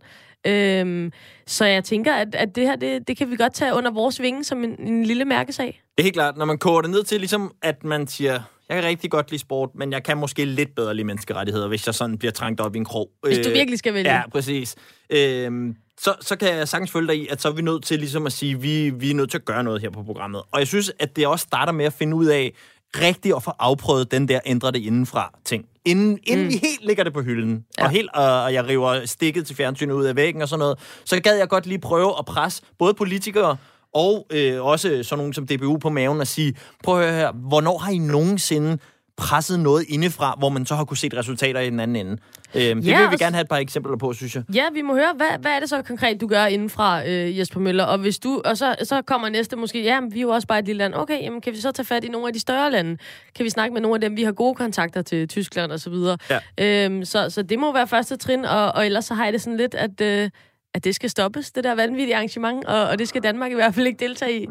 Øhm, 0.48 1.12
så 1.48 1.66
jeg 1.66 1.84
tænker, 1.84 2.14
at, 2.14 2.36
at 2.36 2.56
det 2.56 2.64
her, 2.64 2.76
det, 2.76 3.08
det 3.08 3.18
kan 3.18 3.32
vi 3.32 3.36
godt 3.36 3.54
tage 3.54 3.74
under 3.74 3.92
vores 3.92 4.22
vinge 4.22 4.44
som 4.44 4.64
en, 4.64 4.82
en 4.82 5.04
lille 5.04 5.26
mærkesag. 5.26 5.66
Det 5.66 6.02
er 6.02 6.04
helt 6.04 6.14
klart, 6.14 6.38
når 6.38 6.46
man 6.46 6.58
koger 6.58 6.82
det 6.82 6.92
ned 6.92 7.04
til, 7.04 7.20
ligesom 7.20 7.52
at 7.62 7.84
man 7.84 8.08
siger, 8.08 8.34
jeg 8.70 8.78
kan 8.78 8.84
rigtig 8.84 9.12
godt 9.12 9.32
lide 9.32 9.42
sport, 9.42 9.70
men 9.76 9.92
jeg 9.92 10.04
kan 10.04 10.18
måske 10.18 10.46
lidt 10.46 10.76
bedre 10.76 10.94
lide 10.96 11.08
menneskerettigheder, 11.08 11.68
hvis 11.68 11.86
jeg 11.86 11.96
sådan 11.96 12.18
bliver 12.18 12.32
trængt 12.32 12.62
op 12.62 12.76
i 12.76 12.78
en 12.78 12.86
krog. 12.86 13.10
Hvis 13.24 13.38
du 13.38 13.50
virkelig 13.50 13.80
skal 13.80 13.94
vælge. 13.94 14.14
Ja, 14.14 14.30
præcis. 14.32 14.76
Øhm, 15.10 15.76
så, 16.00 16.14
så 16.22 16.36
kan 16.36 16.56
jeg 16.56 16.68
sagtens 16.68 16.92
følge 16.92 17.08
dig 17.08 17.18
i, 17.18 17.28
at 17.28 17.42
så 17.42 17.48
er 17.48 17.54
vi 17.54 17.62
nødt 17.62 17.84
til 17.84 18.00
ligesom 18.00 18.26
at 18.26 18.34
sige, 18.34 18.56
at 18.56 18.64
vi, 18.64 18.90
vi 18.90 19.10
er 19.12 19.16
nødt 19.16 19.32
til 19.32 19.38
at 19.38 19.46
gøre 19.46 19.64
noget 19.64 19.82
her 19.82 19.90
på 19.90 20.04
programmet. 20.04 20.42
Og 20.52 20.60
jeg 20.60 20.68
synes, 20.68 20.92
at 21.00 21.16
det 21.16 21.28
også 21.28 21.44
starter 21.44 21.72
med 21.72 21.86
at 21.86 21.94
finde 21.94 22.16
ud 22.16 22.26
af, 22.26 22.54
rigtigt 22.96 23.36
at 23.36 23.44
få 23.44 23.52
afprøvet 23.60 24.12
den 24.12 24.28
der 24.28 24.40
ændre 24.46 24.72
det 24.72 24.80
indenfra 24.80 25.34
ting. 25.46 25.66
Inden, 25.86 26.20
inden 26.24 26.46
mm. 26.46 26.52
vi 26.52 26.58
helt 26.64 26.86
ligger 26.86 27.04
det 27.04 27.14
på 27.14 27.22
hylden, 27.22 27.66
ja. 27.78 27.84
og, 27.84 27.90
helt, 27.90 28.10
og, 28.14 28.44
og 28.44 28.54
jeg 28.54 28.68
river 28.68 29.06
stikket 29.06 29.48
til 29.48 29.56
fjernsynet 29.56 29.94
ud 29.94 30.06
af 30.06 30.16
væggen 30.16 30.42
og 30.42 30.50
sådan 30.50 30.60
noget, 30.60 30.80
så 31.06 31.20
gad 31.20 31.38
jeg 31.38 31.50
godt 31.50 31.66
lige 31.66 31.80
prøve 31.80 32.14
at 32.20 32.26
presse 32.26 32.62
både 32.80 32.94
politikere 32.94 33.58
og 33.94 34.28
øh, 34.30 34.66
også 34.66 35.04
sådan 35.04 35.18
nogen 35.18 35.34
som 35.34 35.48
DBU 35.48 35.78
på 35.78 35.90
maven 35.90 36.20
og 36.20 36.28
sige, 36.28 36.56
prøv 36.84 37.00
at 37.00 37.06
høre 37.06 37.20
her, 37.20 37.32
hvornår 37.32 37.78
har 37.78 37.92
I 37.92 37.98
nogensinde 37.98 38.78
presset 39.18 39.60
noget 39.60 39.86
indefra, 39.90 40.36
hvor 40.38 40.50
man 40.50 40.66
så 40.66 40.76
har 40.76 40.86
kunne 40.86 40.98
se 40.98 41.10
resultater 41.18 41.60
i 41.60 41.70
den 41.70 41.80
anden 41.80 42.08
ende. 42.08 42.18
Øhm, 42.56 42.82
det 42.82 42.88
ja, 42.88 43.02
vil 43.02 43.12
vi 43.12 43.18
gerne 43.18 43.36
have 43.36 43.42
et 43.42 43.50
par 43.50 43.58
eksempler 43.58 43.98
på, 43.98 44.14
synes 44.14 44.36
jeg. 44.36 44.44
Ja, 44.54 44.64
vi 44.74 44.82
må 44.82 44.94
høre, 44.94 45.14
hvad, 45.16 45.28
hvad 45.40 45.52
er 45.52 45.60
det 45.60 45.70
så 45.70 45.82
konkret, 45.82 46.22
du 46.22 46.28
gør 46.28 46.46
indenfra, 46.46 47.08
øh, 47.08 47.38
Jesper 47.38 47.60
Møller? 47.60 47.84
Og 47.84 47.98
hvis 47.98 48.20
du, 48.20 48.42
og 48.46 48.58
så, 48.58 48.76
så 48.84 49.02
kommer 49.02 49.30
næste 49.30 49.56
måske, 49.56 49.84
ja, 49.84 50.00
vi 50.12 50.20
er 50.20 50.22
jo 50.22 50.30
også 50.30 50.48
bare 50.48 50.60
et 50.60 50.66
lille 50.66 50.78
land. 50.78 50.94
Okay, 50.96 51.22
jamen, 51.22 51.42
kan 51.42 51.54
vi 51.54 51.58
så 51.58 51.72
tage 51.72 51.86
fat 51.86 52.04
i 52.04 52.08
nogle 52.08 52.28
af 52.28 52.34
de 52.34 52.40
større 52.40 52.72
lande? 52.72 52.98
Kan 53.36 53.46
vi 53.46 53.50
snakke 53.50 53.74
med 53.74 53.82
nogle 53.82 53.96
af 53.96 54.02
dem, 54.02 54.18
vi 54.18 54.24
har 54.24 54.32
gode 54.32 54.56
kontakter 54.56 55.02
til 55.02 55.28
Tyskland 55.28 55.72
og 55.72 55.80
så 55.80 55.90
videre? 55.90 56.18
Ja. 56.30 56.86
Øhm, 56.86 57.06
så, 57.06 57.30
så 57.30 57.42
det 57.42 57.60
må 57.60 57.74
være 57.74 57.88
første 57.88 58.18
trin, 58.18 58.46
og, 58.46 58.72
og 58.72 58.86
ellers 58.86 59.06
så 59.06 59.14
har 59.14 59.24
jeg 59.24 59.34
det 59.34 59.42
sådan 59.42 59.58
lidt, 59.58 59.76
at... 59.76 60.02
Øh, 60.02 60.30
at 60.78 60.84
det 60.84 60.96
skal 60.96 61.10
stoppes, 61.10 61.52
det 61.52 61.64
der 61.64 61.76
vanvittige 61.76 62.16
arrangement, 62.16 62.66
og, 62.66 62.84
og 62.84 63.00
det 63.00 63.08
skal 63.08 63.24
Danmark 63.24 63.52
i 63.52 63.56
hvert 63.56 63.76
fald 63.76 63.88
ikke 63.88 64.00
deltage 64.00 64.42
i. 64.42 64.48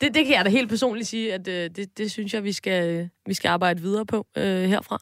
Det, 0.00 0.14
det 0.14 0.26
kan 0.26 0.34
jeg 0.34 0.44
da 0.44 0.50
helt 0.50 0.68
personligt 0.68 1.08
sige, 1.08 1.34
at 1.34 1.48
øh, 1.48 1.70
det, 1.76 1.98
det 1.98 2.10
synes 2.10 2.34
jeg, 2.34 2.44
vi 2.44 2.52
skal, 2.52 3.08
vi 3.26 3.34
skal 3.34 3.48
arbejde 3.48 3.80
videre 3.80 4.06
på 4.06 4.26
øh, 4.36 4.62
herfra. 4.62 4.98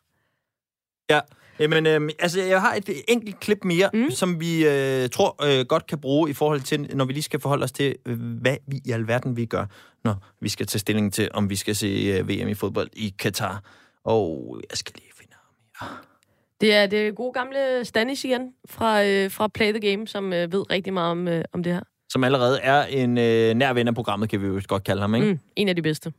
Ja, 1.11 1.21
Jamen, 1.59 1.87
øh, 1.87 2.11
altså, 2.19 2.43
jeg 2.43 2.61
har 2.61 2.75
et 2.75 2.91
enkelt 3.09 3.41
klip 3.41 3.65
mere, 3.65 3.91
mm. 3.95 4.11
som 4.11 4.41
vi 4.41 4.67
øh, 4.67 5.09
tror 5.09 5.45
øh, 5.45 5.67
godt 5.67 5.87
kan 5.87 6.01
bruge 6.01 6.31
i 6.31 6.33
forhold 6.33 6.61
til, 6.61 6.97
når 6.97 7.05
vi 7.05 7.13
lige 7.13 7.23
skal 7.23 7.41
forholde 7.41 7.65
os 7.65 7.73
til, 7.73 7.97
hvad 8.43 8.57
vi 8.67 8.81
i 8.85 8.91
alverden 8.91 9.37
vi 9.37 9.47
gør, 9.47 9.67
når 10.05 10.17
vi 10.41 10.49
skal 10.49 10.67
tage 10.67 10.81
stilling 10.81 11.13
til, 11.13 11.29
om 11.35 11.51
vi 11.51 11.57
skal 11.57 11.77
se 11.77 11.87
øh, 11.87 12.29
VM 12.29 12.49
i 12.49 12.55
fodbold 12.55 12.89
i 12.93 13.15
Katar. 13.19 13.63
Og 14.05 14.61
jeg 14.71 14.79
skal 14.79 14.95
lige 14.97 15.13
finde 15.19 15.33
ham 15.35 15.89
her. 15.89 16.08
Det 16.61 16.75
er 16.75 16.87
det 16.87 17.17
gode 17.17 17.33
gamle 17.33 17.85
Stanis 17.85 18.25
igen 18.25 18.55
fra, 18.67 19.05
øh, 19.05 19.31
fra 19.31 19.49
Play 19.49 19.73
the 19.73 19.91
Game, 19.91 20.07
som 20.07 20.33
øh, 20.33 20.53
ved 20.53 20.71
rigtig 20.71 20.93
meget 20.93 21.11
om, 21.11 21.29
øh, 21.29 21.45
om 21.53 21.63
det 21.63 21.73
her. 21.73 21.81
Som 22.09 22.25
allerede 22.25 22.61
er 22.61 22.85
en 22.85 23.19
øh, 23.19 23.55
nær 23.55 23.73
ven 23.73 23.89
af 23.89 23.95
programmet, 23.95 24.29
kan 24.29 24.43
vi 24.43 24.47
jo 24.47 24.61
godt 24.69 24.85
kalde 24.85 25.01
ham, 25.01 25.15
ikke? 25.15 25.33
Mm, 25.33 25.39
en 25.57 25.69
af 25.69 25.77
de 25.77 25.83
bedste. 25.83 26.13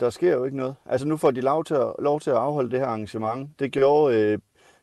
Der 0.00 0.10
sker 0.10 0.32
jo 0.32 0.44
ikke 0.44 0.56
noget. 0.56 0.74
Altså 0.86 1.06
nu 1.06 1.16
får 1.16 1.30
de 1.30 1.40
lov 1.40 1.64
til 1.64 1.74
at, 1.74 1.92
lov 1.98 2.20
til 2.20 2.30
at 2.30 2.36
afholde 2.36 2.70
det 2.70 2.78
her 2.78 2.86
arrangement. 2.86 3.50
Det 3.58 3.72
gjorde 3.72 4.16
øh, 4.16 4.38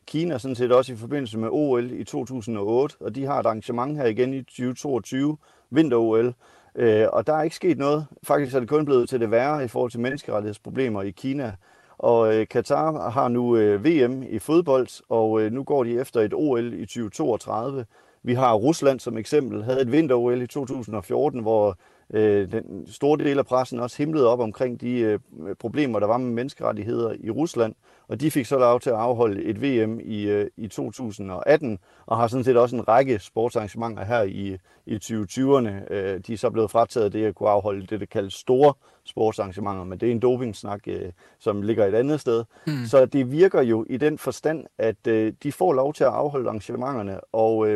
Kina 0.06 0.38
sådan 0.38 0.54
set 0.54 0.72
også 0.72 0.92
i 0.92 0.96
forbindelse 0.96 1.38
med 1.38 1.48
OL 1.52 1.90
i 1.90 2.04
2008, 2.04 2.96
og 3.00 3.14
de 3.14 3.24
har 3.24 3.40
et 3.40 3.46
arrangement 3.46 3.96
her 3.96 4.06
igen 4.06 4.34
i 4.34 4.42
2022, 4.42 5.36
vinter-OL. 5.70 6.34
Øh, 6.74 7.06
og 7.12 7.26
der 7.26 7.34
er 7.34 7.42
ikke 7.42 7.56
sket 7.56 7.78
noget. 7.78 8.06
Faktisk 8.22 8.56
er 8.56 8.60
det 8.60 8.68
kun 8.68 8.84
blevet 8.84 9.08
til 9.08 9.20
det 9.20 9.30
værre 9.30 9.64
i 9.64 9.68
forhold 9.68 9.90
til 9.90 10.00
menneskerettighedsproblemer 10.00 11.02
i 11.02 11.10
Kina. 11.10 11.54
Og 12.00 12.34
øh, 12.34 12.46
Katar 12.48 13.10
har 13.10 13.28
nu 13.28 13.56
øh, 13.56 13.84
VM 13.84 14.22
i 14.22 14.38
fodbold, 14.38 15.02
og 15.08 15.42
øh, 15.42 15.52
nu 15.52 15.62
går 15.62 15.84
de 15.84 16.00
efter 16.00 16.20
et 16.20 16.34
OL 16.34 16.72
i 16.72 16.86
2032. 16.86 17.86
Vi 18.22 18.34
har 18.34 18.54
Rusland 18.54 19.00
som 19.00 19.18
eksempel, 19.18 19.64
havde 19.64 19.80
et 19.80 19.92
vinter-OL 19.92 20.42
i 20.42 20.46
2014, 20.46 21.40
hvor 21.40 21.78
øh, 22.14 22.52
den 22.52 22.86
store 22.86 23.18
del 23.18 23.38
af 23.38 23.46
pressen 23.46 23.80
også 23.80 23.98
himlede 23.98 24.28
op 24.28 24.40
omkring 24.40 24.80
de 24.80 24.98
øh, 24.98 25.18
problemer, 25.58 25.98
der 25.98 26.06
var 26.06 26.18
med 26.18 26.30
menneskerettigheder 26.30 27.14
i 27.20 27.30
Rusland. 27.30 27.74
Og 28.10 28.20
de 28.20 28.30
fik 28.30 28.46
så 28.46 28.58
lov 28.58 28.80
til 28.80 28.90
at 28.90 28.96
afholde 28.96 29.42
et 29.42 29.62
VM 29.62 30.00
i, 30.04 30.22
øh, 30.22 30.46
i 30.56 30.68
2018, 30.68 31.78
og 32.06 32.16
har 32.16 32.26
sådan 32.26 32.44
set 32.44 32.56
også 32.56 32.76
en 32.76 32.88
række 32.88 33.18
sportsarrangementer 33.18 34.04
her 34.04 34.22
i, 34.22 34.56
i 34.86 34.96
2020'erne. 34.96 35.92
Øh, 35.94 36.20
de 36.26 36.32
er 36.32 36.36
så 36.36 36.50
blevet 36.50 36.70
frataget 36.70 37.12
det 37.12 37.24
at 37.24 37.34
kunne 37.34 37.48
afholde 37.48 37.86
det, 37.86 38.00
der 38.00 38.06
kaldes 38.06 38.34
store 38.34 38.74
sportsarrangementer, 39.04 39.84
men 39.84 40.00
det 40.00 40.08
er 40.08 40.12
en 40.12 40.20
dopingsnak, 40.20 40.80
øh, 40.86 41.12
som 41.38 41.62
ligger 41.62 41.86
et 41.86 41.94
andet 41.94 42.20
sted. 42.20 42.44
Mm. 42.66 42.72
Så 42.86 43.06
det 43.06 43.32
virker 43.32 43.62
jo 43.62 43.86
i 43.90 43.96
den 43.96 44.18
forstand, 44.18 44.64
at 44.78 45.04
de 45.42 45.52
får 45.52 45.72
lov 45.72 45.92
til 45.92 46.04
at 46.04 46.10
afholde 46.10 46.48
arrangementerne, 46.48 47.20
og 47.34 47.68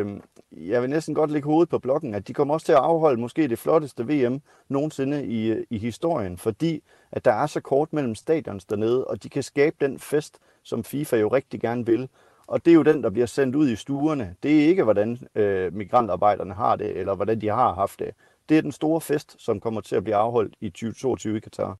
jeg 0.51 0.81
vil 0.81 0.89
næsten 0.89 1.15
godt 1.15 1.31
lægge 1.31 1.45
hovedet 1.45 1.69
på 1.69 1.79
blokken, 1.79 2.13
at 2.15 2.27
de 2.27 2.33
kommer 2.33 2.53
også 2.53 2.65
til 2.65 2.73
at 2.73 2.79
afholde 2.79 3.21
måske 3.21 3.47
det 3.47 3.59
flotteste 3.59 4.07
VM 4.07 4.41
nogensinde 4.69 5.25
i, 5.25 5.55
i 5.69 5.77
historien, 5.77 6.37
fordi 6.37 6.83
at 7.15 7.25
der 7.25 7.31
er 7.31 7.47
så 7.47 7.59
kort 7.59 7.93
mellem 7.93 8.15
stadions 8.15 8.65
dernede, 8.65 9.07
og 9.07 9.23
de 9.23 9.29
kan 9.29 9.43
skabe 9.43 9.75
den 9.81 9.99
fest, 9.99 10.39
som 10.63 10.83
FIFA 10.83 11.17
jo 11.17 11.27
rigtig 11.27 11.61
gerne 11.61 11.85
vil. 11.85 12.09
Og 12.47 12.65
det 12.65 12.71
er 12.71 12.75
jo 12.75 12.83
den, 12.83 13.03
der 13.03 13.09
bliver 13.09 13.25
sendt 13.25 13.55
ud 13.55 13.69
i 13.69 13.75
stuerne. 13.75 14.35
Det 14.43 14.63
er 14.63 14.67
ikke, 14.67 14.83
hvordan 14.83 15.27
øh, 15.35 15.73
migrantarbejderne 15.73 16.53
har 16.53 16.75
det, 16.75 16.97
eller 16.97 17.15
hvordan 17.15 17.41
de 17.41 17.47
har 17.47 17.73
haft 17.73 17.99
det. 17.99 18.11
Det 18.49 18.57
er 18.57 18.61
den 18.61 18.71
store 18.71 19.01
fest, 19.01 19.35
som 19.39 19.59
kommer 19.59 19.81
til 19.81 19.95
at 19.95 20.03
blive 20.03 20.15
afholdt 20.15 20.53
i 20.61 20.69
2022 20.69 21.37
i 21.37 21.39
Katar. 21.39 21.77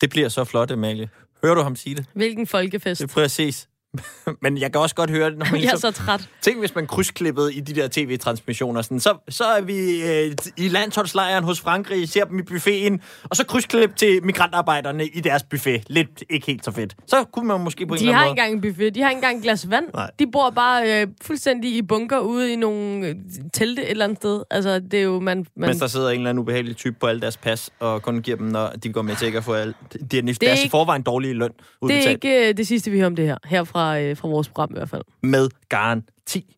Det 0.00 0.10
bliver 0.10 0.28
så 0.28 0.44
flot, 0.44 0.70
Amalie. 0.70 1.08
Hører 1.42 1.54
du 1.54 1.60
ham 1.60 1.76
sige 1.76 1.96
det? 1.96 2.06
Hvilken 2.14 2.46
folkefest? 2.46 3.02
Det 3.02 3.10
er 3.10 3.14
præcis. 3.14 3.68
Men 4.42 4.58
jeg 4.58 4.72
kan 4.72 4.80
også 4.80 4.94
godt 4.94 5.10
høre 5.10 5.30
det, 5.30 5.38
når 5.38 5.46
man 5.46 5.54
Jeg 5.60 5.66
er 5.68 5.70
ligesom, 5.72 5.92
så 5.92 5.98
træt. 6.04 6.28
Tænk, 6.42 6.58
hvis 6.58 6.74
man 6.74 6.86
krydsklippede 6.86 7.54
i 7.54 7.60
de 7.60 7.74
der 7.74 7.88
tv-transmissioner. 7.92 8.82
Sådan, 8.82 9.00
så, 9.00 9.14
så 9.28 9.44
er 9.44 9.60
vi 9.60 10.02
øh, 10.02 10.32
i 10.56 10.68
landsholdslejren 10.68 11.44
hos 11.44 11.60
Frankrig, 11.60 12.08
ser 12.08 12.24
dem 12.24 12.38
i 12.38 12.42
buffeten, 12.42 13.00
og 13.24 13.36
så 13.36 13.46
krydsklip 13.46 13.96
til 13.96 14.24
migrantarbejderne 14.24 15.06
i 15.06 15.20
deres 15.20 15.42
buffet. 15.42 15.82
Lidt 15.86 16.24
ikke 16.30 16.46
helt 16.46 16.64
så 16.64 16.70
fedt. 16.72 16.96
Så 17.06 17.24
kunne 17.32 17.48
man 17.48 17.60
måske 17.60 17.86
på 17.86 17.94
en 17.94 17.98
De 18.00 18.04
eller 18.04 18.14
har 18.16 18.20
anden 18.24 18.32
ikke 18.36 18.42
engang 18.42 18.64
en 18.64 18.72
buffet. 18.72 18.94
De 18.94 19.00
har 19.02 19.10
ikke 19.10 19.18
engang 19.18 19.36
et 19.36 19.42
glas 19.42 19.70
vand. 19.70 19.84
Nej. 19.94 20.10
De 20.18 20.26
bor 20.32 20.50
bare 20.50 21.00
øh, 21.02 21.06
fuldstændig 21.22 21.76
i 21.76 21.82
bunker 21.82 22.18
ude 22.18 22.52
i 22.52 22.56
nogle 22.56 23.06
øh, 23.06 23.14
telte 23.54 23.82
et 23.82 23.90
eller 23.90 24.04
andet 24.04 24.18
sted. 24.18 24.42
Altså, 24.50 24.78
det 24.78 24.94
er 24.94 25.02
jo... 25.02 25.20
Man, 25.20 25.46
man... 25.56 25.68
Mens 25.68 25.78
der 25.80 25.86
sidder 25.86 26.10
en 26.10 26.16
eller 26.16 26.30
anden 26.30 26.42
ubehagelig 26.42 26.76
type 26.76 26.96
på 27.00 27.06
alle 27.06 27.20
deres 27.20 27.36
pas, 27.36 27.70
og 27.80 28.02
kun 28.02 28.22
giver 28.22 28.36
dem, 28.36 28.46
når 28.46 28.68
de 28.70 28.92
går 28.92 29.02
med 29.02 29.16
til 29.16 29.26
ikke 29.26 29.38
at 29.38 29.44
få 29.44 29.52
alt. 29.52 29.76
Det 30.10 30.18
er 30.18 30.22
deres 30.22 30.60
ikke- 30.62 30.70
forvejen 30.70 31.02
dårlige 31.02 31.34
løn 31.34 31.48
Det 31.50 31.54
udbetalt. 31.80 32.06
er 32.06 32.10
ikke 32.10 32.48
øh, 32.48 32.56
det 32.56 32.66
sidste, 32.66 32.90
vi 32.90 32.96
hører 32.96 33.06
om 33.06 33.16
det 33.16 33.26
her. 33.26 33.36
Her 33.44 33.64
fra, 33.78 34.00
øh, 34.00 34.16
fra 34.16 34.28
vores 34.28 34.48
program 34.48 34.68
i 34.70 34.74
hvert 34.76 34.88
fald. 34.90 35.02
med 35.22 35.48
garanti. 35.68 36.56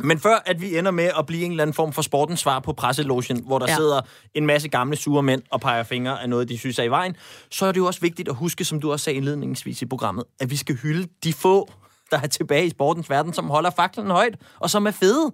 Men 0.00 0.18
før 0.20 0.42
at 0.46 0.60
vi 0.60 0.78
ender 0.78 0.90
med 0.90 1.10
at 1.18 1.26
blive 1.26 1.44
en 1.44 1.50
eller 1.50 1.62
anden 1.62 1.74
form 1.74 1.92
for 1.92 2.02
sportens 2.02 2.40
svar 2.40 2.60
på 2.60 2.72
presselogen, 2.72 3.42
hvor 3.44 3.58
der 3.58 3.66
Ja. 3.68 3.76
sidder 3.76 4.00
en 4.34 4.46
masse 4.46 4.68
gamle 4.68 4.96
sure 4.96 5.22
mænd 5.22 5.42
og 5.50 5.60
peger 5.60 5.82
fingre 5.82 6.22
af 6.22 6.28
noget, 6.28 6.48
de 6.48 6.58
synes 6.58 6.78
er 6.78 6.82
i 6.82 6.90
vejen, 6.90 7.16
så 7.50 7.66
er 7.66 7.72
det 7.72 7.78
jo 7.80 7.86
også 7.86 8.00
vigtigt 8.00 8.28
at 8.28 8.34
huske, 8.34 8.64
som 8.64 8.80
du 8.80 8.92
også 8.92 9.04
sagde 9.04 9.16
indledningsvis 9.16 9.82
i 9.82 9.86
programmet, 9.86 10.24
at 10.40 10.50
vi 10.50 10.56
skal 10.56 10.76
hylde 10.76 11.08
de 11.24 11.32
få, 11.32 11.70
der 12.10 12.20
er 12.20 12.26
tilbage 12.26 12.66
i 12.66 12.70
sportens 12.70 13.10
verden, 13.10 13.32
som 13.32 13.46
holder 13.50 13.70
faklen 13.70 14.10
højt, 14.10 14.34
og 14.60 14.70
som 14.70 14.86
er 14.86 14.90
fede. 14.90 15.32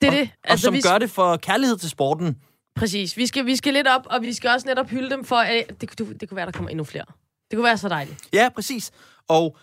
Det 0.00 0.08
er 0.08 0.12
og, 0.12 0.16
det. 0.18 0.30
Og 0.50 0.58
som 0.58 0.74
vi, 0.74 0.80
gør 0.80 0.98
det 0.98 1.10
for 1.10 1.36
kærlighed 1.36 1.76
til 1.76 1.90
sporten. 1.90 2.36
Præcis. 2.76 3.16
Vi 3.16 3.26
skal, 3.26 3.46
vi 3.46 3.56
skal 3.56 3.72
lidt 3.74 3.86
op, 3.88 4.02
og 4.06 4.22
vi 4.22 4.32
skal 4.32 4.50
også 4.50 4.66
netop 4.66 4.88
hylde 4.88 5.10
dem 5.10 5.24
for... 5.24 5.36
Øh, 5.36 5.62
det, 5.80 5.98
det, 5.98 6.20
det 6.20 6.28
kunne 6.28 6.36
være, 6.36 6.46
der 6.46 6.52
kommer 6.52 6.70
endnu 6.70 6.84
flere. 6.84 7.04
Det 7.52 7.56
kunne 7.56 7.64
være 7.64 7.78
så 7.78 7.88
dejligt. 7.88 8.28
Ja, 8.32 8.48
præcis. 8.54 8.90
Og, 9.28 9.56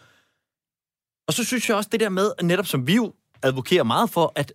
og 1.28 1.34
så 1.34 1.44
synes 1.44 1.70
jeg 1.70 1.78
også 1.78 1.90
det 1.92 2.00
der 2.00 2.10
med, 2.10 2.32
netop 2.42 2.66
som 2.66 2.88
vi 2.88 2.96
jo 2.96 3.14
advokerer 3.44 3.84
meget 3.84 4.10
for, 4.10 4.32
at 4.36 4.54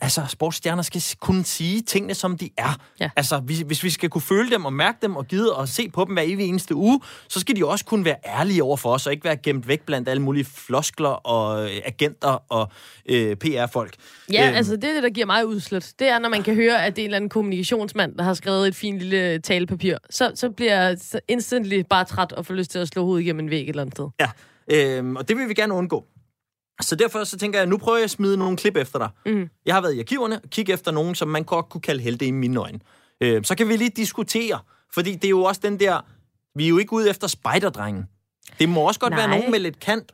altså, 0.00 0.22
sportsstjerner 0.28 0.82
skal 0.82 1.02
kunne 1.20 1.44
sige 1.44 1.82
tingene, 1.82 2.14
som 2.14 2.38
de 2.38 2.50
er. 2.56 2.80
Ja. 3.00 3.10
Altså, 3.16 3.38
hvis, 3.38 3.60
hvis 3.60 3.84
vi 3.84 3.90
skal 3.90 4.10
kunne 4.10 4.22
føle 4.22 4.50
dem 4.50 4.64
og 4.64 4.72
mærke 4.72 4.98
dem 5.02 5.16
og 5.16 5.26
gide 5.26 5.56
og 5.56 5.68
se 5.68 5.88
på 5.88 6.04
dem 6.04 6.12
hver 6.14 6.22
evig 6.26 6.48
eneste 6.48 6.74
uge, 6.74 7.00
så 7.28 7.40
skal 7.40 7.56
de 7.56 7.66
også 7.66 7.84
kunne 7.84 8.04
være 8.04 8.16
ærlige 8.26 8.62
over 8.62 8.76
for 8.76 8.92
os, 8.92 9.06
og 9.06 9.12
ikke 9.12 9.24
være 9.24 9.36
gemt 9.36 9.68
væk 9.68 9.80
blandt 9.80 10.08
alle 10.08 10.22
mulige 10.22 10.44
floskler 10.44 11.08
og 11.08 11.64
øh, 11.64 11.80
agenter 11.84 12.52
og 12.52 12.68
øh, 13.08 13.36
PR-folk. 13.36 13.94
Ja, 14.32 14.48
Øhm, 14.48 14.56
altså 14.56 14.76
det 14.76 14.84
er 14.84 14.94
det, 14.94 15.02
der 15.02 15.10
giver 15.10 15.26
mig 15.26 15.46
udslet. 15.46 15.92
Det 15.98 16.08
er, 16.08 16.18
når 16.18 16.28
man 16.28 16.42
kan 16.42 16.54
høre, 16.54 16.84
at 16.84 16.96
det 16.96 17.02
er 17.02 17.04
en 17.04 17.08
eller 17.08 17.16
anden 17.16 17.30
kommunikationsmand, 17.30 18.14
der 18.14 18.22
har 18.22 18.34
skrevet 18.34 18.68
et 18.68 18.74
fint 18.74 18.98
lille 18.98 19.38
talepapir. 19.38 19.96
Så, 20.10 20.32
så 20.34 20.50
bliver 20.50 20.82
jeg 20.82 20.98
instantly 21.28 21.82
bare 21.90 22.04
træt 22.04 22.32
og 22.32 22.46
får 22.46 22.54
lyst 22.54 22.70
til 22.70 22.78
at 22.78 22.88
slå 22.88 23.04
hovedet 23.04 23.22
igennem 23.22 23.40
en 23.40 23.50
væg 23.50 23.62
et 23.62 23.68
eller 23.68 23.82
andet 23.82 23.96
sted. 23.96 24.08
Ja, 24.20 24.98
øhm, 24.98 25.16
og 25.16 25.28
det 25.28 25.36
vil 25.36 25.48
vi 25.48 25.54
gerne 25.54 25.74
undgå. 25.74 26.04
Så 26.82 26.96
derfor 26.96 27.24
så 27.24 27.38
tænker 27.38 27.58
jeg, 27.58 27.66
nu 27.68 27.78
prøver 27.78 27.98
jeg 27.98 28.04
at 28.04 28.10
smide 28.10 28.36
nogle 28.36 28.56
klip 28.56 28.76
efter 28.76 28.98
dig. 28.98 29.08
Mm. 29.26 29.48
Jeg 29.66 29.74
har 29.74 29.80
været 29.80 29.94
i 29.94 29.98
arkiverne 30.00 30.34
og 30.44 30.50
kigge 30.50 30.72
efter 30.72 30.90
nogen, 30.90 31.14
som 31.14 31.28
man 31.28 31.44
godt 31.44 31.68
kunne 31.68 31.80
kalde 31.80 32.02
helte 32.02 32.26
i 32.26 32.30
mine 32.30 32.60
øjne. 32.60 32.80
Øh, 33.20 33.44
så 33.44 33.54
kan 33.54 33.68
vi 33.68 33.76
lige 33.76 33.90
diskutere, 33.90 34.58
fordi 34.94 35.12
det 35.14 35.24
er 35.24 35.28
jo 35.28 35.42
også 35.42 35.60
den 35.64 35.80
der, 35.80 36.00
vi 36.54 36.64
er 36.64 36.68
jo 36.68 36.78
ikke 36.78 36.92
ude 36.92 37.10
efter 37.10 37.26
spejderdrengen. 37.26 38.04
Det 38.58 38.68
må 38.68 38.80
også 38.80 39.00
godt 39.00 39.10
Nej. 39.10 39.20
være 39.20 39.28
nogen 39.38 39.50
med 39.50 39.58
lidt 39.58 39.80
kant. 39.80 40.12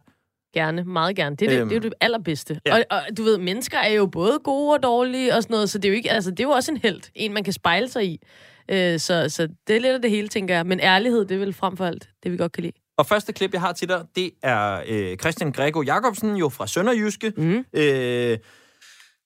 Gerne, 0.55 0.85
meget 0.85 1.17
gerne. 1.17 1.37
Det 1.37 1.47
er, 1.47 1.51
det, 1.51 1.61
Øhm. 1.61 1.69
det, 1.69 1.77
er 1.77 1.81
jo 1.81 1.83
det 1.83 1.95
allerbedste. 2.01 2.61
Ja. 2.67 2.75
Og, 2.77 2.85
og 2.91 3.03
du 3.17 3.23
ved, 3.23 3.39
mennesker 3.39 3.79
er 3.79 3.93
jo 3.93 4.07
både 4.07 4.39
gode 4.45 4.73
og 4.75 4.83
dårlige 4.83 5.35
og 5.35 5.43
sådan 5.43 5.55
noget, 5.55 5.71
så 5.71 5.79
det 5.79 5.85
er 5.85 5.93
jo, 5.93 5.97
ikke, 5.97 6.11
altså, 6.11 6.31
det 6.31 6.41
er 6.41 6.45
jo 6.45 6.51
også 6.51 6.73
en 6.73 6.79
held. 6.83 7.01
En, 7.15 7.33
man 7.35 7.45
kan 7.45 7.53
spejle 7.53 7.89
sig 7.89 8.05
i. 8.07 8.21
Øh, 8.69 8.99
så, 9.01 9.29
så 9.29 9.49
det 9.67 9.77
er 9.77 9.81
lidt 9.81 9.93
af 9.95 10.03
det 10.03 10.11
hele, 10.11 10.29
tænker 10.29 10.55
jeg. 10.55 10.67
Men 10.67 10.81
ærlighed, 10.81 11.25
det 11.25 11.35
er 11.35 11.39
vel 11.39 11.53
frem 11.53 11.77
for 11.77 11.87
alt 11.87 12.09
det, 12.23 12.33
vi 12.33 12.37
godt 12.37 12.53
kan 12.53 12.63
lide. 12.63 12.73
Og 12.99 13.07
første 13.07 13.33
klip, 13.33 13.53
jeg 13.53 13.61
har 13.61 13.73
til 13.73 13.89
dig, 13.89 14.05
det 14.17 14.31
er 14.43 14.83
øh, 14.87 15.17
Christian 15.17 15.53
Grego 15.53 15.83
Jacobsen, 15.83 16.37
jo 16.37 16.49
fra 16.49 16.67
Sønderjyske, 16.67 17.33
Mm. 17.37 17.65
øh, 17.73 18.39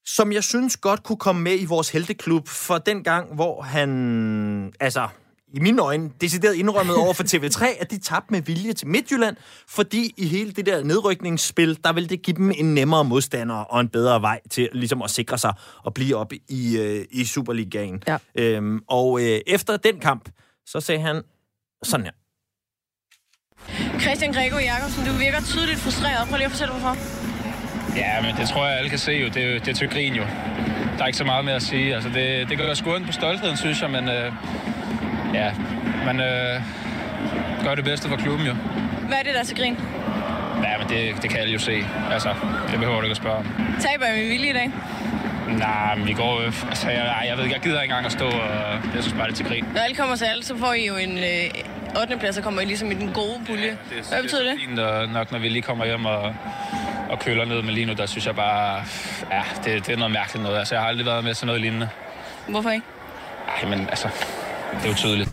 som 0.07 0.33
jeg 0.33 0.45
synes 0.45 0.77
godt 0.77 1.03
kunne 1.03 1.17
komme 1.19 1.43
med 1.43 1.61
i 1.61 1.65
vores 1.65 1.89
helteklub 1.91 2.49
for 2.49 2.79
den 2.79 3.05
gang, 3.05 3.35
hvor 3.35 3.63
han, 3.63 4.73
altså 4.81 5.09
i 5.55 5.61
mine 5.61 5.83
øjne, 5.83 6.11
decideret 6.21 6.55
indrømmet 6.55 6.97
over 6.97 7.13
for 7.13 7.23
TV3, 7.23 7.67
at 7.83 7.91
de 7.91 7.99
tabte 7.99 8.33
med 8.33 8.43
vilje 8.43 8.73
til 8.73 8.87
Midtjylland, 8.89 9.37
fordi 9.69 10.15
i 10.17 10.27
hele 10.27 10.53
det 10.53 10.67
der 10.67 10.85
nedrykningsspil, 10.85 11.79
der 11.85 11.93
ville 11.93 12.09
det 12.09 12.23
give 12.23 12.37
dem 12.37 12.51
en 12.57 12.75
nemmere 12.75 13.05
modstander 13.05 13.55
og 13.55 13.81
en 13.81 13.89
bedre 13.89 14.23
vej 14.23 14.41
til 14.51 14.69
ligesom 14.73 15.03
at 15.03 15.11
sikre 15.11 15.39
sig 15.39 15.53
og 15.85 15.95
blive 15.95 16.17
op 16.17 16.33
i, 16.49 16.79
øh, 16.79 17.05
i 17.11 17.25
Superligaen. 17.25 18.03
Ja. 18.07 18.19
Øhm, 18.35 18.81
og 18.89 19.21
øh, 19.21 19.41
efter 19.47 19.77
den 19.77 20.01
kamp, 20.01 20.29
så 20.67 20.81
sagde 20.81 21.01
han 21.01 21.23
sådan 21.83 22.05
her. 22.07 22.13
Christian 24.01 24.33
Grego 24.33 24.59
Jacobsen, 24.59 25.05
du 25.07 25.13
virker 25.13 25.41
tydeligt 25.43 25.79
frustreret. 25.79 26.29
Prøv 26.29 26.37
lige 26.37 26.45
at 26.45 26.51
fortælle, 26.51 26.73
hvorfor. 26.73 26.97
Ja, 27.97 28.21
men 28.23 28.37
det 28.37 28.49
tror 28.49 28.67
jeg, 28.67 28.79
alle 28.79 28.91
kan 28.91 28.99
se 28.99 29.13
jo. 29.13 29.29
Det 29.29 29.43
er, 29.45 29.59
det 29.59 29.69
er 29.69 29.75
til 29.75 29.89
grin 29.89 30.15
jo. 30.15 30.23
Der 30.97 31.03
er 31.03 31.07
ikke 31.07 31.19
så 31.19 31.25
meget 31.25 31.45
mere 31.45 31.55
at 31.55 31.63
sige. 31.63 31.95
Altså, 31.95 32.11
det, 32.11 32.49
det 32.49 32.59
gør 32.59 32.65
ondt 32.87 33.07
på 33.07 33.13
stoltheden, 33.13 33.57
synes 33.57 33.83
jeg, 33.83 33.91
men 33.91 34.09
øh, 34.09 34.33
ja, 35.35 35.53
man 36.05 36.21
øh, 36.21 36.61
gør 37.65 37.75
det 37.75 37.85
bedste 37.85 38.09
for 38.09 38.17
klubben 38.17 38.47
jo. 38.47 38.55
Hvad 39.09 39.19
er 39.19 39.23
det, 39.23 39.35
der 39.35 39.41
er 39.41 39.45
til 39.45 39.57
grin? 39.57 39.77
Ja, 40.63 40.79
men 40.79 40.89
det, 40.89 41.23
det 41.23 41.31
kan 41.31 41.39
alle 41.41 41.53
jo 41.53 41.59
se. 41.59 41.85
Altså, 42.13 42.29
det 42.71 42.79
behøver 42.79 42.97
du 42.97 43.03
ikke 43.03 43.11
at 43.11 43.17
spørge 43.17 43.37
om. 43.37 43.47
Taber 43.81 44.17
med 44.17 44.29
vilje 44.29 44.51
i 44.51 44.53
dag? 44.53 44.71
Nej, 45.49 45.95
men 45.97 46.07
vi 46.07 46.13
går 46.13 46.43
jo... 46.43 46.47
Altså, 46.47 46.91
jeg, 46.91 47.25
jeg 47.29 47.37
ved 47.37 47.45
ikke, 47.45 47.55
jeg 47.55 47.63
gider 47.63 47.83
ikke 47.83 47.93
engang 47.93 48.07
at 48.07 48.13
stå, 48.13 48.27
og 48.27 48.73
jeg 48.95 49.03
synes 49.03 49.13
bare, 49.13 49.27
det 49.27 49.33
er 49.33 49.37
til 49.37 49.47
grin. 49.47 49.65
Når 49.75 49.81
alt 49.81 49.97
kommer 49.97 50.17
til 50.17 50.25
alt, 50.25 50.45
så 50.45 50.57
får 50.57 50.73
I 50.73 50.87
jo 50.87 50.97
en 50.97 51.19
øh, 51.19 51.25
8. 51.97 52.19
plads, 52.19 52.39
og 52.39 52.45
kommer 52.45 52.63
I 52.63 52.65
ligesom 52.65 52.91
i 52.91 52.95
den 52.95 53.13
gode 53.13 53.41
pulje. 53.47 53.79
Hvad 54.09 54.23
betyder 54.23 54.43
det? 54.43 54.55
Det 54.55 54.63
er 54.63 54.69
fint, 54.69 54.79
og 54.79 55.09
nok 55.09 55.33
når 55.33 55.39
vi 55.39 55.49
lige 55.49 55.63
kommer 55.63 55.85
hjem 55.85 56.05
og, 56.07 56.35
og 57.11 57.19
køler 57.19 57.45
ned 57.45 57.63
med 57.63 57.73
lige 57.75 57.87
nu, 57.87 57.93
der 57.93 58.07
synes 58.07 58.27
jeg 58.27 58.37
bare... 58.37 58.83
Ja, 59.31 59.43
det, 59.65 59.87
det 59.87 59.93
er 59.93 59.97
noget 59.97 60.13
mærkeligt 60.13 60.43
noget. 60.43 60.59
Altså, 60.59 60.75
jeg 60.75 60.83
har 60.83 60.89
aldrig 60.89 61.07
været 61.07 61.25
med 61.25 61.35
til 61.35 61.47
noget 61.47 61.61
lignende. 61.61 61.89
Hvorfor 62.49 62.71
ikke? 62.71 62.87
Ej, 63.63 63.69
men 63.69 63.89
altså, 63.89 64.09
det 64.73 64.85
er 64.85 64.89
jo 64.89 64.95
tydeligt. 64.95 65.31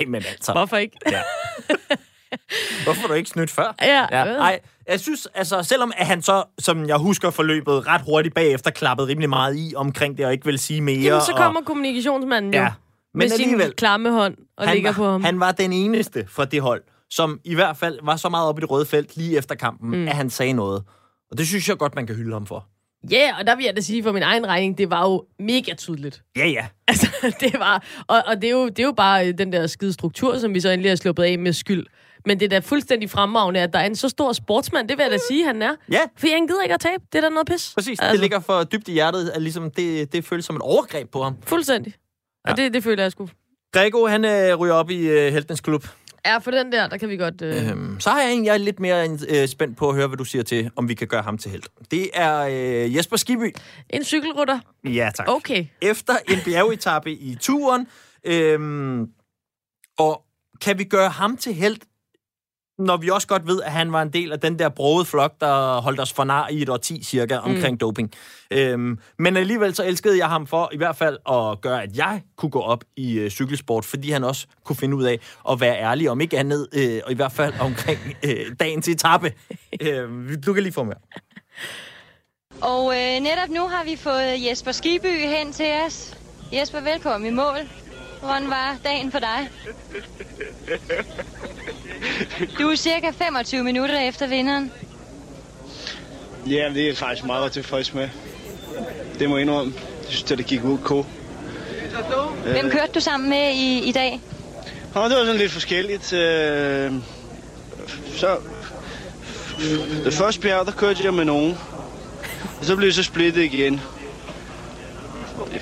Ej, 0.00 0.06
men 0.06 0.22
altså. 0.30 0.52
Hvorfor 0.52 0.76
ikke? 0.76 0.96
Ja. 1.10 1.20
Hvorfor 2.84 3.08
du 3.08 3.14
ikke 3.14 3.30
snydt 3.30 3.50
før? 3.50 3.74
Ja, 3.82 4.06
Ja, 4.12 4.24
ej, 4.24 4.60
jeg 4.88 5.00
synes, 5.00 5.28
altså, 5.34 5.62
selvom 5.62 5.92
at 5.96 6.06
han 6.06 6.22
så, 6.22 6.44
som 6.58 6.88
jeg 6.88 6.96
husker 6.96 7.30
forløbet, 7.30 7.86
ret 7.86 8.00
hurtigt 8.00 8.34
bagefter 8.34 8.70
klappede 8.70 9.08
rimelig 9.08 9.28
meget 9.28 9.56
i 9.58 9.72
omkring 9.76 10.18
det, 10.18 10.26
og 10.26 10.32
ikke 10.32 10.44
vil 10.44 10.58
sige 10.58 10.80
mere. 10.80 10.98
Jamen, 10.98 11.20
så 11.20 11.32
kommer 11.36 11.60
og, 11.60 11.66
kommunikationsmanden 11.66 12.54
jo 12.54 12.60
Ja, 12.60 12.64
ja, 12.64 12.72
men 13.16 13.24
med 13.24 13.36
sin 13.36 13.44
alligevel. 13.44 13.72
klamme 13.72 14.10
hånd 14.10 14.36
og 14.56 14.66
ligger 14.74 14.90
var, 14.90 14.96
på 14.96 15.10
ham. 15.10 15.24
han 15.24 15.40
var 15.40 15.52
den 15.52 15.72
eneste 15.72 16.24
fra 16.28 16.44
det 16.44 16.62
hold, 16.62 16.82
som 17.10 17.40
i 17.44 17.54
hvert 17.54 17.76
fald 17.76 17.98
var 18.02 18.16
så 18.16 18.28
meget 18.28 18.48
oppe 18.48 18.60
i 18.60 18.62
det 18.62 18.70
røde 18.70 18.86
felt 18.86 19.16
lige 19.16 19.38
efter 19.38 19.54
kampen, 19.54 19.90
mm. 19.90 20.08
at 20.08 20.16
han 20.16 20.30
sagde 20.30 20.52
noget. 20.52 20.82
Og 21.30 21.38
det 21.38 21.46
synes 21.46 21.68
jeg 21.68 21.76
godt, 21.76 21.94
man 21.94 22.06
kan 22.06 22.16
hylde 22.16 22.32
ham 22.32 22.46
for. 22.46 22.66
Ja, 23.10 23.16
yeah, 23.16 23.38
og 23.38 23.46
der 23.46 23.56
vil 23.56 23.64
jeg 23.64 23.76
da 23.76 23.80
sige 23.80 24.02
for 24.02 24.12
min 24.12 24.22
egen 24.22 24.46
regning, 24.46 24.78
det 24.78 24.90
var 24.90 25.02
jo 25.02 25.24
mega 25.38 25.74
tydeligt. 25.74 26.22
Ja, 26.36 26.46
ja. 26.46 26.66
Altså, 26.88 27.36
det 27.40 27.58
var... 27.58 27.84
Og, 28.06 28.22
og 28.26 28.36
det, 28.36 28.44
er 28.44 28.50
jo, 28.52 28.68
det 28.68 28.78
er 28.78 28.84
jo 28.84 28.92
bare 28.92 29.28
øh, 29.28 29.38
den 29.38 29.52
der 29.52 29.66
skide 29.66 29.92
struktur, 29.92 30.38
som 30.38 30.54
vi 30.54 30.60
så 30.60 30.70
endelig 30.70 30.90
har 30.90 30.96
sluppet 30.96 31.22
af 31.22 31.38
med 31.38 31.52
skyld. 31.52 31.86
Men 32.26 32.40
det 32.40 32.44
er 32.44 32.48
da 32.48 32.58
fuldstændig 32.58 33.10
fremragende, 33.10 33.60
at 33.60 33.72
der 33.72 33.78
er 33.78 33.86
en 33.86 33.96
så 33.96 34.08
stor 34.08 34.32
sportsmand, 34.32 34.88
det 34.88 34.98
vil 34.98 35.02
jeg 35.02 35.12
da 35.12 35.18
sige, 35.28 35.44
han 35.44 35.62
er. 35.62 35.74
Ja. 35.92 36.00
For 36.16 36.26
han 36.32 36.46
gider 36.46 36.62
ikke 36.62 36.74
at 36.74 36.80
tabe. 36.80 37.02
Det 37.12 37.18
er 37.18 37.22
da 37.22 37.28
noget 37.28 37.46
pis. 37.46 37.72
Præcis, 37.74 38.00
altså. 38.00 38.12
det 38.12 38.20
ligger 38.20 38.40
for 38.40 38.64
dybt 38.64 38.88
i 38.88 38.92
hjertet, 38.92 39.28
at 39.28 39.42
ligesom 39.42 39.70
det, 39.70 40.12
det 40.12 40.24
føles 40.24 40.44
som 40.44 40.56
et 40.56 40.62
overgreb 40.62 41.10
på 41.10 41.22
ham. 41.22 41.36
Fuldstændig. 41.42 41.94
Ja. 42.46 42.50
Og 42.50 42.56
det, 42.56 42.74
det 42.74 42.84
føler 42.84 43.02
jeg 43.02 43.12
sgu. 43.12 43.28
Grego, 43.72 44.06
han 44.06 44.24
øh, 44.24 44.54
ryger 44.54 44.74
op 44.74 44.90
i 44.90 45.08
øh, 45.08 45.32
Heltens 45.32 45.60
Klub. 45.60 45.88
Ja, 46.26 46.38
for 46.38 46.50
den 46.50 46.72
der, 46.72 46.88
der 46.88 46.96
kan 46.96 47.08
vi 47.08 47.16
godt... 47.16 47.42
Øh... 47.42 47.70
Øhm, 47.70 48.00
så 48.00 48.10
har 48.10 48.22
jeg 48.22 48.32
en, 48.32 48.44
jeg 48.44 48.54
er 48.54 48.58
lidt 48.58 48.80
mere 48.80 49.18
øh, 49.28 49.48
spændt 49.48 49.76
på 49.76 49.88
at 49.88 49.94
høre, 49.94 50.06
hvad 50.06 50.16
du 50.16 50.24
siger 50.24 50.42
til, 50.42 50.70
om 50.76 50.88
vi 50.88 50.94
kan 50.94 51.08
gøre 51.08 51.22
ham 51.22 51.38
til 51.38 51.50
held. 51.50 51.62
Det 51.90 52.10
er 52.14 52.38
øh, 52.40 52.96
Jesper 52.96 53.16
Skiby. 53.16 53.54
En 53.90 54.04
cykelrytter. 54.04 54.58
Ja, 54.84 55.10
tak. 55.14 55.28
Okay. 55.28 55.66
Efter 55.82 56.12
en 56.28 56.38
bjergetappe 56.44 57.12
i 57.12 57.36
turen. 57.40 57.86
Øhm, 58.24 59.06
og 59.98 60.22
kan 60.60 60.78
vi 60.78 60.84
gøre 60.84 61.08
ham 61.08 61.36
til 61.36 61.54
held, 61.54 61.76
når 62.78 62.96
vi 62.96 63.10
også 63.10 63.26
godt 63.26 63.46
ved, 63.46 63.62
at 63.62 63.72
han 63.72 63.92
var 63.92 64.02
en 64.02 64.12
del 64.12 64.32
af 64.32 64.40
den 64.40 64.58
der 64.58 64.68
brogede 64.68 65.04
flok, 65.04 65.40
der 65.40 65.80
holdt 65.80 66.00
os 66.00 66.12
for 66.12 66.24
nar 66.24 66.48
i 66.48 66.62
et 66.62 66.68
årti 66.68 67.02
cirka 67.02 67.36
omkring 67.36 67.72
mm. 67.74 67.78
doping. 67.78 68.12
Øhm, 68.50 68.98
men 69.18 69.36
alligevel 69.36 69.74
så 69.74 69.84
elskede 69.84 70.18
jeg 70.18 70.28
ham 70.28 70.46
for 70.46 70.70
i 70.72 70.76
hvert 70.76 70.96
fald 70.96 71.18
at 71.28 71.60
gøre, 71.60 71.82
at 71.82 71.96
jeg 71.96 72.22
kunne 72.36 72.50
gå 72.50 72.60
op 72.60 72.84
i 72.96 73.18
øh, 73.18 73.30
cykelsport, 73.30 73.84
fordi 73.84 74.10
han 74.10 74.24
også 74.24 74.46
kunne 74.64 74.76
finde 74.76 74.96
ud 74.96 75.04
af 75.04 75.20
at 75.50 75.60
være 75.60 75.76
ærlig, 75.76 76.10
om 76.10 76.20
ikke 76.20 76.38
andet, 76.38 76.68
øh, 76.72 77.00
og 77.04 77.12
i 77.12 77.14
hvert 77.14 77.32
fald 77.32 77.54
omkring 77.60 77.98
øh, 78.24 78.56
dagens 78.60 78.88
etape. 78.88 79.32
øh, 79.82 80.08
du 80.46 80.52
kan 80.52 80.62
lige 80.62 80.72
få 80.72 80.84
med. 80.84 80.96
Og 82.60 82.94
øh, 82.96 83.20
netop 83.20 83.48
nu 83.48 83.68
har 83.68 83.84
vi 83.84 83.96
fået 83.96 84.46
Jesper 84.48 84.72
Skiby 84.72 85.06
hen 85.06 85.52
til 85.52 85.72
os. 85.86 86.18
Jesper, 86.52 86.80
velkommen 86.80 87.32
i 87.32 87.34
mål. 87.34 87.58
Hvordan 88.20 88.50
var 88.50 88.76
dagen 88.84 89.12
for 89.12 89.18
dig? 89.18 89.48
Du 92.58 92.68
er 92.70 92.76
cirka 92.76 93.10
25 93.10 93.62
minutter 93.64 93.98
efter 94.00 94.26
vinderen. 94.26 94.72
Ja, 96.46 96.68
det 96.74 96.82
er 96.82 96.86
jeg 96.86 96.96
faktisk 96.96 97.26
meget 97.26 97.52
tilfreds 97.52 97.94
med. 97.94 98.08
Det 99.18 99.28
må 99.28 99.36
jeg 99.36 99.42
indrømme. 99.42 99.72
Jeg 99.76 100.08
synes, 100.14 100.32
at 100.32 100.38
det 100.38 100.46
gik 100.46 100.64
OK. 100.64 101.06
Hvem 102.44 102.70
kørte 102.70 102.92
du 102.94 103.00
sammen 103.00 103.30
med 103.30 103.50
i, 103.54 103.88
i 103.88 103.92
dag? 103.92 104.20
Og 104.94 105.10
det 105.10 105.18
var 105.18 105.24
sådan 105.24 105.40
lidt 105.40 105.52
forskelligt. 105.52 106.12
Øh, 106.12 106.92
Så... 108.16 108.36
Det 110.04 110.14
første 110.14 110.40
bjerg, 110.40 110.66
der 110.66 110.72
kørte 110.72 111.04
jeg 111.04 111.14
med 111.14 111.24
nogen. 111.24 111.58
Og 112.60 112.64
så 112.64 112.76
blev 112.76 112.86
jeg 112.86 112.94
så 112.94 113.02
splittet 113.02 113.42
igen. 113.42 113.80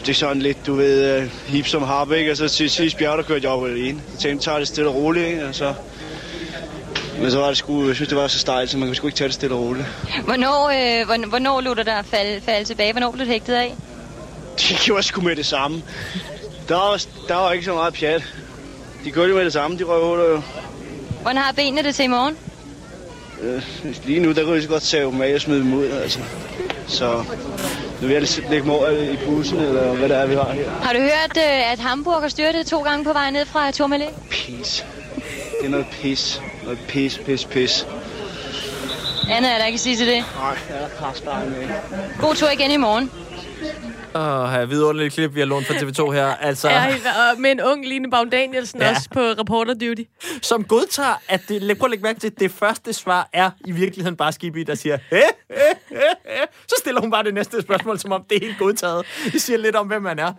Det 0.01 0.09
er 0.09 0.15
sådan 0.15 0.43
lidt, 0.43 0.67
du 0.67 0.75
ved, 0.75 1.19
uh, 1.23 1.29
hip 1.47 1.67
som 1.67 1.83
harp, 1.83 2.13
ikke? 2.13 2.31
Og 2.31 2.37
så 2.37 2.49
til 2.49 2.71
sidste 2.71 2.99
bjerg, 2.99 3.19
der 3.19 3.25
kørte 3.25 3.45
jeg 3.45 3.51
op 3.53 3.65
alene. 3.67 4.03
Så 4.15 4.19
tænkte 4.21 4.29
jeg, 4.29 4.41
tager 4.41 4.59
det 4.59 4.69
stille 4.69 4.89
og 4.91 4.95
roligt, 4.97 5.27
ikke? 5.27 5.47
Og 5.47 5.55
så... 5.55 5.75
Men 7.21 7.31
så 7.31 7.39
var 7.39 7.49
det 7.49 7.57
sgu, 7.57 7.87
jeg 7.87 7.95
synes, 7.95 8.09
det 8.09 8.19
var 8.19 8.29
så 8.29 8.39
stejlt, 8.39 8.71
så 8.71 8.79
man 8.79 8.89
kunne 8.89 8.97
sgu 8.97 9.07
ikke 9.07 9.17
tage 9.19 9.29
det 9.29 9.35
stille 9.35 9.55
og 9.57 9.61
roligt. 9.63 9.87
Hvornår, 10.25 10.69
øh, 10.69 11.07
hvorn- 11.09 11.29
hvornår 11.29 11.61
lå 11.61 11.75
du 11.75 11.83
der 11.83 12.03
falde, 12.03 12.41
falde 12.41 12.65
tilbage? 12.65 12.93
Hvornår 12.93 13.11
blev 13.11 13.27
du 13.27 13.31
hægtet 13.31 13.55
af? 13.55 13.75
De 14.61 14.75
gjorde 14.85 15.03
sgu 15.03 15.21
med 15.21 15.37
det 15.37 15.47
samme. 15.47 15.83
Der 16.69 16.75
var, 16.75 17.05
der 17.29 17.35
var 17.35 17.53
ikke 17.53 17.65
så 17.65 17.75
meget 17.75 17.95
pjat. 17.95 18.23
De 19.05 19.11
gjorde 19.11 19.29
det 19.29 19.37
med 19.37 19.45
det 19.45 19.53
samme, 19.53 19.79
de 19.79 19.85
røvhuller 19.85 20.25
jo. 20.25 20.43
Hvordan 21.23 21.37
har 21.37 21.53
benene 21.53 21.83
det 21.83 21.95
til 21.95 22.05
i 22.05 22.09
morgen? 22.09 22.37
Øh, 23.43 23.63
lige 24.05 24.21
nu, 24.21 24.33
der 24.33 24.43
kunne 24.45 24.55
jeg 24.55 24.63
så 24.63 24.69
godt 24.69 24.83
tage 24.83 25.05
dem 25.05 25.23
af 25.23 25.35
og 25.35 25.41
smide 25.41 25.61
dem 25.61 25.75
ud, 25.75 25.87
altså. 25.91 26.19
Så 26.87 27.15
nu 28.01 28.07
vil 28.07 28.11
jeg 28.11 28.21
lige 28.21 28.51
lægge 28.51 28.67
mål 28.67 29.09
i 29.13 29.17
bussen, 29.27 29.59
eller 29.59 29.95
hvad 29.95 30.09
det 30.09 30.17
er, 30.17 30.27
vi 30.27 30.35
har 30.35 30.53
her. 30.53 30.71
Har 30.83 30.93
du 30.93 30.99
hørt, 30.99 31.37
øh, 31.37 31.73
at 31.73 31.79
Hamburg 31.79 32.21
har 32.23 32.29
styrtet 32.29 32.67
to 32.67 32.83
gange 32.83 33.05
på 33.05 33.13
vej 33.13 33.31
ned 33.31 33.47
fra 33.47 33.71
Tourmalet? 33.71 34.09
Pis. 34.31 34.85
Det 35.65 35.71
er 35.71 35.77
noget 35.77 35.87
pis. 35.93 36.43
Noget 36.65 36.79
pis, 36.89 37.19
pis, 37.27 37.45
pis. 37.45 37.87
Andet 39.31 39.53
er 39.53 39.59
der 39.59 39.65
ikke 39.65 39.77
at 39.77 39.81
sige 39.81 39.97
til 39.97 40.07
det. 40.07 40.25
Nej, 40.37 40.59
jeg 40.71 40.83
er 40.83 40.89
kraftsbarn 40.99 41.51
med. 41.51 41.69
God 42.21 42.35
tur 42.35 42.49
igen 42.51 42.71
i 42.71 42.77
morgen. 42.77 43.11
Åh, 44.15 44.51
her 44.53 44.65
vidunderligt 44.67 45.15
klip, 45.15 45.35
vi 45.35 45.41
har 45.41 45.47
lånt 45.47 45.67
fra 45.67 45.75
TV2 45.75 46.11
her. 46.11 46.27
Altså, 46.27 46.69
Ja, 46.71 46.87
og 47.33 47.41
med 47.41 47.51
en 47.51 47.61
ung 47.61 47.87
Line 47.89 48.11
Baum 48.11 48.31
Danielsen 48.31 48.81
Ja. 48.81 48.91
også 48.91 49.09
på 49.11 49.21
reporter 49.21 49.75
duty. 49.75 50.03
som 50.43 50.65
godtager, 50.65 51.21
at 51.29 51.41
det, 51.49 51.79
prøv 51.79 51.87
at 51.87 51.91
lægge 51.91 52.03
mærke 52.03 52.21
til, 52.21 52.27
at 52.27 52.41
det 52.41 52.51
første 52.51 52.93
svar 52.93 53.29
er 53.33 53.51
i 53.67 53.73
virkeligheden 53.73 54.17
bare 54.17 54.33
Skibi, 54.33 54.63
der 54.63 54.75
siger, 54.75 54.99
Hæ? 55.11 55.17
Hæ? 55.51 55.55
Hæ? 55.89 55.97
Hæ? 56.27 56.45
så 56.69 56.75
stiller 56.79 57.01
hun 57.01 57.11
bare 57.11 57.23
det 57.25 57.35
næste 57.35 57.63
spørgsmål, 57.63 57.99
som 57.99 58.13
om 58.13 58.25
det 58.31 58.37
er 58.37 58.47
helt 58.47 58.59
godtaget. 58.59 59.07
Det 59.33 59.43
siger 59.43 59.57
lidt 59.59 59.77
om, 59.77 59.87
hvem 59.87 60.03
man 60.03 60.19
er. 60.19 60.33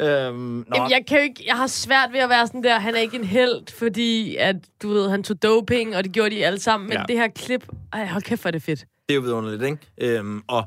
Øhm, 0.00 0.34
nå. 0.36 0.64
Jamen, 0.74 0.90
jeg, 0.90 1.04
kan 1.08 1.16
jo 1.18 1.22
ikke, 1.22 1.44
jeg 1.46 1.56
har 1.56 1.66
svært 1.66 2.12
ved 2.12 2.20
at 2.20 2.28
være 2.28 2.46
sådan 2.46 2.62
der, 2.64 2.78
han 2.78 2.94
er 2.94 2.98
ikke 2.98 3.16
en 3.16 3.24
held, 3.24 3.72
fordi 3.78 4.36
at, 4.36 4.56
du 4.82 4.88
ved, 4.88 5.10
han 5.10 5.22
tog 5.22 5.42
doping, 5.42 5.96
og 5.96 6.04
det 6.04 6.12
gjorde 6.12 6.30
de 6.30 6.46
alle 6.46 6.60
sammen. 6.60 6.88
Men 6.88 6.92
Ja. 6.94 7.00
ja. 7.00 7.04
det 7.08 7.16
her 7.16 7.28
klip, 7.28 7.66
ej, 7.92 8.06
hold 8.06 8.22
kæft, 8.22 8.42
hvor 8.42 8.48
er 8.48 8.52
det 8.52 8.62
fedt. 8.62 8.80
Det 8.80 8.86
er 9.10 9.14
jo 9.14 9.20
vidunderligt, 9.20 9.62
ikke? 9.62 10.16
Øhm, 10.18 10.42
og 10.48 10.64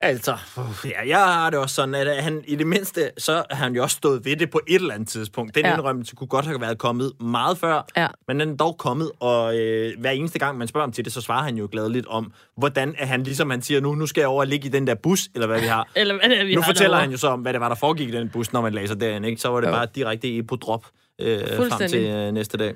altså, 0.00 0.36
ja, 0.84 1.08
jeg 1.08 1.18
har 1.18 1.50
det 1.50 1.58
også 1.58 1.74
sådan, 1.74 1.94
at 1.94 2.22
han 2.22 2.44
i 2.46 2.56
det 2.56 2.66
mindste, 2.66 3.10
så 3.18 3.32
har 3.50 3.64
han 3.64 3.74
jo 3.74 3.82
også 3.82 3.96
stået 3.96 4.24
ved 4.24 4.36
det 4.36 4.50
på 4.50 4.60
et 4.68 4.74
eller 4.74 4.94
andet 4.94 5.08
tidspunkt. 5.08 5.54
Den 5.54 5.64
ja. 5.64 5.74
Indrømmelse 5.74 6.16
kunne 6.16 6.28
godt 6.28 6.46
have 6.46 6.60
været 6.60 6.78
kommet 6.78 7.12
meget 7.20 7.58
før, 7.58 7.86
Ja. 7.96 8.06
men 8.28 8.40
den 8.40 8.50
er 8.50 8.56
dog 8.56 8.78
kommet, 8.78 9.10
og 9.20 9.58
øh, 9.58 9.92
hver 10.00 10.10
eneste 10.10 10.38
gang, 10.38 10.58
man 10.58 10.68
spørger 10.68 10.86
ham 10.86 10.92
til 10.92 11.04
det, 11.04 11.12
så 11.12 11.20
svarer 11.20 11.42
han 11.42 11.56
jo 11.56 11.68
gladeligt 11.72 12.06
om, 12.06 12.32
hvordan 12.56 12.94
er 12.98 13.06
han, 13.06 13.22
ligesom 13.22 13.50
han 13.50 13.62
siger, 13.62 13.80
nu, 13.80 13.94
nu 13.94 14.06
skal 14.06 14.20
jeg 14.20 14.28
over 14.28 14.40
og 14.40 14.46
ligge 14.46 14.66
i 14.66 14.70
den 14.70 14.86
der 14.86 14.94
bus, 14.94 15.28
eller 15.34 15.46
hvad 15.46 15.60
vi 15.60 15.66
har. 15.66 15.88
Eller 15.96 16.14
hvad 16.14 16.28
det 16.30 16.40
er, 16.40 16.44
vi 16.44 16.54
nu 16.54 16.60
har 16.60 16.68
fortæller 16.68 16.88
derovre. 16.88 17.00
han 17.00 17.10
jo 17.10 17.16
så 17.16 17.28
om, 17.28 17.40
hvad 17.40 17.52
det 17.52 17.60
var, 17.60 17.68
der 17.68 17.76
foregik 17.76 18.08
i 18.08 18.12
den 18.12 18.28
bus, 18.28 18.52
når 18.52 18.60
man 18.60 18.74
læser 18.74 18.94
derinde, 18.94 19.28
ikke? 19.28 19.40
Så 19.40 19.48
var 19.48 19.60
det 19.60 19.68
Jo. 19.68 19.72
bare 19.72 19.86
direkte 19.94 20.28
i 20.28 20.42
på 20.42 20.56
drop 20.56 20.86
øh, 21.20 21.38
frem 21.40 21.88
til 21.88 22.04
øh, 22.04 22.32
næste 22.32 22.58
dag. 22.58 22.74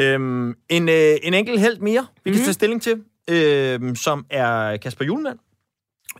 Øhm, 0.00 0.54
en, 0.68 0.88
øh, 0.88 1.16
en 1.22 1.34
enkelt 1.34 1.60
held 1.60 1.78
mere, 1.78 2.06
vi 2.24 2.30
kan 2.30 2.38
Mhm. 2.38 2.44
tage 2.44 2.52
stilling 2.52 2.82
til, 2.82 3.02
øh, 3.30 3.96
som 3.96 4.26
er 4.30 4.76
Kasper 4.76 5.04
Julemand, 5.04 5.38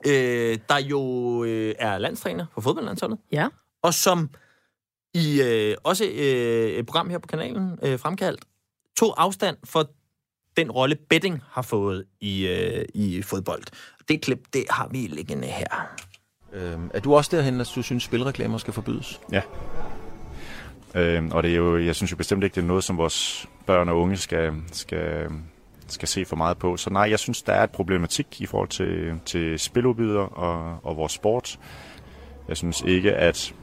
øh, 0.06 0.58
der 0.68 0.78
jo 0.78 1.44
øh, 1.44 1.74
er 1.78 1.98
landstræner 1.98 2.46
for 2.54 2.60
fodboldlandsholdet, 2.60 3.18
Ja. 3.32 3.48
og 3.82 3.94
som 3.94 4.30
i 5.14 5.42
øh, 5.42 5.76
også 5.84 6.04
øh, 6.04 6.70
et 6.70 6.86
program 6.86 7.10
her 7.10 7.18
på 7.18 7.26
kanalen, 7.26 7.78
øh, 7.82 7.98
fremkaldt, 7.98 8.44
tog 8.98 9.22
afstand 9.22 9.56
for 9.64 9.90
den 10.56 10.70
rolle 10.70 10.96
betting 11.10 11.42
har 11.50 11.62
fået 11.62 12.04
i, 12.20 12.46
øh, 12.48 12.84
i 12.94 13.22
fodbold. 13.22 13.62
Det 14.08 14.20
klip, 14.22 14.38
det 14.52 14.64
har 14.70 14.88
vi 14.88 14.98
liggende 14.98 15.46
her. 15.48 15.96
Øhm, 16.52 16.90
er 16.94 17.00
du 17.00 17.14
også 17.14 17.36
derhen, 17.36 17.60
at 17.60 17.72
du 17.74 17.82
synes, 17.82 18.02
spilreklamer 18.02 18.58
skal 18.58 18.72
forbydes? 18.74 19.20
Ja. 19.32 19.42
Øhm, 20.94 21.30
og 21.32 21.42
det 21.42 21.50
er 21.52 21.56
jo, 21.56 21.78
jeg 21.78 21.94
synes 21.96 22.12
jo 22.12 22.16
bestemt 22.16 22.44
ikke, 22.44 22.54
det 22.54 22.62
er 22.62 22.66
noget, 22.66 22.84
som 22.84 22.96
vores 22.96 23.46
børn 23.66 23.88
og 23.88 24.00
unge 24.00 24.16
skal, 24.16 24.52
skal, 24.72 25.26
skal 25.92 26.08
se 26.08 26.24
for 26.24 26.36
meget 26.36 26.58
på. 26.58 26.76
Så 26.76 26.90
nej, 26.90 27.10
jeg 27.10 27.18
synes, 27.18 27.42
der 27.42 27.52
er 27.52 27.64
et 27.64 27.70
problematik 27.70 28.40
i 28.40 28.46
forhold 28.46 28.68
til, 28.68 29.20
til 29.24 29.58
spiludbyder 29.58 30.20
og, 30.20 30.78
og 30.82 30.96
vores 30.96 31.12
sport. 31.12 31.58
Jeg 32.48 32.56
synes 32.56 32.82
ikke, 32.86 33.12
at, 33.12 33.54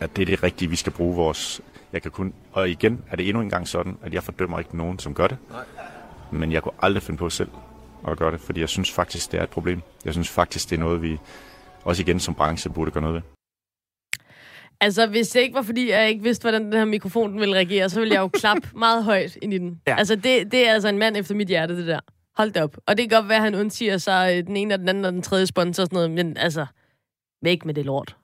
at 0.00 0.16
det 0.16 0.22
er 0.22 0.26
det 0.26 0.42
rigtige, 0.42 0.70
vi 0.70 0.76
skal 0.76 0.92
bruge 0.92 1.16
vores... 1.16 1.60
Jeg 1.92 2.02
kan 2.02 2.10
kun, 2.10 2.34
og 2.52 2.70
igen 2.70 3.04
er 3.10 3.16
det 3.16 3.28
endnu 3.28 3.42
en 3.42 3.50
gang 3.50 3.68
sådan, 3.68 3.98
at 4.02 4.14
jeg 4.14 4.22
fordømmer 4.22 4.58
ikke 4.58 4.76
nogen, 4.76 4.98
som 4.98 5.14
gør 5.14 5.26
det. 5.26 5.38
Nej. 5.50 5.64
Men 6.30 6.52
jeg 6.52 6.62
kunne 6.62 6.74
aldrig 6.82 7.02
finde 7.02 7.18
på 7.18 7.30
selv 7.30 7.50
at 8.08 8.18
gøre 8.18 8.32
det, 8.32 8.40
fordi 8.40 8.60
jeg 8.60 8.68
synes 8.68 8.92
faktisk, 8.92 9.32
det 9.32 9.40
er 9.40 9.44
et 9.44 9.50
problem. 9.50 9.82
Jeg 10.04 10.12
synes 10.12 10.28
faktisk, 10.28 10.70
det 10.70 10.76
er 10.76 10.80
noget, 10.80 11.02
vi 11.02 11.18
også 11.84 12.02
igen 12.02 12.20
som 12.20 12.34
branche 12.34 12.70
burde 12.70 12.90
gøre 12.90 13.02
noget 13.02 13.14
ved. 13.14 13.37
Altså, 14.80 15.06
hvis 15.06 15.28
det 15.28 15.40
ikke 15.40 15.54
var, 15.54 15.62
fordi 15.62 15.90
jeg 15.90 16.08
ikke 16.08 16.22
vidste, 16.22 16.42
hvordan 16.42 16.64
den 16.64 16.72
her 16.72 16.84
mikrofon 16.84 17.32
den 17.32 17.40
ville 17.40 17.54
reagere, 17.54 17.90
så 17.90 18.00
ville 18.00 18.14
jeg 18.14 18.20
jo 18.20 18.28
klappe 18.28 18.68
meget 18.78 19.04
højt 19.04 19.38
ind 19.42 19.54
i 19.54 19.58
den. 19.58 19.80
Ja. 19.86 19.96
Altså, 19.98 20.16
det, 20.16 20.52
det 20.52 20.68
er 20.68 20.72
altså 20.72 20.88
en 20.88 20.98
mand 20.98 21.16
efter 21.16 21.34
mit 21.34 21.48
hjerte, 21.48 21.76
det 21.76 21.86
der. 21.86 22.00
Hold 22.36 22.52
da 22.52 22.62
op. 22.62 22.76
Og 22.86 22.98
det 22.98 23.10
kan 23.10 23.20
godt 23.20 23.28
være, 23.28 23.36
at 23.36 23.42
han 23.42 23.54
undsiger 23.54 23.98
sig 23.98 24.36
øh, 24.36 24.46
den 24.46 24.56
ene 24.56 24.74
og 24.74 24.78
den 24.78 24.88
anden 24.88 25.04
og 25.04 25.12
den 25.12 25.22
tredje 25.22 25.46
sponsor 25.46 25.82
og 25.82 25.86
sådan 25.86 25.96
noget, 25.96 26.10
men 26.10 26.36
altså, 26.36 26.66
væk 27.42 27.64
med 27.64 27.74
det 27.74 27.84
lort. 27.84 28.16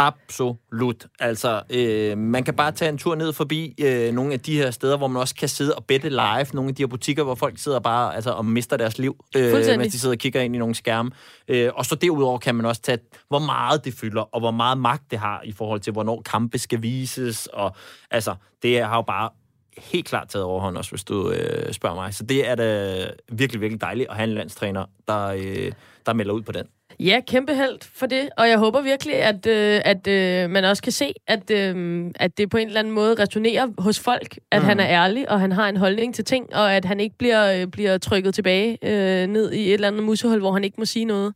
Absolut. 0.00 1.06
Altså, 1.18 1.62
øh, 1.70 2.18
man 2.18 2.44
kan 2.44 2.54
bare 2.54 2.72
tage 2.72 2.88
en 2.88 2.98
tur 2.98 3.14
ned 3.14 3.32
forbi 3.32 3.74
øh, 3.80 4.12
nogle 4.12 4.32
af 4.32 4.40
de 4.40 4.56
her 4.56 4.70
steder, 4.70 4.96
hvor 4.96 5.08
man 5.08 5.20
også 5.20 5.34
kan 5.34 5.48
sidde 5.48 5.74
og 5.74 5.84
bette 5.84 6.08
live. 6.08 6.46
Nogle 6.52 6.68
af 6.68 6.74
de 6.74 6.82
her 6.82 6.86
butikker, 6.86 7.24
hvor 7.24 7.34
folk 7.34 7.58
sidder 7.58 7.80
bare 7.80 8.14
altså, 8.14 8.30
og 8.30 8.44
mister 8.44 8.76
deres 8.76 8.98
liv, 8.98 9.24
øh, 9.36 9.52
mens 9.78 9.92
de 9.92 9.98
sidder 9.98 10.14
og 10.14 10.18
kigger 10.18 10.40
ind 10.40 10.54
i 10.54 10.58
nogle 10.58 10.74
skærme. 10.74 11.10
Øh, 11.48 11.70
og 11.74 11.84
så 11.86 11.94
derudover 11.94 12.38
kan 12.38 12.54
man 12.54 12.66
også 12.66 12.82
tage, 12.82 12.98
hvor 13.28 13.38
meget 13.38 13.84
det 13.84 13.94
fylder, 13.94 14.22
og 14.22 14.40
hvor 14.40 14.50
meget 14.50 14.78
magt 14.78 15.10
det 15.10 15.18
har 15.18 15.42
i 15.44 15.52
forhold 15.52 15.80
til, 15.80 15.92
hvornår 15.92 16.22
kampe 16.22 16.58
skal 16.58 16.82
vises. 16.82 17.46
Og 17.46 17.76
altså, 18.10 18.34
det 18.62 18.82
har 18.82 18.96
jo 18.96 19.02
bare 19.02 19.30
helt 19.78 20.06
klart 20.06 20.28
taget 20.28 20.44
overhånd 20.44 20.76
også, 20.76 20.90
hvis 20.90 21.04
du 21.04 21.30
øh, 21.30 21.72
spørger 21.72 21.96
mig. 21.96 22.14
Så 22.14 22.24
det 22.24 22.48
er 22.48 22.54
da 22.54 23.10
virkelig, 23.32 23.60
virkelig 23.60 23.80
dejligt 23.80 24.10
at 24.10 24.16
have 24.16 24.28
en 24.28 24.34
landstræner, 24.34 24.84
der, 25.08 25.26
øh, 25.26 25.72
der 26.06 26.12
melder 26.12 26.34
ud 26.34 26.42
på 26.42 26.52
den. 26.52 26.66
Ja, 27.00 27.20
kæmpe 27.26 27.54
held 27.54 27.78
for 27.94 28.06
det, 28.06 28.28
og 28.36 28.48
jeg 28.48 28.58
håber 28.58 28.80
virkelig, 28.80 29.14
at, 29.14 29.46
øh, 29.46 29.80
at 29.84 30.06
øh, 30.06 30.50
man 30.50 30.64
også 30.64 30.82
kan 30.82 30.92
se, 30.92 31.14
at, 31.26 31.50
øh, 31.50 32.04
at 32.14 32.38
det 32.38 32.50
på 32.50 32.56
en 32.56 32.66
eller 32.66 32.80
anden 32.80 32.94
måde 32.94 33.22
resonerer 33.22 33.68
hos 33.78 34.00
folk, 34.00 34.38
at 34.50 34.62
mm. 34.62 34.68
han 34.68 34.80
er 34.80 34.86
ærlig, 34.88 35.30
og 35.30 35.40
han 35.40 35.52
har 35.52 35.68
en 35.68 35.76
holdning 35.76 36.14
til 36.14 36.24
ting, 36.24 36.54
og 36.54 36.74
at 36.74 36.84
han 36.84 37.00
ikke 37.00 37.18
bliver, 37.18 37.60
øh, 37.60 37.66
bliver 37.66 37.98
trykket 37.98 38.34
tilbage 38.34 38.78
øh, 38.82 39.26
ned 39.26 39.52
i 39.52 39.68
et 39.68 39.74
eller 39.74 39.88
andet 39.88 40.02
musehul, 40.02 40.38
hvor 40.38 40.52
han 40.52 40.64
ikke 40.64 40.74
må 40.78 40.84
sige 40.84 41.04
noget. 41.04 41.34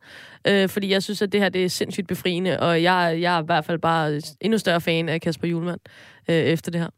Øh, 0.48 0.68
fordi 0.68 0.90
jeg 0.90 1.02
synes, 1.02 1.22
at 1.22 1.32
det 1.32 1.40
her 1.40 1.48
det 1.48 1.64
er 1.64 1.68
sindssygt 1.68 2.08
befriende, 2.08 2.60
og 2.60 2.82
jeg, 2.82 3.16
jeg 3.20 3.36
er 3.36 3.42
i 3.42 3.46
hvert 3.46 3.64
fald 3.64 3.78
bare 3.78 4.20
endnu 4.40 4.58
større 4.58 4.80
fan 4.80 5.08
af 5.08 5.20
Kasper 5.20 5.48
Julemand 5.48 5.80
øh, 6.28 6.36
efter 6.36 6.70
det 6.70 6.80
her. 6.80 6.88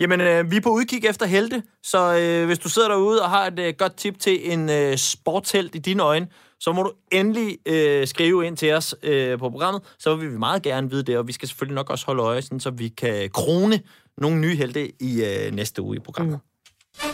Jamen, 0.00 0.20
øh, 0.20 0.50
vi 0.50 0.56
er 0.56 0.60
på 0.60 0.70
udkig 0.70 1.04
efter 1.04 1.26
helte, 1.26 1.62
så 1.82 2.18
øh, 2.18 2.46
hvis 2.46 2.58
du 2.58 2.68
sidder 2.68 2.88
derude 2.88 3.22
og 3.22 3.30
har 3.30 3.46
et 3.46 3.58
øh, 3.58 3.74
godt 3.78 3.96
tip 3.96 4.18
til 4.18 4.52
en 4.52 4.70
øh, 4.70 4.96
sportshelt 4.96 5.74
i 5.74 5.78
dine 5.78 6.02
øjne, 6.02 6.26
så 6.64 6.72
må 6.72 6.82
du 6.82 6.92
endelig 7.12 7.58
øh, 7.66 8.06
skrive 8.06 8.46
ind 8.46 8.56
til 8.56 8.72
os 8.72 8.94
øh, 9.02 9.38
på 9.38 9.50
programmet, 9.50 9.82
så 9.98 10.16
vil 10.16 10.32
vi 10.32 10.38
meget 10.38 10.62
gerne 10.62 10.90
vide 10.90 11.02
det, 11.02 11.18
og 11.18 11.26
vi 11.26 11.32
skal 11.32 11.48
selvfølgelig 11.48 11.74
nok 11.74 11.90
også 11.90 12.06
holde 12.06 12.22
øje, 12.22 12.42
sådan, 12.42 12.60
så 12.60 12.70
vi 12.70 12.88
kan 12.88 13.30
krone 13.30 13.80
nogle 14.18 14.40
nye 14.40 14.56
helte 14.56 15.02
i 15.02 15.24
øh, 15.24 15.52
næste 15.52 15.82
uge 15.82 15.96
i 15.96 15.98
programmet. 15.98 16.34
Mm. 16.34 17.08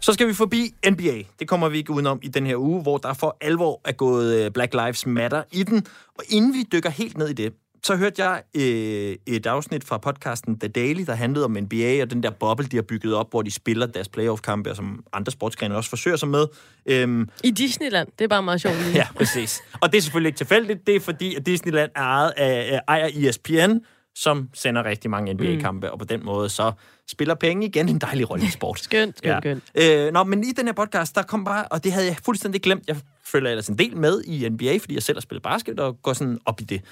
Så 0.00 0.12
skal 0.12 0.28
vi 0.28 0.34
forbi 0.34 0.70
NBA. 0.90 1.22
Det 1.38 1.48
kommer 1.48 1.68
vi 1.68 1.78
ikke 1.78 1.92
udenom 1.92 2.20
i 2.22 2.28
den 2.28 2.46
her 2.46 2.56
uge, 2.56 2.82
hvor 2.82 2.98
der 2.98 3.14
for 3.14 3.36
alvor 3.40 3.80
er 3.84 3.92
gået 3.92 4.44
øh, 4.44 4.50
Black 4.50 4.74
Lives 4.74 5.06
Matter 5.06 5.42
i 5.52 5.62
den. 5.62 5.86
Og 6.18 6.24
inden 6.28 6.54
vi 6.54 6.62
dykker 6.72 6.90
helt 6.90 7.18
ned 7.18 7.28
i 7.28 7.32
det, 7.32 7.52
så 7.88 7.96
hørte 7.96 8.24
jeg 8.24 8.42
øh, 8.54 9.16
et 9.26 9.46
afsnit 9.46 9.84
fra 9.84 9.98
podcasten 9.98 10.58
The 10.58 10.68
Daily, 10.68 11.04
der 11.06 11.14
handlede 11.14 11.44
om 11.44 11.50
NBA 11.50 12.02
og 12.02 12.10
den 12.10 12.22
der 12.22 12.30
boble, 12.30 12.66
de 12.66 12.76
har 12.76 12.82
bygget 12.82 13.14
op, 13.14 13.30
hvor 13.30 13.42
de 13.42 13.50
spiller 13.50 13.86
deres 13.86 14.08
playoff-kampe, 14.08 14.70
og 14.70 14.76
som 14.76 15.04
andre 15.12 15.32
sportsgrene 15.32 15.76
også 15.76 15.90
forsøger 15.90 16.16
sig 16.16 16.28
med. 16.28 16.46
Øhm, 16.86 17.28
I 17.44 17.50
Disneyland, 17.50 18.08
det 18.18 18.24
er 18.24 18.28
bare 18.28 18.42
meget 18.42 18.60
sjovt. 18.60 18.76
Ja, 18.94 19.06
præcis. 19.16 19.62
Og 19.80 19.92
det 19.92 19.98
er 19.98 20.02
selvfølgelig 20.02 20.28
ikke 20.28 20.36
tilfældigt. 20.36 20.86
Det 20.86 20.96
er 20.96 21.00
fordi, 21.00 21.34
at 21.34 21.46
Disneyland 21.46 21.90
er 21.96 22.00
ejet 22.00 22.32
af, 22.36 22.74
af 22.74 22.80
ejer 22.88 23.08
ESPN, 23.28 23.78
som 24.14 24.48
sender 24.54 24.84
rigtig 24.84 25.10
mange 25.10 25.34
NBA-kampe, 25.34 25.86
mm. 25.86 25.92
og 25.92 25.98
på 25.98 26.04
den 26.04 26.24
måde 26.24 26.48
så 26.48 26.72
spiller 27.10 27.34
penge 27.34 27.66
igen 27.66 27.88
en 27.88 27.98
dejlig 27.98 28.30
rolle 28.30 28.44
i 28.44 28.50
sport. 28.50 28.80
Skønt, 28.84 29.18
skønt, 29.18 29.42
skønt. 29.42 29.62
Øh, 29.74 30.12
nå, 30.12 30.24
men 30.24 30.44
i 30.44 30.52
den 30.52 30.66
her 30.66 30.72
podcast, 30.72 31.14
der 31.14 31.22
kom 31.22 31.44
bare, 31.44 31.64
og 31.64 31.84
det 31.84 31.92
havde 31.92 32.06
jeg 32.06 32.16
fuldstændig 32.24 32.62
glemt, 32.62 32.84
jeg 32.88 32.96
følger 33.24 33.50
ellers 33.50 33.68
en 33.68 33.78
del 33.78 33.96
med 33.96 34.22
i 34.24 34.48
NBA, 34.48 34.78
fordi 34.78 34.94
jeg 34.94 35.02
selv 35.02 35.16
har 35.16 35.20
spillet 35.20 35.42
basket 35.42 35.80
og 35.80 36.02
går 36.02 36.12
sådan 36.12 36.38
op 36.46 36.60
i 36.60 36.64
det. 36.64 36.82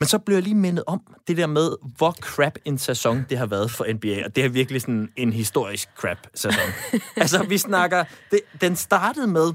Men 0.00 0.06
så 0.06 0.18
blev 0.18 0.36
jeg 0.36 0.42
lige 0.42 0.54
mindet 0.54 0.84
om 0.86 1.00
det 1.28 1.36
der 1.36 1.46
med, 1.46 1.70
hvor 1.96 2.12
crap 2.12 2.58
en 2.64 2.78
sæson 2.78 3.26
det 3.30 3.38
har 3.38 3.46
været 3.46 3.70
for 3.70 3.86
NBA, 3.94 4.24
og 4.24 4.36
det 4.36 4.44
er 4.44 4.48
virkelig 4.48 4.80
sådan 4.80 5.08
en 5.16 5.32
historisk 5.32 5.88
crap 5.96 6.18
sæson. 6.34 6.60
altså, 7.16 7.42
vi 7.42 7.58
snakker, 7.58 8.04
det, 8.30 8.40
den 8.60 8.76
startede 8.76 9.26
med, 9.26 9.52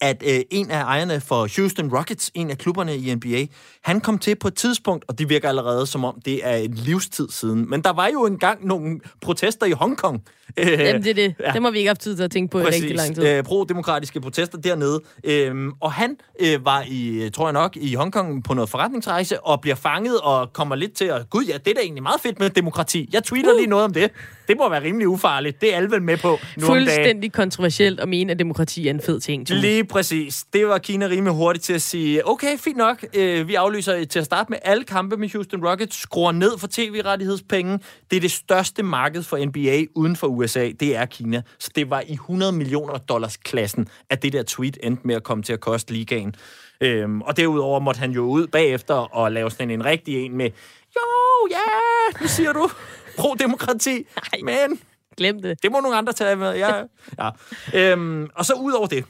at 0.00 0.22
øh, 0.26 0.40
en 0.50 0.70
af 0.70 0.82
ejerne 0.82 1.20
for 1.20 1.48
Houston 1.56 1.96
Rockets, 1.96 2.30
en 2.34 2.50
af 2.50 2.58
klubberne 2.58 2.96
i 2.96 3.14
NBA, 3.14 3.46
han 3.82 4.00
kom 4.00 4.18
til 4.18 4.36
på 4.36 4.48
et 4.48 4.54
tidspunkt, 4.54 5.04
og 5.08 5.18
det 5.18 5.28
virker 5.28 5.48
allerede 5.48 5.86
som 5.86 6.04
om, 6.04 6.20
det 6.24 6.46
er 6.46 6.56
en 6.56 6.74
livstid 6.74 7.28
siden. 7.30 7.70
Men 7.70 7.82
der 7.82 7.92
var 7.92 8.08
jo 8.12 8.26
engang 8.26 8.66
nogle 8.66 9.00
protester 9.20 9.66
i 9.66 9.70
Hongkong. 9.70 10.22
Jamen, 10.58 11.02
det 11.02 11.10
er 11.10 11.14
det. 11.14 11.34
ja. 11.40 11.52
Det 11.52 11.62
må 11.62 11.70
vi 11.70 11.78
ikke 11.78 11.88
have 11.88 11.94
tid 11.94 12.16
til 12.16 12.22
at 12.22 12.30
tænke 12.30 12.50
på 12.50 12.60
i 12.60 12.64
rigtig 12.64 12.96
lang 12.96 13.14
tid. 13.14 13.26
Øh, 13.26 13.44
pro-demokratiske 13.44 14.20
protester 14.20 14.58
dernede. 14.58 15.00
Øhm, 15.24 15.72
og 15.80 15.92
han 15.92 16.16
øh, 16.40 16.64
var 16.64 16.84
i, 16.88 17.30
tror 17.34 17.46
jeg 17.46 17.52
nok, 17.52 17.76
i 17.76 17.94
Hongkong 17.94 18.44
på 18.44 18.54
noget 18.54 18.70
forretningsrejse, 18.70 19.40
og 19.40 19.60
bliver 19.60 19.76
fanget 19.76 20.20
og 20.20 20.52
kommer 20.52 20.74
lidt 20.74 20.92
til 20.94 21.04
at, 21.04 21.30
gud 21.30 21.44
ja, 21.44 21.52
det 21.52 21.70
er 21.70 21.74
da 21.74 21.80
egentlig 21.80 22.02
meget 22.02 22.20
fedt 22.20 22.38
med 22.38 22.50
demokrati. 22.50 23.08
Jeg 23.12 23.24
tweeter 23.24 23.52
uh. 23.52 23.56
lige 23.56 23.66
noget 23.66 23.84
om 23.84 23.92
det. 23.92 24.10
Det 24.48 24.56
må 24.56 24.68
være 24.68 24.82
rimelig 24.82 25.08
ufarligt. 25.08 25.60
Det 25.60 25.72
er 25.72 25.76
alle 25.76 25.90
vel 25.90 26.02
med 26.02 26.16
på 26.16 26.38
nu. 26.56 26.66
Fuldstændig 26.66 27.32
kontroversielt 27.32 28.00
at 28.00 28.08
mene, 28.08 28.32
at 28.32 28.38
demokrati 28.38 28.86
er 28.86 28.90
en 28.90 29.00
fed 29.00 29.20
ting. 29.20 29.46
Tue. 29.46 29.56
Lige 29.56 29.84
præcis. 29.84 30.44
Det 30.52 30.66
var 30.68 30.78
Kina 30.78 31.06
rimelig 31.06 31.32
hurtigt 31.34 31.64
til 31.64 31.72
at 31.72 31.82
sige, 31.82 32.28
okay, 32.28 32.58
fint 32.58 32.76
nok, 32.76 33.04
øh, 33.14 33.48
vi 33.48 33.54
aflyser 33.54 34.04
til 34.04 34.18
at 34.18 34.24
starte 34.24 34.50
med 34.50 34.58
alle 34.62 34.84
kampe 34.84 35.16
med 35.16 35.28
Houston 35.32 35.66
Rockets, 35.66 36.00
skruer 36.00 36.32
ned 36.32 36.58
for 36.58 36.68
tv-rettighedspenge. 36.70 37.78
Det 38.10 38.16
er 38.16 38.20
det 38.20 38.30
største 38.30 38.82
marked 38.82 39.22
for 39.22 39.46
NBA 39.46 39.84
uden 39.94 40.16
for 40.16 40.26
USA, 40.26 40.70
det 40.80 40.96
er 40.96 41.04
Kina. 41.06 41.42
Så 41.58 41.70
det 41.76 41.90
var 41.90 42.02
i 42.06 42.12
100 42.12 42.52
millioner 42.52 42.98
dollars 42.98 43.36
klassen, 43.36 43.88
at 44.10 44.22
det 44.22 44.32
der 44.32 44.42
tweet 44.42 44.78
endte 44.82 45.06
med 45.06 45.14
at 45.14 45.22
komme 45.22 45.42
til 45.42 45.52
at 45.52 45.60
koste 45.60 45.92
ligaen. 45.92 46.34
Øhm, 46.80 47.22
og 47.22 47.36
derudover 47.36 47.80
måtte 47.80 48.00
han 48.00 48.10
jo 48.10 48.24
ud 48.24 48.46
bagefter 48.46 48.94
og 48.94 49.32
lave 49.32 49.50
sådan 49.50 49.70
en 49.70 49.84
rigtig 49.84 50.24
en 50.24 50.36
med, 50.36 50.50
jo, 50.96 51.02
ja, 51.50 52.20
nu 52.20 52.28
siger 52.28 52.52
du 52.52 52.70
pro-demokrati, 53.18 54.06
men 54.44 54.80
Glem 55.18 55.42
det. 55.42 55.62
Det 55.62 55.72
må 55.72 55.80
nogle 55.80 55.96
andre 55.96 56.12
tage 56.12 56.36
med. 56.36 56.56
Ja, 56.56 56.82
ja. 57.18 57.30
Øhm, 57.74 58.28
og 58.34 58.44
så 58.44 58.52
ud 58.52 58.72
over 58.72 58.86
det, 58.86 59.04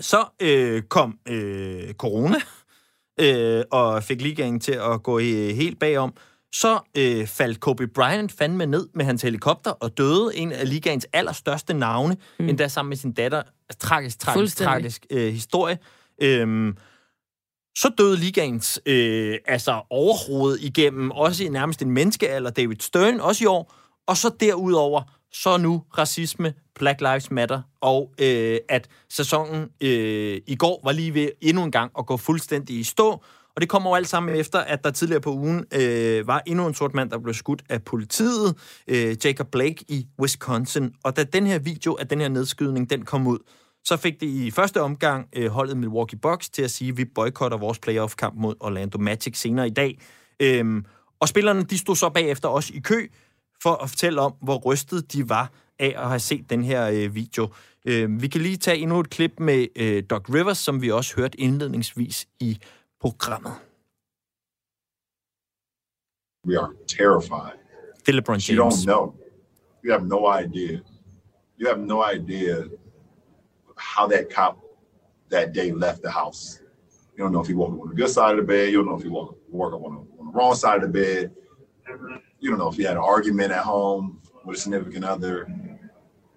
så 0.00 0.24
øh, 0.42 0.82
kom 0.82 1.18
øh, 1.28 1.94
corona, 1.94 2.38
øh, 3.20 3.64
og 3.70 4.04
fik 4.04 4.22
ligaen 4.22 4.60
til 4.60 4.72
at 4.72 5.02
gå 5.02 5.20
he- 5.20 5.54
helt 5.54 5.78
bagom. 5.78 6.14
Så 6.52 6.78
øh, 6.96 7.26
faldt 7.26 7.60
Kobe 7.60 7.86
Bryant 7.86 8.32
fandme 8.32 8.66
ned 8.66 8.88
med 8.94 9.04
hans 9.04 9.22
helikopter 9.22 9.70
og 9.70 9.98
døde 9.98 10.30
en 10.34 10.52
af 10.52 10.68
ligaens 10.68 11.06
allerstørste 11.12 11.74
navne, 11.74 12.16
mm. 12.38 12.48
endda 12.48 12.68
sammen 12.68 12.88
med 12.88 12.96
sin 12.96 13.12
datter. 13.12 13.42
Tragisk, 13.78 14.18
tragisk, 14.18 14.56
tragisk 14.56 15.06
øh, 15.10 15.32
historie. 15.32 15.78
Øhm, 16.22 16.76
så 17.80 17.90
døde 17.98 18.16
ligaens 18.16 18.80
øh, 18.86 19.38
altså 19.46 19.82
overhovedet 19.90 20.60
igennem, 20.60 21.10
også 21.10 21.44
i 21.44 21.48
nærmest 21.48 21.82
en 21.82 21.90
menneskealder, 21.90 22.50
David 22.50 22.76
Stern, 22.80 23.20
også 23.20 23.44
i 23.44 23.46
år. 23.46 23.74
Og 24.06 24.16
så 24.16 24.30
derudover, 24.40 25.02
så 25.32 25.56
nu 25.56 25.82
racisme, 25.98 26.54
Black 26.74 27.00
Lives 27.00 27.30
Matter, 27.30 27.62
og 27.80 28.12
øh, 28.20 28.58
at 28.68 28.88
sæsonen 29.10 29.68
øh, 29.80 30.40
i 30.46 30.56
går 30.58 30.80
var 30.84 30.92
lige 30.92 31.14
ved 31.14 31.28
endnu 31.40 31.64
en 31.64 31.70
gang 31.70 31.92
at 31.98 32.06
gå 32.06 32.16
fuldstændig 32.16 32.78
i 32.78 32.82
stå. 32.82 33.10
Og 33.56 33.60
det 33.60 33.68
kommer 33.68 33.90
jo 33.90 33.94
alt 33.94 34.08
sammen 34.08 34.36
efter, 34.36 34.58
at 34.58 34.84
der 34.84 34.90
tidligere 34.90 35.20
på 35.20 35.32
ugen 35.32 35.64
øh, 35.74 36.26
var 36.26 36.42
endnu 36.46 36.66
en 36.66 36.74
sort 36.74 36.94
mand, 36.94 37.10
der 37.10 37.18
blev 37.18 37.34
skudt 37.34 37.62
af 37.68 37.82
politiet, 37.82 38.54
øh, 38.88 39.16
Jacob 39.24 39.46
Blake 39.52 39.84
i 39.88 40.06
Wisconsin. 40.20 40.94
Og 41.04 41.16
da 41.16 41.24
den 41.24 41.46
her 41.46 41.58
video 41.58 41.94
af 42.00 42.08
den 42.08 42.20
her 42.20 42.28
nedskydning, 42.28 42.90
den 42.90 43.04
kom 43.04 43.26
ud, 43.26 43.38
så 43.84 43.96
fik 43.96 44.20
det 44.20 44.26
i 44.26 44.50
første 44.50 44.82
omgang 44.82 45.28
øh, 45.32 45.50
holdet 45.50 45.76
Milwaukee 45.76 46.18
Bucks 46.18 46.50
til 46.50 46.62
at 46.62 46.70
sige, 46.70 46.88
at 46.88 46.96
vi 46.96 47.04
boykotter 47.04 47.58
vores 47.58 47.78
playoff-kamp 47.78 48.34
mod 48.36 48.54
Orlando 48.60 48.98
Magic 48.98 49.40
senere 49.40 49.66
i 49.66 49.70
dag. 49.70 49.98
Øhm, 50.40 50.84
og 51.20 51.28
spillerne, 51.28 51.62
de 51.62 51.78
stod 51.78 51.96
så 51.96 52.08
bagefter 52.08 52.48
også 52.48 52.72
i 52.74 52.78
kø 52.78 53.06
for 53.62 53.74
at 53.74 53.88
fortælle 53.90 54.20
om, 54.20 54.34
hvor 54.42 54.56
rystet 54.58 55.12
de 55.12 55.28
var 55.28 55.52
af 55.78 55.94
at 55.96 56.08
have 56.08 56.18
set 56.18 56.50
den 56.50 56.64
her 56.64 56.88
øh, 56.88 57.14
video. 57.14 57.48
Øh, 57.84 58.22
vi 58.22 58.28
kan 58.28 58.40
lige 58.40 58.56
tage 58.56 58.78
endnu 58.78 59.00
et 59.00 59.10
klip 59.10 59.40
med 59.40 59.66
øh, 59.76 60.02
Doc 60.10 60.28
Rivers, 60.34 60.58
som 60.58 60.82
vi 60.82 60.90
også 60.90 61.16
hørte 61.16 61.40
indledningsvis 61.40 62.28
i 62.40 62.58
programmet. 63.00 63.52
We 66.46 66.58
are 66.58 66.72
terrified. 66.88 67.58
Det 68.00 68.08
er 68.08 68.12
LeBron 68.12 68.38
You 68.50 68.68
don't 68.68 68.84
know. 68.84 69.14
You 69.84 69.92
have 69.92 70.06
no 70.06 70.38
idea. 70.38 70.78
You 71.60 71.68
have 71.74 71.86
no 71.86 72.02
idea 72.10 72.64
how 73.78 74.06
that 74.08 74.30
cop 74.30 74.60
that 75.28 75.52
day 75.52 75.72
left 75.72 76.02
the 76.02 76.10
house. 76.10 76.60
You 77.16 77.24
don't 77.24 77.32
know 77.32 77.40
if 77.40 77.48
he 77.48 77.54
up 77.54 77.60
on 77.60 77.88
the 77.88 77.94
good 77.94 78.10
side 78.10 78.32
of 78.32 78.36
the 78.38 78.42
bed. 78.44 78.70
You 78.70 78.78
don't 78.78 78.86
know 78.86 78.96
if 78.96 79.02
he 79.02 79.08
woke, 79.08 79.38
woke 79.50 79.72
on 79.74 79.80
the, 79.80 80.20
on 80.20 80.26
the 80.26 80.32
wrong 80.32 80.54
side 80.54 80.82
of 80.82 80.92
the 80.92 81.00
bed. 81.00 81.32
You 82.38 82.50
don't 82.50 82.58
know 82.58 82.68
if 82.68 82.76
he 82.76 82.84
had 82.84 82.92
an 82.92 83.02
argument 83.02 83.50
at 83.50 83.64
home 83.64 84.20
with 84.44 84.58
a 84.58 84.60
significant 84.60 85.04
other. 85.04 85.48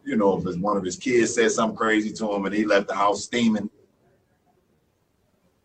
You 0.04 0.16
know 0.16 0.38
if 0.38 0.58
one 0.58 0.78
of 0.78 0.84
his 0.84 0.98
kids 0.98 1.36
said 1.36 1.52
something 1.52 1.78
crazy 1.78 2.12
to 2.14 2.34
him 2.34 2.46
and 2.46 2.56
he 2.56 2.66
left 2.66 2.88
the 2.88 2.96
house 2.96 3.24
steaming. 3.24 3.70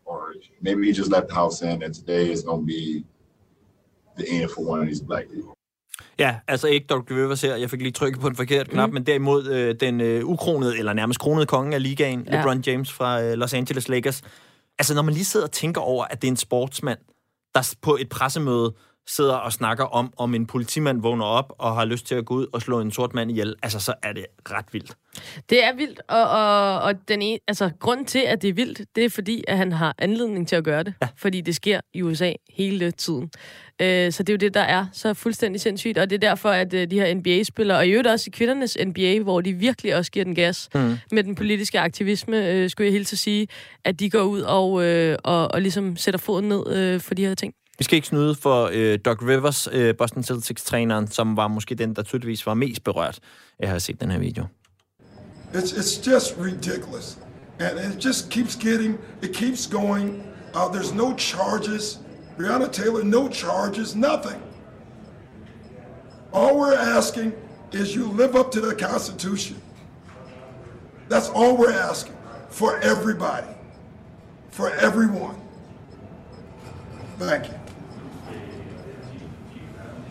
Or 0.05 0.35
maybe 0.61 0.85
he 0.85 0.93
just 0.93 1.09
left 1.09 1.29
the 1.29 1.33
house 1.33 1.59
saying 1.59 1.79
that 1.79 1.93
today 1.93 2.31
is 2.31 2.43
going 2.43 2.61
to 2.61 2.65
be 2.65 3.03
the 4.15 4.29
end 4.29 4.51
for 4.51 4.63
one 4.63 4.81
of 4.81 4.87
these 4.87 5.01
black 5.01 5.29
people. 5.29 5.56
Ja, 6.19 6.35
altså 6.47 6.67
ikke 6.67 6.87
Doc 6.87 7.03
Rivers 7.11 7.41
her. 7.41 7.55
Jeg 7.55 7.69
fik 7.69 7.81
lige 7.81 7.91
trykket 7.91 8.21
på 8.21 8.27
en 8.27 8.35
forkert 8.35 8.69
knap, 8.69 8.89
mm. 8.89 8.93
men 8.93 9.05
derimod 9.05 9.47
øh, 9.47 9.75
den 9.79 10.01
øh, 10.01 10.25
ukronede, 10.25 10.77
eller 10.79 10.93
nærmest 10.93 11.19
kronede 11.19 11.45
konge 11.45 11.75
af 11.75 11.83
ligaen, 11.83 12.27
ja. 12.27 12.37
LeBron 12.37 12.61
James 12.67 12.91
fra 12.91 13.21
øh, 13.21 13.33
Los 13.33 13.53
Angeles 13.53 13.89
Lakers. 13.89 14.21
Altså, 14.79 14.93
når 14.93 15.01
man 15.01 15.13
lige 15.13 15.25
sidder 15.25 15.45
og 15.45 15.51
tænker 15.51 15.81
over, 15.81 16.05
at 16.05 16.21
det 16.21 16.27
er 16.27 16.31
en 16.31 16.37
sportsmand, 16.37 16.99
der 17.55 17.75
på 17.81 17.97
et 17.99 18.09
pressemøde 18.09 18.73
sidder 19.09 19.33
og 19.35 19.53
snakker 19.53 19.83
om, 19.85 20.13
om 20.17 20.35
en 20.35 20.45
politimand 20.47 21.01
vågner 21.01 21.25
op 21.25 21.53
og 21.57 21.75
har 21.75 21.85
lyst 21.85 22.07
til 22.07 22.15
at 22.15 22.25
gå 22.25 22.33
ud 22.33 22.47
og 22.53 22.61
slå 22.61 22.79
en 22.79 22.91
sort 22.91 23.13
mand 23.13 23.31
ihjel, 23.31 23.55
altså, 23.63 23.79
så 23.79 23.93
er 24.03 24.13
det 24.13 24.25
ret 24.51 24.65
vildt. 24.71 24.91
Det 25.49 25.63
er 25.63 25.75
vildt, 25.75 26.01
og, 26.07 26.29
og, 26.29 26.79
og 26.81 26.93
den 27.07 27.21
ene, 27.21 27.39
altså, 27.47 27.69
grunden 27.79 28.05
til, 28.05 28.19
at 28.19 28.41
det 28.41 28.49
er 28.49 28.53
vildt, 28.53 28.81
det 28.95 29.05
er 29.05 29.09
fordi, 29.09 29.43
at 29.47 29.57
han 29.57 29.71
har 29.71 29.95
anledning 29.97 30.47
til 30.47 30.55
at 30.55 30.63
gøre 30.63 30.83
det. 30.83 30.93
Ja. 31.01 31.07
Fordi 31.17 31.41
det 31.41 31.55
sker 31.55 31.79
i 31.93 32.01
USA 32.01 32.33
hele 32.49 32.91
tiden. 32.91 33.29
Øh, 33.81 34.11
så 34.11 34.23
det 34.23 34.29
er 34.29 34.33
jo 34.33 34.37
det, 34.37 34.53
der 34.53 34.61
er 34.61 34.85
så 34.93 35.13
fuldstændig 35.13 35.61
sindssygt, 35.61 35.97
og 35.97 36.09
det 36.09 36.15
er 36.15 36.29
derfor, 36.29 36.49
at 36.49 36.73
øh, 36.73 36.91
de 36.91 36.99
her 36.99 37.13
NBA-spillere, 37.15 37.77
og 37.77 37.87
i 37.87 37.89
øvrigt 37.89 38.07
også 38.07 38.25
i 38.27 38.31
kvindernes 38.31 38.77
NBA, 38.85 39.19
hvor 39.19 39.41
de 39.41 39.53
virkelig 39.53 39.95
også 39.95 40.11
giver 40.11 40.25
den 40.25 40.35
gas 40.35 40.69
Mm. 40.75 40.97
med 41.11 41.23
den 41.23 41.35
politiske 41.35 41.79
aktivisme, 41.79 42.49
øh, 42.51 42.69
skulle 42.69 42.85
jeg 42.85 42.93
helt 42.93 43.07
til 43.07 43.17
sige, 43.17 43.47
at 43.85 43.99
de 43.99 44.09
går 44.09 44.21
ud 44.23 44.41
og, 44.41 44.83
øh, 44.83 45.17
og, 45.23 45.51
og 45.51 45.61
ligesom 45.61 45.95
sætter 45.95 46.17
foden 46.19 46.49
ned 46.49 46.73
øh, 46.75 46.99
for 46.99 47.13
de 47.15 47.25
her 47.25 47.35
ting. 47.35 47.53
Vi 47.77 47.83
skal 47.83 47.95
ikke 47.95 48.07
snyde 48.07 48.35
for 48.35 48.69
øh, 48.73 48.99
Doc 49.05 49.17
Rivers, 49.21 49.67
øh, 49.71 49.95
Boston 49.97 50.23
Celtics-træneren, 50.23 51.07
som 51.07 51.37
var 51.37 51.47
måske 51.47 51.75
den, 51.75 51.95
der 51.95 52.03
tydeligvis 52.03 52.45
var 52.45 52.53
mest 52.53 52.83
berørt 52.83 53.19
af 53.59 53.63
at 53.63 53.69
have 53.69 53.79
set 53.79 54.01
den 54.01 54.11
her 54.11 54.19
video. 54.19 54.45
It's, 55.53 55.73
it's 55.73 56.11
just 56.11 56.35
ridiculous. 56.39 57.17
And 57.59 57.79
it 57.79 58.05
just 58.05 58.29
keeps 58.29 58.55
getting, 58.55 58.97
it 59.21 59.33
keeps 59.33 59.67
going. 59.67 60.23
Uh, 60.53 60.71
there's 60.71 60.93
no 60.93 61.15
charges. 61.17 61.99
Breonna 62.37 62.71
Taylor, 62.71 63.03
no 63.03 63.27
charges, 63.27 63.95
nothing. 63.95 64.41
All 66.33 66.59
we're 66.59 66.97
asking 66.97 67.33
is 67.73 67.95
you 67.95 68.05
live 68.11 68.35
up 68.35 68.51
to 68.51 68.61
the 68.61 68.75
Constitution. 68.75 69.55
That's 71.09 71.29
all 71.29 71.57
we're 71.57 71.89
asking 71.89 72.15
for 72.49 72.79
everybody, 72.79 73.47
for 74.51 74.69
everyone. 74.69 75.35
Thank 77.17 77.47
you. 77.47 77.56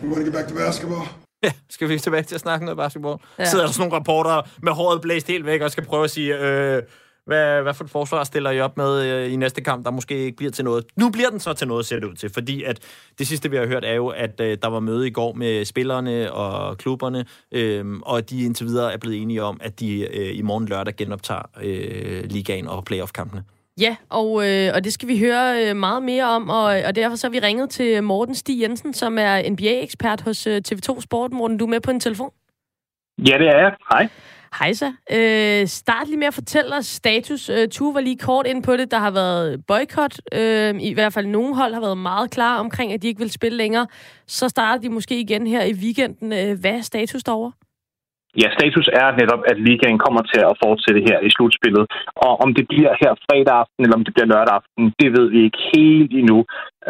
You 0.03 0.09
want 0.09 0.15
to 0.15 0.23
get 0.25 0.33
back 0.33 0.47
to 0.47 0.55
basketball? 0.55 1.01
Ja, 1.43 1.51
skal 1.69 1.89
vi 1.89 1.99
tilbage 1.99 2.23
til 2.23 2.35
at 2.35 2.41
snakke 2.41 2.65
noget 2.65 2.77
basketball? 2.77 3.17
Ja. 3.39 3.45
Sidder 3.45 3.65
der 3.65 3.71
sådan 3.71 3.89
nogle 3.89 3.99
reportere 3.99 4.43
med 4.61 4.71
håret 4.71 5.01
blæst 5.01 5.27
helt 5.27 5.45
væk 5.45 5.61
og 5.61 5.71
skal 5.71 5.85
prøve 5.85 6.03
at 6.03 6.11
sige, 6.11 6.39
øh, 6.39 6.83
hvad, 7.25 7.61
hvad 7.61 7.73
for 7.73 7.83
et 7.83 7.89
forsvar 7.89 8.23
stiller 8.23 8.51
I 8.51 8.61
op 8.61 8.77
med 8.77 9.05
øh, 9.05 9.33
i 9.33 9.35
næste 9.35 9.61
kamp, 9.61 9.85
der 9.85 9.91
måske 9.91 10.15
ikke 10.17 10.37
bliver 10.37 10.51
til 10.51 10.65
noget? 10.65 10.85
Nu 10.95 11.09
bliver 11.09 11.29
den 11.29 11.39
så 11.39 11.53
til 11.53 11.67
noget, 11.67 11.85
ser 11.85 11.99
det 11.99 12.07
ud 12.07 12.15
til, 12.15 12.29
fordi 12.33 12.63
at 12.63 12.79
det 13.19 13.27
sidste, 13.27 13.51
vi 13.51 13.57
har 13.57 13.65
hørt, 13.65 13.85
er 13.85 13.93
jo, 13.93 14.07
at 14.07 14.39
øh, 14.41 14.57
der 14.61 14.67
var 14.67 14.79
møde 14.79 15.07
i 15.07 15.11
går 15.11 15.33
med 15.33 15.65
spillerne 15.65 16.33
og 16.33 16.77
klubberne, 16.77 17.25
øh, 17.51 17.85
og 18.01 18.29
de 18.29 18.45
indtil 18.45 18.65
videre 18.67 18.93
er 18.93 18.97
blevet 18.97 19.21
enige 19.21 19.43
om, 19.43 19.57
at 19.63 19.79
de 19.79 20.17
øh, 20.17 20.37
i 20.37 20.41
morgen 20.41 20.65
lørdag 20.65 20.95
genoptager 20.95 21.49
øh, 21.61 22.23
ligaen 22.23 22.67
og 22.67 22.85
playoff-kampene. 22.85 23.43
Ja, 23.81 23.95
og, 24.09 24.49
øh, 24.49 24.71
og 24.75 24.83
det 24.83 24.93
skal 24.93 25.07
vi 25.07 25.19
høre 25.19 25.69
øh, 25.69 25.75
meget 25.75 26.03
mere 26.03 26.23
om, 26.23 26.49
og, 26.49 26.63
og 26.63 26.95
derfor 26.95 27.15
så 27.15 27.27
har 27.27 27.31
vi 27.31 27.39
ringet 27.39 27.69
til 27.69 28.03
Morten 28.03 28.35
Stig 28.35 28.61
Jensen, 28.61 28.93
som 28.93 29.17
er 29.17 29.49
NBA-ekspert 29.49 30.21
hos 30.21 30.47
øh, 30.47 30.61
TV2 30.67 31.01
Sport. 31.01 31.31
Morten, 31.31 31.57
du 31.57 31.65
er 31.65 31.69
med 31.69 31.81
på 31.81 31.91
en 31.91 31.99
telefon? 31.99 32.31
Ja, 33.17 33.37
det 33.37 33.47
er 33.47 33.57
jeg. 33.57 33.75
Hej. 33.91 34.09
Hej 34.59 34.73
så. 34.73 34.93
Øh, 35.11 35.67
start 35.67 36.07
lige 36.07 36.17
med 36.17 36.27
at 36.27 36.33
fortælle 36.33 36.75
os 36.75 36.85
status. 36.85 37.49
Øh, 37.49 37.67
Tue 37.69 37.93
var 37.93 37.99
lige 37.99 38.17
kort 38.17 38.47
ind 38.47 38.63
på 38.63 38.77
det. 38.77 38.91
Der 38.91 38.97
har 38.97 39.11
været 39.11 39.65
boykot. 39.65 40.19
Øh, 40.33 40.75
I 40.79 40.93
hvert 40.93 41.13
fald 41.13 41.27
nogle 41.27 41.55
hold 41.55 41.73
har 41.73 41.81
været 41.81 41.97
meget 41.97 42.31
klar 42.31 42.59
omkring, 42.59 42.93
at 42.93 43.01
de 43.01 43.07
ikke 43.07 43.19
vil 43.19 43.31
spille 43.31 43.57
længere. 43.57 43.87
Så 44.27 44.49
starter 44.49 44.81
de 44.81 44.89
måske 44.89 45.19
igen 45.19 45.47
her 45.47 45.63
i 45.63 45.73
weekenden. 45.73 46.33
Øh, 46.33 46.59
hvad 46.59 46.71
er 46.71 46.81
status 46.81 47.23
derovre? 47.23 47.51
Ja, 48.41 48.47
status 48.57 48.87
er 49.01 49.07
netop, 49.21 49.41
at 49.51 49.57
ligaen 49.67 49.99
kommer 50.05 50.21
til 50.31 50.41
at 50.49 50.57
fortsætte 50.63 51.01
her 51.07 51.17
i 51.27 51.29
slutspillet. 51.35 51.85
Og 52.25 52.33
om 52.43 52.49
det 52.57 52.65
bliver 52.71 52.93
her 53.01 53.11
fredag 53.25 53.55
aften, 53.61 53.81
eller 53.83 53.97
om 53.99 54.05
det 54.05 54.13
bliver 54.13 54.31
lørdag 54.33 54.53
aften, 54.59 54.83
det 55.01 55.09
ved 55.17 55.27
vi 55.33 55.39
ikke 55.47 55.61
helt 55.75 56.11
endnu. 56.21 56.39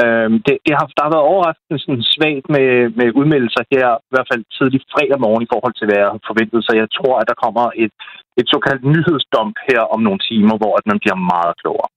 Øhm, 0.04 0.36
det, 0.46 0.56
det 0.66 0.74
har, 0.78 0.86
der 0.98 1.04
har 1.06 1.14
været 1.16 1.30
overraskende 1.34 1.80
sådan 1.80 2.04
svagt 2.14 2.46
med, 2.56 2.70
med 3.00 3.08
udmeldelser 3.20 3.64
her, 3.74 3.88
i 4.10 4.12
hvert 4.14 4.30
fald 4.32 4.44
tidlig 4.58 4.80
fredag 4.94 5.20
morgen 5.26 5.44
i 5.46 5.52
forhold 5.54 5.76
til, 5.76 5.88
hvad 5.88 6.00
jeg 6.02 6.10
har 6.14 6.22
forventet. 6.30 6.60
Så 6.68 6.72
jeg 6.82 6.88
tror, 6.98 7.16
at 7.22 7.30
der 7.32 7.42
kommer 7.46 7.66
et, 7.84 7.94
et 8.40 8.48
såkaldt 8.54 8.84
nyhedsdump 8.94 9.56
her 9.70 9.82
om 9.94 10.00
nogle 10.08 10.22
timer, 10.30 10.56
hvor 10.62 10.74
at 10.80 10.86
man 10.92 11.00
bliver 11.04 11.18
meget 11.34 11.54
klogere. 11.62 11.90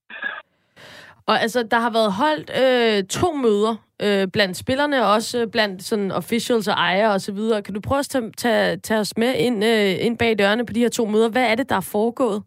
Og 1.27 1.41
altså, 1.43 1.63
der 1.71 1.81
har 1.85 1.93
været 1.99 2.13
holdt 2.13 2.51
øh, 2.65 3.05
to 3.05 3.33
møder 3.33 3.75
øh, 4.05 4.29
blandt 4.35 4.57
spillerne, 4.57 4.97
og 5.05 5.13
også 5.13 5.41
øh, 5.41 5.47
blandt 5.55 5.83
sådan 5.83 6.13
officials 6.13 6.69
og 6.69 6.75
ejere 6.75 7.11
osv. 7.17 7.41
Kan 7.65 7.75
du 7.75 7.81
prøve 7.81 7.99
at 7.99 8.09
tage, 8.09 8.31
tage, 8.45 8.77
tage 8.77 9.01
os 9.01 9.17
med 9.17 9.33
ind, 9.47 9.65
øh, 9.65 10.07
ind 10.07 10.19
bag 10.19 10.39
dørene 10.39 10.67
på 10.67 10.73
de 10.73 10.81
her 10.81 10.89
to 10.89 11.05
møder? 11.07 11.31
Hvad 11.31 11.47
er 11.51 11.55
det, 11.55 11.69
der 11.69 11.77
er 11.77 11.91
foregået? 11.93 12.43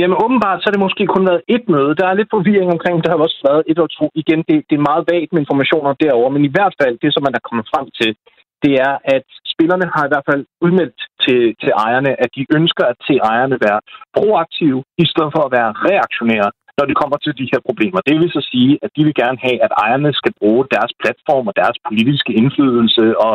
Jamen 0.00 0.16
åbenbart, 0.24 0.58
så 0.58 0.64
har 0.66 0.74
det 0.74 0.86
måske 0.86 1.04
kun 1.14 1.28
været 1.30 1.42
et 1.56 1.64
møde. 1.74 1.96
Der 2.00 2.06
er 2.06 2.18
lidt 2.18 2.34
forvirring 2.36 2.70
omkring, 2.76 2.96
der 3.04 3.10
har 3.10 3.18
også 3.26 3.40
været 3.48 3.62
et 3.70 3.76
eller 3.76 3.94
to. 3.98 4.06
Igen, 4.22 4.40
det, 4.48 4.56
det 4.68 4.74
er 4.76 4.88
meget 4.90 5.04
vagt 5.12 5.30
med 5.32 5.40
informationer 5.42 5.92
derover, 6.04 6.28
men 6.34 6.42
i 6.48 6.52
hvert 6.54 6.74
fald, 6.80 6.94
det 7.02 7.10
som 7.12 7.22
man 7.26 7.36
er 7.38 7.46
kommet 7.48 7.66
frem 7.72 7.86
til, 8.00 8.10
det 8.64 8.72
er, 8.86 8.94
at 9.16 9.26
spillerne 9.52 9.86
har 9.94 10.04
i 10.04 10.10
hvert 10.12 10.28
fald 10.30 10.42
udmeldt 10.64 11.00
til, 11.24 11.40
til 11.62 11.72
ejerne, 11.84 12.12
at 12.24 12.30
de 12.36 12.42
ønsker 12.58 12.84
at 12.92 12.98
se 13.06 13.14
ejerne 13.30 13.56
være 13.66 13.80
proaktive, 14.16 14.80
i 15.04 15.06
stedet 15.12 15.30
for 15.34 15.42
at 15.44 15.54
være 15.58 15.70
reaktionære, 15.88 16.50
når 16.78 16.84
det 16.90 16.96
kommer 17.00 17.18
til 17.20 17.32
de 17.40 17.50
her 17.52 17.60
problemer. 17.68 18.00
Det 18.08 18.16
vil 18.20 18.30
så 18.36 18.42
sige, 18.52 18.72
at 18.84 18.90
de 18.96 19.02
vil 19.06 19.16
gerne 19.22 19.38
have, 19.46 19.58
at 19.66 19.72
ejerne 19.84 20.10
skal 20.20 20.32
bruge 20.40 20.62
deres 20.74 20.92
platform 21.02 21.44
og 21.50 21.54
deres 21.62 21.78
politiske 21.88 22.32
indflydelse 22.40 23.04
og 23.26 23.34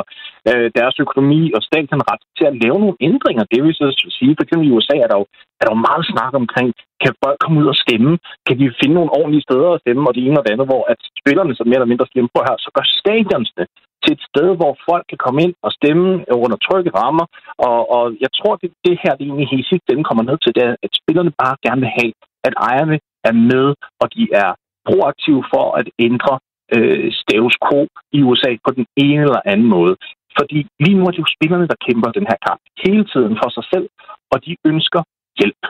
øh, 0.50 0.68
deres 0.80 0.96
økonomi 1.06 1.42
og 1.56 1.62
staten 1.70 2.08
ret 2.12 2.24
til 2.38 2.46
at 2.52 2.58
lave 2.64 2.78
nogle 2.84 3.02
ændringer. 3.10 3.44
Det 3.54 3.60
vil 3.64 3.74
så 3.82 3.88
sige, 4.18 4.34
for 4.36 4.44
eksempel 4.44 4.68
i 4.68 4.76
USA 4.78 4.96
er 5.06 5.10
der 5.12 5.18
jo, 5.22 5.26
er 5.60 5.64
der 5.66 5.74
jo 5.76 5.86
meget 5.90 6.06
snak 6.14 6.34
omkring, 6.42 6.70
kan 7.04 7.14
folk 7.24 7.38
komme 7.44 7.58
ud 7.62 7.68
og 7.74 7.78
stemme? 7.84 8.12
Kan 8.48 8.56
de 8.60 8.66
finde 8.82 8.96
nogle 8.98 9.16
ordentlige 9.20 9.46
steder 9.48 9.70
at 9.74 9.82
stemme? 9.84 10.02
Og 10.08 10.14
det 10.16 10.24
ene 10.24 10.40
og 10.40 10.44
det 10.46 10.54
andet, 10.54 10.72
hvor 10.72 10.84
at 10.94 11.00
spillerne 11.22 11.54
så 11.56 11.64
mere 11.66 11.80
eller 11.80 11.94
mindre 11.94 12.10
stemmer 12.12 12.32
på 12.36 12.42
her, 12.48 12.56
så 12.66 12.70
gør 12.76 12.86
stadionsene 13.02 13.66
til 14.04 14.12
et 14.18 14.24
sted, 14.32 14.48
hvor 14.60 14.74
folk 14.90 15.06
kan 15.12 15.20
komme 15.26 15.40
ind 15.46 15.56
og 15.66 15.72
stemme 15.80 16.08
under 16.46 16.58
trygge 16.66 16.92
rammer. 17.00 17.26
Og, 17.68 17.80
og 17.96 18.04
jeg 18.24 18.32
tror, 18.38 18.54
det, 18.62 18.70
det 18.88 18.96
her 19.04 19.14
det 19.16 19.26
egentlig 19.26 19.50
helt 19.56 19.68
sidst 19.72 19.86
den 19.92 20.04
kommer 20.08 20.24
ned 20.30 20.38
til, 20.42 20.52
det 20.56 20.64
er, 20.70 20.74
at 20.86 20.92
spillerne 21.02 21.32
bare 21.44 21.56
gerne 21.66 21.82
vil 21.84 21.96
have, 22.00 22.12
at 22.48 22.54
ejerne 22.70 22.96
er 23.30 23.36
med, 23.52 23.68
og 24.02 24.08
de 24.16 24.24
er 24.44 24.50
proaktive 24.88 25.44
for 25.54 25.66
at 25.80 25.88
ændre 26.08 26.34
øh, 26.76 27.08
status 27.22 27.56
quo 27.66 27.82
i 28.18 28.20
USA 28.28 28.52
på 28.66 28.72
den 28.78 28.86
ene 29.06 29.22
eller 29.28 29.42
anden 29.52 29.68
måde. 29.78 29.96
Fordi 30.40 30.60
lige 30.84 30.98
nu 30.98 31.04
er 31.06 31.12
det 31.12 31.24
jo 31.26 31.34
spillerne, 31.36 31.68
der 31.72 31.84
kæmper 31.88 32.10
den 32.18 32.26
her 32.30 32.40
kamp 32.48 32.62
hele 32.86 33.06
tiden 33.14 33.34
for 33.42 33.50
sig 33.58 33.66
selv, 33.74 33.88
og 34.32 34.38
de 34.46 34.52
ønsker 34.72 35.02
hjælp. 35.40 35.64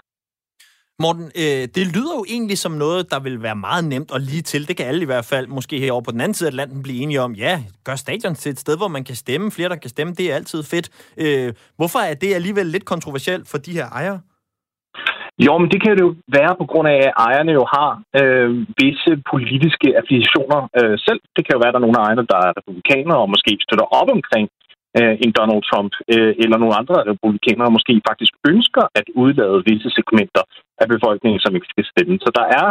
Morten, 1.04 1.26
øh, 1.44 1.64
det 1.78 1.86
lyder 1.96 2.14
jo 2.20 2.24
egentlig 2.30 2.58
som 2.58 2.72
noget, 2.72 3.12
der 3.12 3.20
vil 3.20 3.44
være 3.44 3.56
meget 3.56 3.86
nemt 3.86 4.12
og 4.12 4.20
lige 4.20 4.42
til. 4.42 4.68
Det 4.68 4.78
kan 4.78 4.86
alle 4.86 5.02
i 5.02 5.06
hvert 5.06 5.26
fald, 5.26 5.48
måske 5.48 5.80
herovre 5.80 6.04
på 6.04 6.12
den 6.12 6.22
anden 6.22 6.34
side 6.34 6.48
af 6.48 6.52
Atlanten, 6.52 6.84
blive 6.84 7.02
enige 7.04 7.22
om. 7.22 7.34
Ja, 7.34 7.64
gør 7.84 7.96
stadion 7.96 8.36
til 8.36 8.50
et 8.50 8.60
sted, 8.60 8.78
hvor 8.78 8.88
man 8.88 9.04
kan 9.04 9.16
stemme. 9.16 9.52
Flere, 9.52 9.70
der 9.70 9.76
kan 9.76 9.90
stemme, 9.90 10.14
det 10.14 10.32
er 10.32 10.36
altid 10.36 10.64
fedt. 10.64 10.90
Øh, 11.18 11.54
hvorfor 11.76 12.00
er 12.00 12.14
det 12.14 12.34
alligevel 12.34 12.66
lidt 12.66 12.86
kontroversielt 12.86 13.50
for 13.50 13.58
de 13.58 13.72
her 13.72 13.90
ejere? 13.90 14.20
Jo, 15.46 15.54
men 15.58 15.70
det 15.72 15.80
kan 15.82 15.92
det 15.98 16.04
jo 16.08 16.14
være 16.38 16.54
på 16.62 16.66
grund 16.72 16.88
af, 16.94 17.00
at 17.08 17.14
ejerne 17.28 17.52
jo 17.60 17.64
har 17.76 17.90
øh, 18.20 18.50
visse 18.82 19.12
politiske 19.32 19.88
affiliationer 20.00 20.62
øh, 20.80 20.96
selv. 21.08 21.22
Det 21.36 21.42
kan 21.44 21.54
jo 21.54 21.62
være, 21.62 21.72
at 21.72 21.76
der 21.76 21.82
er 21.82 21.88
nogle 21.88 22.00
af 22.00 22.06
ejerne, 22.06 22.32
der 22.32 22.40
er 22.46 22.58
republikanere 22.60 23.20
og 23.24 23.30
måske 23.34 23.52
støtter 23.66 23.88
op 24.00 24.10
omkring 24.18 24.48
øh, 24.98 25.16
en 25.24 25.32
Donald 25.40 25.64
Trump 25.70 25.94
øh, 26.14 26.34
eller 26.44 26.58
nogle 26.58 26.76
andre 26.80 26.98
republikanere 27.12 27.76
måske 27.78 27.94
faktisk 28.10 28.34
ønsker 28.52 28.84
at 29.00 29.08
udlade 29.24 29.64
visse 29.70 29.90
segmenter 29.96 30.44
af 30.82 30.88
befolkningen, 30.94 31.40
som 31.42 31.56
ikke 31.56 31.72
skal 31.74 31.86
stemme. 31.92 32.16
Så 32.26 32.30
der 32.40 32.46
er 32.60 32.68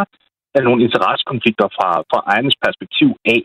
nogle 0.67 0.83
interessekonflikter 0.87 1.67
fra, 1.77 1.89
fra 2.09 2.19
ejernes 2.31 2.57
perspektiv 2.65 3.09
af. 3.35 3.41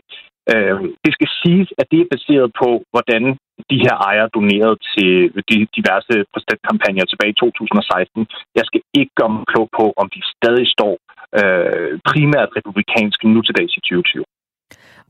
Øh, 0.53 0.79
det 1.05 1.11
skal 1.17 1.29
siges, 1.41 1.69
at 1.79 1.85
det 1.91 1.99
er 2.01 2.13
baseret 2.15 2.49
på, 2.61 2.69
hvordan 2.93 3.23
de 3.71 3.77
her 3.85 3.95
ejere 4.09 4.29
doneret 4.37 4.73
til 4.93 5.11
de 5.49 5.57
diverse 5.77 6.15
præsidentkampagner 6.33 7.05
tilbage 7.05 7.33
i 7.35 7.39
2016. 7.43 8.27
Jeg 8.57 8.65
skal 8.69 8.81
ikke 8.99 9.13
gøre 9.19 9.33
mig 9.35 9.45
klog 9.51 9.67
på, 9.79 9.85
om 10.01 10.07
de 10.15 10.21
stadig 10.35 10.67
står 10.75 10.93
øh, 11.39 11.91
primært 12.09 12.49
republikanske 12.57 13.25
nu 13.33 13.39
til 13.43 13.55
dags 13.59 13.73
i 13.79 13.81
2020. 13.81 14.23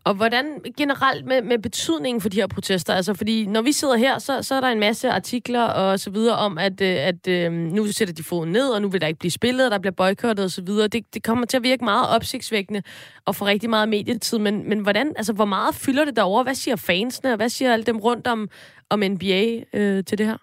Og 0.07 0.13
hvordan 0.13 0.45
generelt 0.77 1.25
med, 1.25 1.41
med 1.41 1.59
betydningen 1.59 2.21
for 2.21 2.29
de 2.29 2.39
her 2.41 2.47
protester? 2.47 2.93
Altså, 2.93 3.13
fordi 3.13 3.45
når 3.45 3.61
vi 3.61 3.71
sidder 3.71 3.97
her, 3.97 4.19
så, 4.19 4.33
så 4.41 4.55
er 4.55 4.61
der 4.61 4.67
en 4.67 4.79
masse 4.79 5.11
artikler 5.11 5.63
og 5.63 5.99
så 5.99 6.09
videre 6.11 6.37
om, 6.37 6.57
at, 6.57 6.81
øh, 6.81 6.95
at 7.09 7.21
øh, 7.35 7.51
nu 7.51 7.81
sætter 7.87 8.13
de 8.13 8.23
foden 8.23 8.51
ned, 8.51 8.67
og 8.69 8.81
nu 8.81 8.87
vil 8.89 9.01
der 9.01 9.07
ikke 9.07 9.19
blive 9.19 9.39
spillet, 9.39 9.65
og 9.65 9.71
der 9.71 9.79
bliver 9.79 9.97
boykottet 10.01 10.45
og 10.45 10.51
så 10.51 10.63
videre. 10.65 10.87
Det, 10.87 11.13
det 11.13 11.23
kommer 11.23 11.45
til 11.45 11.57
at 11.57 11.63
virke 11.63 11.83
meget 11.83 12.05
opsigtsvækkende 12.15 12.81
og 13.25 13.35
få 13.35 13.45
rigtig 13.45 13.69
meget 13.69 13.89
medietid. 13.89 14.39
Men, 14.39 14.69
men 14.69 14.79
hvordan, 14.79 15.07
altså, 15.19 15.33
hvor 15.33 15.45
meget 15.45 15.75
fylder 15.85 16.05
det 16.05 16.15
derovre? 16.15 16.43
Hvad 16.43 16.55
siger 16.63 16.75
fansene, 16.87 17.31
og 17.31 17.37
hvad 17.37 17.49
siger 17.49 17.73
alle 17.73 17.85
dem 17.85 17.97
rundt 17.97 18.27
om, 18.27 18.49
om 18.89 18.99
NBA 18.99 19.43
øh, 19.73 20.03
til 20.03 20.17
det 20.17 20.25
her? 20.25 20.37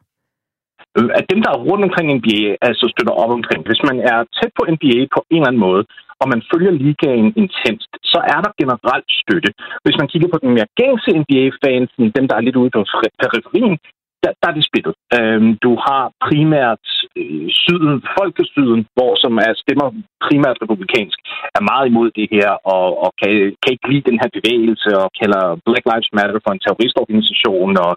At 1.18 1.24
dem, 1.32 1.40
der 1.42 1.50
er 1.50 1.64
rundt 1.68 1.84
omkring 1.88 2.06
NBA, 2.18 2.40
altså 2.68 2.84
støtter 2.94 3.14
op 3.22 3.32
omkring. 3.38 3.60
Hvis 3.68 3.82
man 3.88 3.96
er 4.12 4.18
tæt 4.36 4.52
på 4.58 4.62
NBA 4.74 5.00
på 5.14 5.20
en 5.30 5.36
eller 5.36 5.50
anden 5.50 5.64
måde, 5.68 5.82
og 6.20 6.26
man 6.32 6.40
følger 6.50 6.72
ligaen 6.84 7.28
intenst, 7.42 7.90
så 8.12 8.18
er 8.34 8.40
der 8.44 8.52
generelt 8.60 9.10
støtte. 9.22 9.50
Hvis 9.84 9.98
man 10.00 10.08
kigger 10.12 10.28
på 10.30 10.38
den 10.42 10.50
mere 10.56 10.72
gængse 10.80 11.10
NBA-fansen, 11.20 12.04
dem 12.16 12.24
der 12.28 12.36
er 12.36 12.46
lidt 12.46 12.60
ude 12.62 12.70
på 12.74 12.80
periferien, 13.22 13.76
der, 14.24 14.32
der 14.40 14.46
er 14.50 14.56
det 14.58 14.68
splittet. 14.68 14.94
Øhm, 15.16 15.50
du 15.66 15.72
har 15.86 16.02
primært 16.26 16.84
øh, 17.20 17.48
syden, 17.62 17.94
folkesyden, 18.18 18.80
hvor 18.96 19.12
som 19.22 19.32
er 19.46 19.52
stemmer 19.62 19.88
primært 20.26 20.56
republikansk, 20.64 21.18
er 21.58 21.62
meget 21.70 21.84
imod 21.90 22.08
det 22.18 22.28
her, 22.34 22.50
og, 22.74 22.86
og 23.04 23.10
kan, 23.20 23.30
kan 23.60 23.72
ikke 23.74 23.90
lide 23.92 24.08
den 24.10 24.18
her 24.22 24.30
bevægelse, 24.36 24.90
og 25.02 25.08
kalder 25.20 25.44
Black 25.66 25.84
Lives 25.90 26.10
Matter 26.16 26.40
for 26.44 26.52
en 26.52 26.62
terroristorganisation, 26.64 27.72
og 27.86 27.92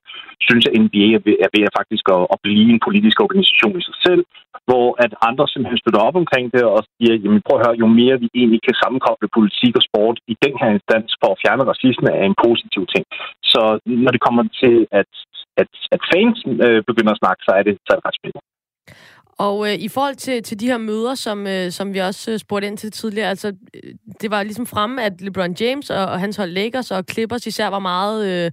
synes, 0.48 0.66
at 0.68 0.76
NBA 0.84 1.06
er 1.18 1.22
ved, 1.26 1.36
er 1.46 1.50
ved 1.56 1.64
at 1.68 1.76
faktisk 1.80 2.06
at, 2.16 2.24
at 2.34 2.38
blive 2.46 2.68
en 2.74 2.84
politisk 2.88 3.18
organisation 3.26 3.76
i 3.82 3.88
sig 3.90 3.98
selv, 4.06 4.22
hvor 4.68 4.88
at 5.06 5.12
andre 5.30 5.46
simpelthen 5.48 5.82
støtter 5.82 6.02
op 6.08 6.18
omkring 6.22 6.46
det, 6.56 6.64
og 6.76 6.80
siger, 6.96 7.14
jamen 7.24 7.42
prøv 7.46 7.56
at 7.58 7.64
høre, 7.66 7.82
jo 7.84 7.88
mere 8.00 8.22
vi 8.24 8.30
egentlig 8.40 8.62
kan 8.68 8.80
sammenkoble 8.84 9.30
politik 9.38 9.74
og 9.80 9.84
sport 9.90 10.18
i 10.32 10.36
den 10.46 10.54
her 10.62 10.70
instans 10.78 11.12
for 11.22 11.30
at 11.32 11.40
fjerne 11.44 11.64
racisme, 11.72 12.10
er 12.22 12.26
en 12.28 12.42
positiv 12.46 12.84
ting. 12.94 13.06
Så 13.52 13.62
når 14.06 14.12
det 14.16 14.26
kommer 14.28 14.44
til, 14.62 14.76
at, 15.00 15.12
at, 15.62 15.72
at 15.96 16.02
fans 16.12 16.38
øh, 16.66 16.80
begynder 16.90 17.12
at 17.14 17.22
snakke, 17.24 17.42
så 17.48 17.52
er 17.60 17.64
det, 17.68 17.74
så 17.86 17.90
er 17.92 17.98
det 17.98 18.06
ret 18.08 18.20
spændende. 18.20 18.46
Og 19.46 19.68
øh, 19.68 19.76
i 19.88 19.90
forhold 19.96 20.16
til, 20.16 20.44
til 20.44 20.60
de 20.60 20.66
her 20.72 20.78
møder, 20.78 21.16
som, 21.16 21.48
øh, 21.48 21.72
som 21.72 21.94
vi 21.94 22.00
også 22.00 22.32
øh, 22.32 22.38
spurgte 22.40 22.68
ind 22.68 22.78
til 22.78 22.92
tidligere, 22.92 23.30
altså, 23.30 23.48
øh, 23.48 23.94
det 24.22 24.32
var 24.32 24.44
ligesom 24.44 24.66
fremme, 24.66 25.04
at 25.04 25.22
LeBron 25.22 25.56
James 25.62 25.90
og, 25.90 26.06
og 26.06 26.20
hans 26.20 26.36
hold 26.38 26.52
Lakers 26.52 26.92
og 26.92 27.04
Clippers 27.12 27.48
især 27.48 27.68
var 27.68 27.80
meget 27.80 28.46
øh, 28.46 28.52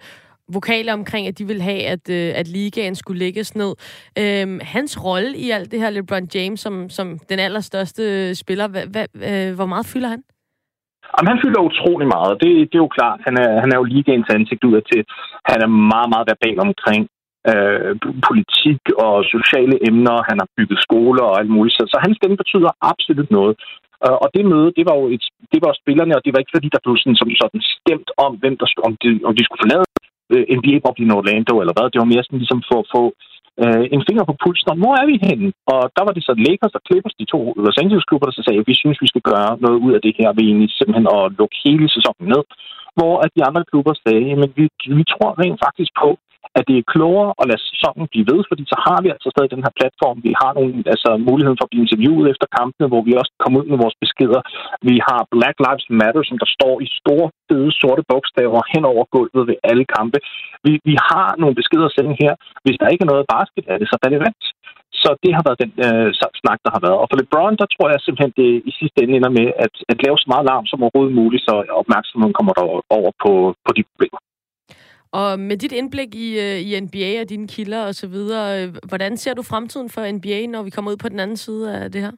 vokale 0.52 0.92
omkring, 0.92 1.26
at 1.26 1.38
de 1.38 1.46
ville 1.46 1.62
have, 1.62 1.82
at, 1.94 2.10
øh, 2.10 2.32
at 2.40 2.48
ligaen 2.48 2.94
skulle 2.94 3.18
lægges 3.18 3.56
ned. 3.56 3.72
Øhm, 4.18 4.60
hans 4.62 5.04
rolle 5.04 5.36
i 5.36 5.50
alt 5.50 5.70
det 5.72 5.80
her, 5.80 5.90
LeBron 5.90 6.28
James, 6.34 6.60
som, 6.60 6.88
som 6.88 7.18
den 7.28 7.38
allerstørste 7.38 8.34
spiller, 8.34 8.68
hva, 8.68 8.82
hva, 8.92 9.04
øh, 9.30 9.54
hvor 9.54 9.66
meget 9.66 9.86
fylder 9.92 10.08
han? 10.08 10.22
Jamen, 11.14 11.30
han 11.32 11.42
fylder 11.44 11.68
utrolig 11.70 12.08
meget. 12.16 12.32
Det, 12.42 12.50
det 12.70 12.76
er 12.76 12.86
jo 12.86 12.96
klart. 12.98 13.20
Han 13.28 13.34
er, 13.44 13.50
han 13.62 13.70
er 13.72 13.78
jo 13.80 13.90
ligaens 13.94 14.28
ansigt 14.36 14.64
ud 14.68 14.74
af 14.78 14.84
til. 14.92 15.02
Han 15.50 15.58
er 15.66 15.70
meget, 15.94 16.08
meget 16.12 16.26
verbal 16.30 16.58
omkring 16.68 17.02
øh, 17.50 17.90
politik 18.28 18.80
og 19.06 19.14
sociale 19.34 19.76
emner. 19.88 20.16
Han 20.30 20.38
har 20.42 20.48
bygget 20.56 20.78
skoler 20.86 21.24
og 21.30 21.36
alt 21.40 21.52
muligt. 21.56 21.76
Så, 21.76 21.82
så 21.92 21.96
hans 22.04 22.16
stemme 22.18 22.36
betyder 22.42 22.70
absolut 22.92 23.30
noget. 23.38 23.54
Øh, 24.04 24.16
og 24.22 24.28
det 24.34 24.44
møde, 24.52 24.68
det 24.78 24.84
var 24.88 24.96
jo 25.00 25.06
et, 25.14 25.24
det 25.52 25.60
var 25.66 25.72
spillerne, 25.80 26.16
og 26.16 26.22
det 26.24 26.32
var 26.32 26.40
ikke 26.40 26.56
fordi, 26.56 26.68
der 26.74 26.84
blev 26.84 26.96
sådan, 26.98 27.18
som 27.20 27.28
sådan 27.42 27.62
stemt 27.74 28.10
om, 28.24 28.32
hvem 28.40 28.54
der, 28.60 28.66
om, 28.88 28.92
de, 29.02 29.08
om 29.28 29.32
de 29.36 29.44
skulle 29.44 29.64
forlade 29.64 29.86
øh, 30.34 30.42
NBA-boblen 30.58 31.10
i 31.10 31.16
Orlando, 31.20 31.54
eller 31.62 31.74
hvad. 31.74 31.86
Det 31.92 32.02
var 32.02 32.12
mere 32.12 32.24
sådan 32.24 32.42
ligesom 32.42 32.62
for 32.70 32.78
at 32.82 32.90
få 32.96 33.02
øh, 33.62 33.84
en 33.94 34.02
finger 34.08 34.24
på 34.26 34.34
pulsen 34.42 34.72
om, 34.72 34.78
hvor 34.82 34.94
er 35.00 35.06
vi 35.10 35.16
henne? 35.28 35.48
Og 35.72 35.82
der 35.96 36.02
var 36.06 36.12
det 36.14 36.24
så 36.24 36.32
Lakers 36.46 36.76
og 36.78 36.82
Clippers, 36.86 37.18
de 37.20 37.26
to 37.34 37.40
Los 37.64 37.80
Angeles-klubber, 37.82 38.26
der 38.26 38.36
så 38.36 38.44
sagde, 38.44 38.60
at 38.62 38.70
vi 38.70 38.76
synes, 38.82 38.98
vi 39.04 39.12
skal 39.12 39.24
gøre 39.30 39.50
noget 39.64 39.78
ud 39.84 39.92
af 39.96 40.00
det 40.06 40.14
her 40.18 40.28
ved 40.36 40.44
egentlig 40.46 40.70
simpelthen 40.72 41.08
at 41.16 41.22
lukke 41.38 41.56
hele 41.64 41.86
sæsonen 41.96 42.26
ned. 42.34 42.44
Hvor 42.98 43.14
at 43.24 43.30
de 43.36 43.46
andre 43.48 43.64
klubber 43.70 43.94
sagde, 44.06 44.28
at 44.44 44.50
vi, 44.58 44.64
vi 44.98 45.04
tror 45.12 45.30
rent 45.42 45.58
faktisk 45.66 45.92
på, 46.02 46.08
at 46.58 46.62
det 46.68 46.76
er 46.78 46.90
klogere 46.94 47.30
at 47.40 47.44
lade 47.50 47.62
sæsonen 47.70 48.06
blive 48.12 48.28
ved, 48.32 48.40
fordi 48.50 48.62
så 48.72 48.78
har 48.86 48.98
vi 49.04 49.08
altså 49.14 49.28
stadig 49.30 49.50
den 49.54 49.66
her 49.66 49.74
platform. 49.80 50.16
Vi 50.28 50.32
har 50.42 50.50
nogle, 50.58 50.72
altså, 50.94 51.10
muligheden 51.28 51.58
for 51.58 51.66
at 51.66 51.72
blive 51.72 51.84
interviewet 51.86 52.26
efter 52.32 52.46
kampene, 52.58 52.86
hvor 52.90 53.02
vi 53.08 53.12
også 53.20 53.32
kommer 53.42 53.58
ud 53.60 53.68
med 53.72 53.78
vores 53.84 53.96
beskeder. 54.04 54.40
Vi 54.88 54.96
har 55.08 55.20
Black 55.34 55.56
Lives 55.66 55.86
Matter, 56.00 56.22
som 56.26 56.36
der 56.42 56.48
står 56.56 56.74
i 56.84 56.88
store, 57.00 57.26
fede, 57.48 57.70
sorte 57.80 58.02
bogstaver 58.10 58.60
hen 58.72 58.84
over 58.92 59.04
gulvet 59.14 59.44
ved 59.50 59.56
alle 59.70 59.84
kampe. 59.96 60.18
Vi, 60.64 60.72
vi 60.90 60.94
har 61.10 61.28
nogle 61.40 61.54
beskeder 61.60 61.86
at 61.88 61.96
sende 61.96 62.14
her. 62.22 62.32
Hvis 62.64 62.78
der 62.80 62.88
ikke 62.92 63.04
er 63.04 63.12
noget 63.12 63.30
basket, 63.36 63.64
er 63.72 63.78
det 63.78 63.88
så 63.88 63.96
relevant. 64.06 64.42
Så 65.02 65.10
det 65.24 65.32
har 65.36 65.44
været 65.46 65.62
den 65.64 65.72
øh, 65.86 66.08
snak, 66.42 66.58
der 66.64 66.70
har 66.74 66.82
været. 66.86 66.98
Og 67.02 67.06
for 67.08 67.16
LeBron, 67.20 67.60
der 67.60 67.68
tror 67.74 67.86
jeg 67.88 67.98
simpelthen, 68.00 68.32
det 68.42 68.50
i 68.70 68.72
sidste 68.80 68.98
ende 69.02 69.16
ender 69.18 69.32
med 69.38 69.48
at, 69.64 69.74
at 69.92 69.98
lave 70.04 70.16
så 70.18 70.26
meget 70.32 70.48
larm 70.50 70.66
som 70.66 70.82
overhovedet 70.84 71.18
muligt, 71.20 71.42
så 71.48 71.54
opmærksomheden 71.82 72.36
kommer 72.38 72.52
der 72.58 72.64
over 72.98 73.10
på, 73.24 73.32
på 73.66 73.70
de 73.76 73.82
problemer. 73.90 74.20
Og 75.14 75.40
med 75.40 75.56
dit 75.56 75.72
indblik 75.72 76.14
i, 76.14 76.38
øh, 76.40 76.60
i 76.60 76.80
NBA 76.80 77.20
og 77.20 77.28
dine 77.28 77.48
kilder 77.48 77.82
og 77.86 77.94
så 77.94 78.06
videre, 78.06 78.62
øh, 78.62 78.74
hvordan 78.88 79.16
ser 79.16 79.34
du 79.34 79.42
fremtiden 79.42 79.90
for 79.90 80.12
NBA, 80.12 80.46
når 80.46 80.62
vi 80.62 80.70
kommer 80.70 80.90
ud 80.90 80.96
på 80.96 81.08
den 81.08 81.20
anden 81.20 81.36
side 81.36 81.78
af 81.78 81.92
det 81.92 82.00
her? 82.00 82.10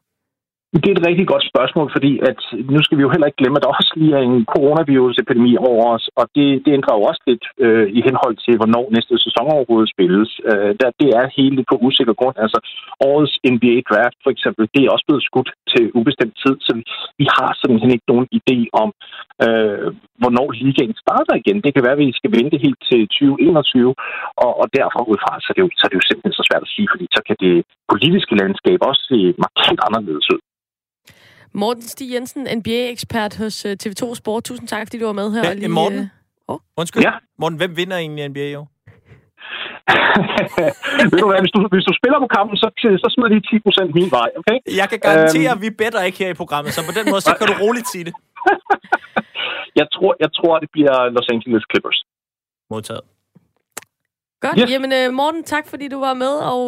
Det 0.82 0.88
er 0.90 0.96
et 0.98 1.08
rigtig 1.10 1.26
godt 1.32 1.44
spørgsmål, 1.52 1.88
fordi 1.96 2.12
at 2.30 2.40
nu 2.74 2.80
skal 2.82 2.96
vi 2.98 3.04
jo 3.06 3.12
heller 3.12 3.28
ikke 3.28 3.40
glemme, 3.40 3.58
at 3.58 3.64
der 3.64 3.76
også 3.78 3.92
lige 4.00 4.14
er 4.18 4.24
en 4.30 4.44
coronavirusepidemi 4.54 5.52
over 5.70 5.84
os, 5.94 6.04
og 6.20 6.24
det, 6.36 6.48
det 6.64 6.70
ændrer 6.78 6.94
jo 6.98 7.02
også 7.10 7.22
lidt 7.30 7.44
øh, 7.64 7.86
i 7.98 8.00
henhold 8.06 8.36
til, 8.44 8.54
hvornår 8.60 8.84
næste 8.96 9.14
sæson 9.24 9.46
overhovedet 9.54 9.92
spilles. 9.94 10.30
Øh, 10.50 10.70
der, 10.80 10.88
det 11.00 11.08
er 11.20 11.34
helt 11.38 11.60
på 11.70 11.76
usikker 11.86 12.14
grund. 12.20 12.36
Altså, 12.44 12.58
årets 13.10 13.34
NBA-draft 13.54 14.18
for 14.24 14.30
eksempel, 14.34 14.64
det 14.74 14.80
er 14.82 14.90
også 14.94 15.06
blevet 15.08 15.26
skudt 15.28 15.50
til 15.72 15.84
ubestemt 15.98 16.36
tid, 16.42 16.56
så 16.66 16.70
vi, 16.78 16.82
vi 17.20 17.26
har 17.36 17.50
simpelthen 17.60 17.90
ikke 17.94 18.10
nogen 18.12 18.26
idé 18.38 18.58
om, 18.82 18.90
øh, 19.44 19.88
hvornår 20.20 20.48
ligaen 20.62 20.94
starter 21.04 21.34
igen. 21.42 21.58
Det 21.64 21.70
kan 21.74 21.84
være, 21.86 21.96
at 21.98 22.04
vi 22.04 22.18
skal 22.20 22.32
vente 22.38 22.56
helt 22.64 22.80
til 22.90 23.00
2021, 23.08 23.94
og, 24.44 24.52
og 24.60 24.66
derfor 24.78 25.00
udfra, 25.12 25.32
så 25.42 25.48
er, 25.50 25.56
det 25.56 25.64
jo, 25.66 25.70
så 25.78 25.82
er 25.84 25.90
det 25.90 26.00
jo 26.00 26.08
simpelthen 26.08 26.38
så 26.38 26.44
svært 26.48 26.64
at 26.66 26.72
sige, 26.74 26.88
fordi 26.92 27.06
så 27.16 27.20
kan 27.28 27.36
det 27.44 27.54
politiske 27.92 28.34
landskab 28.42 28.78
også 28.88 29.02
se 29.10 29.18
markant 29.44 29.80
anderledes 29.88 30.28
ud. 30.34 30.40
Morten 31.52 31.82
Stig 31.82 32.12
Jensen, 32.12 32.42
NBA-ekspert 32.58 33.36
hos 33.36 33.64
øh, 33.64 33.76
TV2 33.82 34.14
Sport. 34.14 34.44
Tusind 34.44 34.68
tak, 34.68 34.86
fordi 34.86 34.98
du 34.98 35.06
var 35.06 35.12
med 35.12 35.32
her. 35.32 35.42
Ja, 35.44 35.52
lige, 35.54 35.68
Morten? 35.68 35.98
Øh... 35.98 36.06
Oh. 36.48 36.58
Undskyld. 36.76 37.02
Ja. 37.02 37.12
Morten, 37.38 37.58
hvem 37.58 37.76
vinder 37.76 37.96
egentlig 37.96 38.28
NBA 38.28 38.48
i 38.50 38.54
år? 38.54 38.68
Ved 41.12 41.18
du 41.24 41.28
hvad, 41.30 41.40
hvis 41.44 41.54
du, 41.56 41.60
hvis 41.74 41.86
du 41.90 41.94
spiller 42.00 42.18
på 42.24 42.28
kampen, 42.36 42.56
så, 42.62 42.68
så 43.02 43.08
smider 43.12 43.30
de 43.34 43.40
10 43.50 43.58
procent 43.66 43.88
min 43.98 44.10
vej, 44.18 44.28
okay? 44.40 44.56
Jeg 44.80 44.86
kan 44.92 44.98
garantere, 45.06 45.50
um... 45.52 45.56
at 45.56 45.60
vi 45.64 45.70
bedre 45.84 46.00
ikke 46.08 46.18
her 46.22 46.30
i 46.34 46.38
programmet, 46.42 46.70
så 46.76 46.80
på 46.90 46.94
den 46.98 47.04
måde, 47.12 47.22
så 47.28 47.32
kan 47.38 47.46
du 47.50 47.54
roligt 47.64 47.88
sige 47.94 48.04
det. 48.08 48.14
jeg, 49.80 49.86
tror, 49.94 50.12
jeg 50.24 50.30
tror, 50.38 50.52
det 50.62 50.68
bliver 50.74 50.94
Los 51.14 51.28
Angeles 51.34 51.64
Clippers. 51.70 51.98
Modtaget. 52.70 53.04
Godt. 54.44 54.54
Yes. 54.60 54.70
Jamen, 54.72 54.92
øh, 54.98 55.06
Morten, 55.20 55.42
tak 55.44 55.64
fordi 55.72 55.86
du 55.88 55.98
var 56.00 56.14
med, 56.24 56.34
og, 56.52 56.62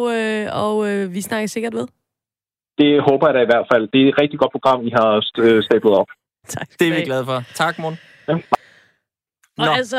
og 0.63 0.75
øh, 0.89 1.13
vi 1.15 1.21
snakker 1.21 1.47
sikkert 1.47 1.73
ved. 1.79 1.87
Det 2.79 3.01
håber 3.07 3.27
jeg 3.27 3.35
da 3.35 3.41
i 3.41 3.49
hvert 3.51 3.67
fald. 3.71 3.83
Det 3.93 3.99
er 4.03 4.07
et 4.09 4.17
rigtig 4.21 4.39
godt 4.39 4.51
program, 4.51 4.87
I 4.87 4.91
har 4.99 5.09
stablet 5.67 5.93
op. 6.01 6.09
Tak. 6.47 6.67
Det 6.79 6.87
er 6.87 6.95
vi 6.95 7.01
glade 7.01 7.25
for. 7.25 7.43
Tak, 7.55 7.79
morgen. 7.79 7.97
Ja. 8.27 8.35
Og 9.59 9.77
altså, 9.77 9.97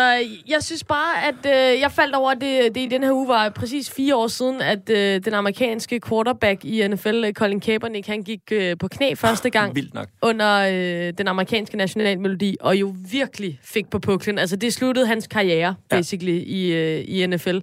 jeg 0.49 0.63
synes 0.63 0.85
bare, 0.85 1.27
at 1.29 1.47
øh, 1.47 1.81
jeg 1.81 1.91
faldt 1.93 2.15
over, 2.15 2.31
at 2.31 2.41
det, 2.41 2.75
det 2.75 2.81
i 2.81 2.87
den 2.87 3.03
her 3.03 3.13
uge 3.13 3.29
var 3.29 3.49
præcis 3.49 3.91
fire 3.91 4.17
år 4.17 4.27
siden, 4.27 4.61
at 4.61 4.91
øh, 4.91 5.25
den 5.25 5.35
amerikanske 5.35 6.01
quarterback 6.09 6.65
i 6.65 6.89
NFL, 6.89 7.25
øh, 7.27 7.33
Colin 7.33 7.61
Kaepernick, 7.61 8.07
han 8.07 8.23
gik 8.23 8.41
øh, 8.53 8.77
på 8.81 8.89
knæ 8.89 9.15
første 9.15 9.51
gang 9.51 9.75
Vildt 9.75 9.95
nok. 9.95 10.09
under 10.23 10.59
øh, 10.59 11.13
den 11.19 11.29
amerikanske 11.29 11.77
nationalmelodi, 11.77 12.57
og 12.61 12.77
jo 12.77 12.95
virkelig 13.11 13.59
fik 13.63 13.91
på 13.91 13.99
puklen. 13.99 14.39
Altså, 14.39 14.57
det 14.57 14.73
sluttede 14.73 15.07
hans 15.07 15.27
karriere, 15.27 15.75
basically, 15.91 16.43
i, 16.47 16.73
øh, 16.73 17.05
i 17.09 17.27
NFL. 17.27 17.59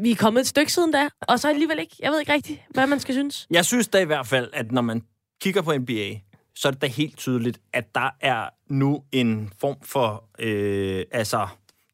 Vi 0.00 0.10
er 0.10 0.16
kommet 0.16 0.40
et 0.40 0.46
stykke 0.46 0.72
siden 0.72 0.92
da, 0.92 1.08
og 1.20 1.40
så 1.40 1.48
alligevel 1.48 1.78
ikke. 1.78 1.96
Jeg 2.00 2.10
ved 2.10 2.20
ikke 2.20 2.32
rigtigt, 2.32 2.60
hvad 2.70 2.86
man 2.86 3.00
skal 3.00 3.14
synes. 3.14 3.46
Jeg 3.50 3.64
synes 3.64 3.88
da 3.88 3.98
i 3.98 4.04
hvert 4.04 4.26
fald, 4.26 4.50
at 4.52 4.72
når 4.72 4.82
man 4.82 5.02
kigger 5.40 5.62
på 5.62 5.72
NBA, 5.78 6.14
så 6.54 6.68
er 6.68 6.72
det 6.72 6.82
da 6.82 6.86
helt 6.86 7.16
tydeligt, 7.16 7.60
at 7.72 7.94
der 7.94 8.10
er 8.20 8.48
nu 8.68 9.02
en 9.12 9.52
form 9.60 9.76
for 9.82 10.24
øh, 10.38 11.04
altså, 11.10 11.46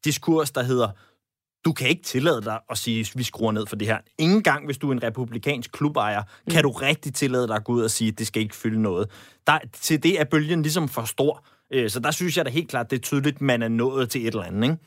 diskurs, 0.05 0.51
der 0.51 0.63
hedder, 0.63 0.89
du 1.65 1.73
kan 1.73 1.89
ikke 1.89 2.03
tillade 2.03 2.41
dig 2.41 2.59
at 2.69 2.77
sige, 2.77 2.99
at 2.99 3.11
vi 3.15 3.23
skruer 3.23 3.51
ned 3.51 3.65
for 3.65 3.75
det 3.75 3.87
her. 3.87 3.97
Ingen 4.17 4.43
gang, 4.43 4.65
hvis 4.65 4.77
du 4.77 4.89
er 4.89 4.91
en 4.93 5.03
republikansk 5.03 5.71
klubejer, 5.71 6.21
mm. 6.21 6.51
kan 6.51 6.63
du 6.63 6.71
rigtig 6.71 7.13
tillade 7.13 7.47
dig 7.47 7.55
at 7.55 7.63
gå 7.63 7.73
ud 7.73 7.81
og 7.81 7.91
sige, 7.91 8.07
at 8.07 8.19
det 8.19 8.27
skal 8.27 8.41
ikke 8.41 8.55
fylde 8.55 8.81
noget. 8.81 9.09
Der, 9.47 9.59
til 9.73 10.03
det 10.03 10.19
er 10.19 10.23
bølgen 10.23 10.61
ligesom 10.61 10.89
for 10.89 11.03
stor. 11.03 11.45
Øh, 11.71 11.89
så 11.89 11.99
der 11.99 12.11
synes 12.11 12.37
jeg 12.37 12.45
da 12.45 12.49
helt 12.49 12.69
klart, 12.69 12.91
det 12.91 12.97
er 12.97 13.01
tydeligt, 13.01 13.41
man 13.41 13.61
er 13.61 13.67
nået 13.67 14.09
til 14.09 14.21
et 14.21 14.27
eller 14.27 14.43
andet, 14.43 14.63
ikke? 14.63 14.77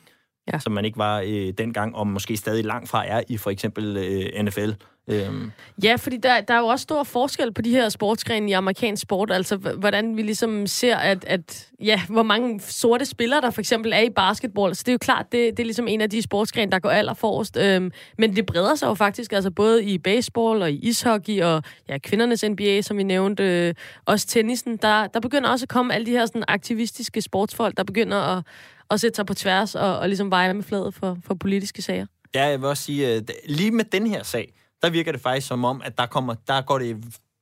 Ja. 0.53 0.59
Som 0.59 0.73
man 0.73 0.85
ikke 0.85 0.99
var 0.99 1.23
øh, 1.27 1.53
dengang, 1.59 1.97
og 1.97 2.07
måske 2.07 2.37
stadig 2.37 2.65
langt 2.65 2.89
fra 2.89 3.07
er 3.07 3.23
i 3.29 3.37
for 3.37 3.51
eksempel 3.51 3.97
øh, 3.97 4.45
NFL. 4.45 4.71
Øhm, 5.09 5.53
Ja, 5.85 5.97
fordi 5.97 6.17
der, 6.17 6.41
der 6.41 6.55
er 6.55 6.59
jo 6.59 6.67
også 6.67 6.83
stor 6.83 7.03
forskel 7.03 7.53
på 7.53 7.63
de 7.63 7.71
her 7.71 7.89
sportsgrene 7.89 8.51
i 8.51 8.53
amerikansk 8.53 9.03
sport. 9.03 9.31
Altså, 9.31 9.57
hvordan 9.57 10.17
vi 10.17 10.23
ligesom 10.23 10.67
ser, 10.67 10.97
at, 10.97 11.25
at 11.25 11.69
ja, 11.81 12.01
hvor 12.09 12.23
mange 12.23 12.61
sorte 12.61 13.05
spillere, 13.05 13.41
der 13.41 13.51
for 13.51 13.61
eksempel 13.61 13.93
er 13.93 14.01
i 14.01 14.11
basketball. 14.11 14.75
Så 14.75 14.83
det 14.87 14.89
er 14.89 14.93
jo 14.93 14.99
klart, 14.99 15.33
det, 15.33 15.51
det 15.51 15.59
er 15.59 15.65
ligesom 15.65 15.89
en 15.89 16.01
af 16.01 16.11
de 16.11 16.23
sportsgrene, 16.23 16.73
der 16.73 16.79
går 16.79 16.91
allerforrest. 16.91 17.57
Øhm, 17.57 17.91
men 18.19 18.37
det 18.37 18.47
breder 18.47 18.75
sig 18.75 18.87
jo 18.87 18.95
faktisk, 18.95 19.33
altså 19.33 19.51
både 19.51 19.85
i 19.85 19.99
baseball 19.99 20.63
og 20.63 20.71
i 20.71 20.79
ishockey 20.79 21.43
og 21.43 21.63
ja, 21.89 21.99
kvindernes 21.99 22.45
NBA, 22.49 22.83
som 22.83 22.99
vi 22.99 23.03
nævnte. 23.03 23.43
Øh, 23.43 23.75
også 24.05 24.27
tennisen. 24.27 24.77
Der, 24.77 25.07
der 25.07 25.21
begynder 25.21 25.51
også 25.51 25.65
at 25.65 25.69
komme 25.69 25.95
alle 25.95 26.07
de 26.07 26.11
her 26.11 26.27
sådan, 26.27 26.45
aktivistiske 26.49 27.21
sportsfolk, 27.21 27.77
der 27.77 27.85
begynder 27.85 28.17
at, 28.17 28.45
at 28.91 29.01
sætte 29.01 29.17
sig 29.17 29.27
på 29.27 29.35
tværs 29.35 29.75
og, 29.75 29.99
og 29.99 30.09
ligesom 30.09 30.31
veje 30.31 30.55
med 30.55 30.63
fladet 30.63 30.95
for, 30.95 31.19
for 31.25 31.35
politiske 31.35 31.83
sager. 31.83 32.07
Ja, 32.35 32.47
jeg 32.47 32.61
vil 32.61 32.69
også 32.69 32.83
sige, 32.83 33.09
øh, 33.09 33.17
at 33.17 33.31
lige 33.49 33.71
med 33.71 33.85
den 33.85 34.07
her 34.07 34.23
sag, 34.23 34.53
der 34.83 34.91
virker 34.91 35.13
det 35.13 35.21
faktisk 35.21 35.47
som 35.47 35.65
om, 35.65 35.83
at 35.85 35.99
der, 35.99 36.07
kommer, 36.07 36.35
der 36.49 36.61
går 36.61 36.79
det 36.79 36.87
i 36.87 36.95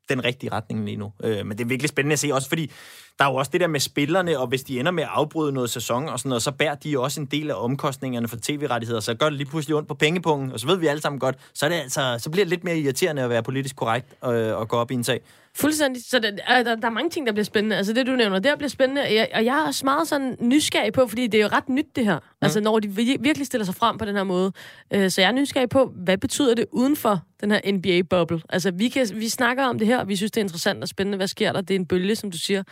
den 0.08 0.24
rigtige 0.24 0.52
retning 0.52 0.84
lige 0.84 0.96
nu. 0.96 1.12
Øh, 1.24 1.46
men 1.46 1.58
det 1.58 1.64
er 1.64 1.68
virkelig 1.68 1.88
spændende 1.88 2.12
at 2.12 2.18
se, 2.18 2.30
også 2.32 2.48
fordi 2.48 2.70
der 3.18 3.24
er 3.24 3.28
jo 3.28 3.34
også 3.34 3.50
det 3.52 3.60
der 3.60 3.66
med 3.66 3.80
spillerne, 3.80 4.38
og 4.38 4.46
hvis 4.46 4.62
de 4.62 4.80
ender 4.80 4.92
med 4.92 5.02
at 5.02 5.08
afbryde 5.12 5.52
noget 5.52 5.70
sæson 5.70 6.08
og 6.08 6.18
sådan 6.18 6.28
noget, 6.28 6.42
så 6.42 6.50
bærer 6.50 6.74
de 6.74 6.90
jo 6.90 7.02
også 7.02 7.20
en 7.20 7.26
del 7.26 7.50
af 7.50 7.54
omkostningerne 7.54 8.28
for 8.28 8.36
tv-rettigheder, 8.42 9.00
så 9.00 9.14
gør 9.14 9.26
det 9.26 9.38
lige 9.38 9.50
pludselig 9.50 9.76
ondt 9.76 9.88
på 9.88 9.94
pengepunkten, 9.94 10.52
og 10.52 10.60
så 10.60 10.66
ved 10.66 10.76
vi 10.76 10.86
alle 10.86 11.02
sammen 11.02 11.20
godt, 11.20 11.36
så, 11.54 11.66
er 11.66 11.70
det 11.70 11.76
altså, 11.76 12.16
så 12.18 12.30
bliver 12.30 12.44
det 12.44 12.50
lidt 12.50 12.64
mere 12.64 12.78
irriterende 12.78 13.22
at 13.22 13.30
være 13.30 13.42
politisk 13.42 13.76
korrekt 13.76 14.14
og, 14.20 14.34
og 14.34 14.68
gå 14.68 14.76
op 14.76 14.90
i 14.90 14.94
en 14.94 15.04
sag. 15.04 15.20
Fuldstændig. 15.56 16.02
Så 16.08 16.18
der, 16.18 16.30
der, 16.62 16.74
der 16.76 16.86
er 16.86 16.90
mange 16.90 17.10
ting, 17.10 17.26
der 17.26 17.32
bliver 17.32 17.44
spændende. 17.44 17.76
Altså 17.76 17.92
det, 17.92 18.06
du 18.06 18.12
nævner, 18.16 18.38
der 18.38 18.56
bliver 18.56 18.68
spændende. 18.68 19.02
Jeg, 19.02 19.28
og 19.34 19.44
jeg 19.44 19.58
er 19.62 19.66
også 19.66 19.84
meget 19.84 20.08
sådan 20.08 20.36
nysgerrig 20.40 20.92
på, 20.92 21.06
fordi 21.06 21.26
det 21.26 21.38
er 21.38 21.42
jo 21.42 21.48
ret 21.52 21.68
nyt, 21.68 21.86
det 21.96 22.04
her. 22.04 22.18
Mm. 22.18 22.24
Altså 22.42 22.60
når 22.60 22.78
de 22.78 22.88
vir- 22.88 23.22
virkelig 23.22 23.46
stiller 23.46 23.64
sig 23.64 23.74
frem 23.74 23.98
på 23.98 24.04
den 24.04 24.16
her 24.16 24.24
måde. 24.24 24.52
Øh, 24.94 25.10
så 25.10 25.20
jeg 25.20 25.28
er 25.28 25.32
nysgerrig 25.32 25.68
på, 25.68 25.92
hvad 26.04 26.18
betyder 26.18 26.54
det 26.54 26.66
uden 26.72 26.96
for 26.96 27.20
den 27.40 27.50
her 27.50 27.60
NBA-bubble? 27.72 28.40
Altså 28.48 28.70
vi, 28.70 28.88
kan, 28.88 29.08
vi 29.14 29.28
snakker 29.28 29.64
om 29.64 29.78
det 29.78 29.86
her, 29.86 29.98
og 29.98 30.08
vi 30.08 30.16
synes, 30.16 30.30
det 30.30 30.40
er 30.40 30.44
interessant 30.44 30.82
og 30.82 30.88
spændende. 30.88 31.16
Hvad 31.16 31.28
sker 31.28 31.52
der? 31.52 31.60
Det 31.60 31.74
er 31.74 31.78
en 31.78 31.86
bølge, 31.86 32.16
som 32.16 32.30
du 32.30 32.38
siger. 32.38 32.62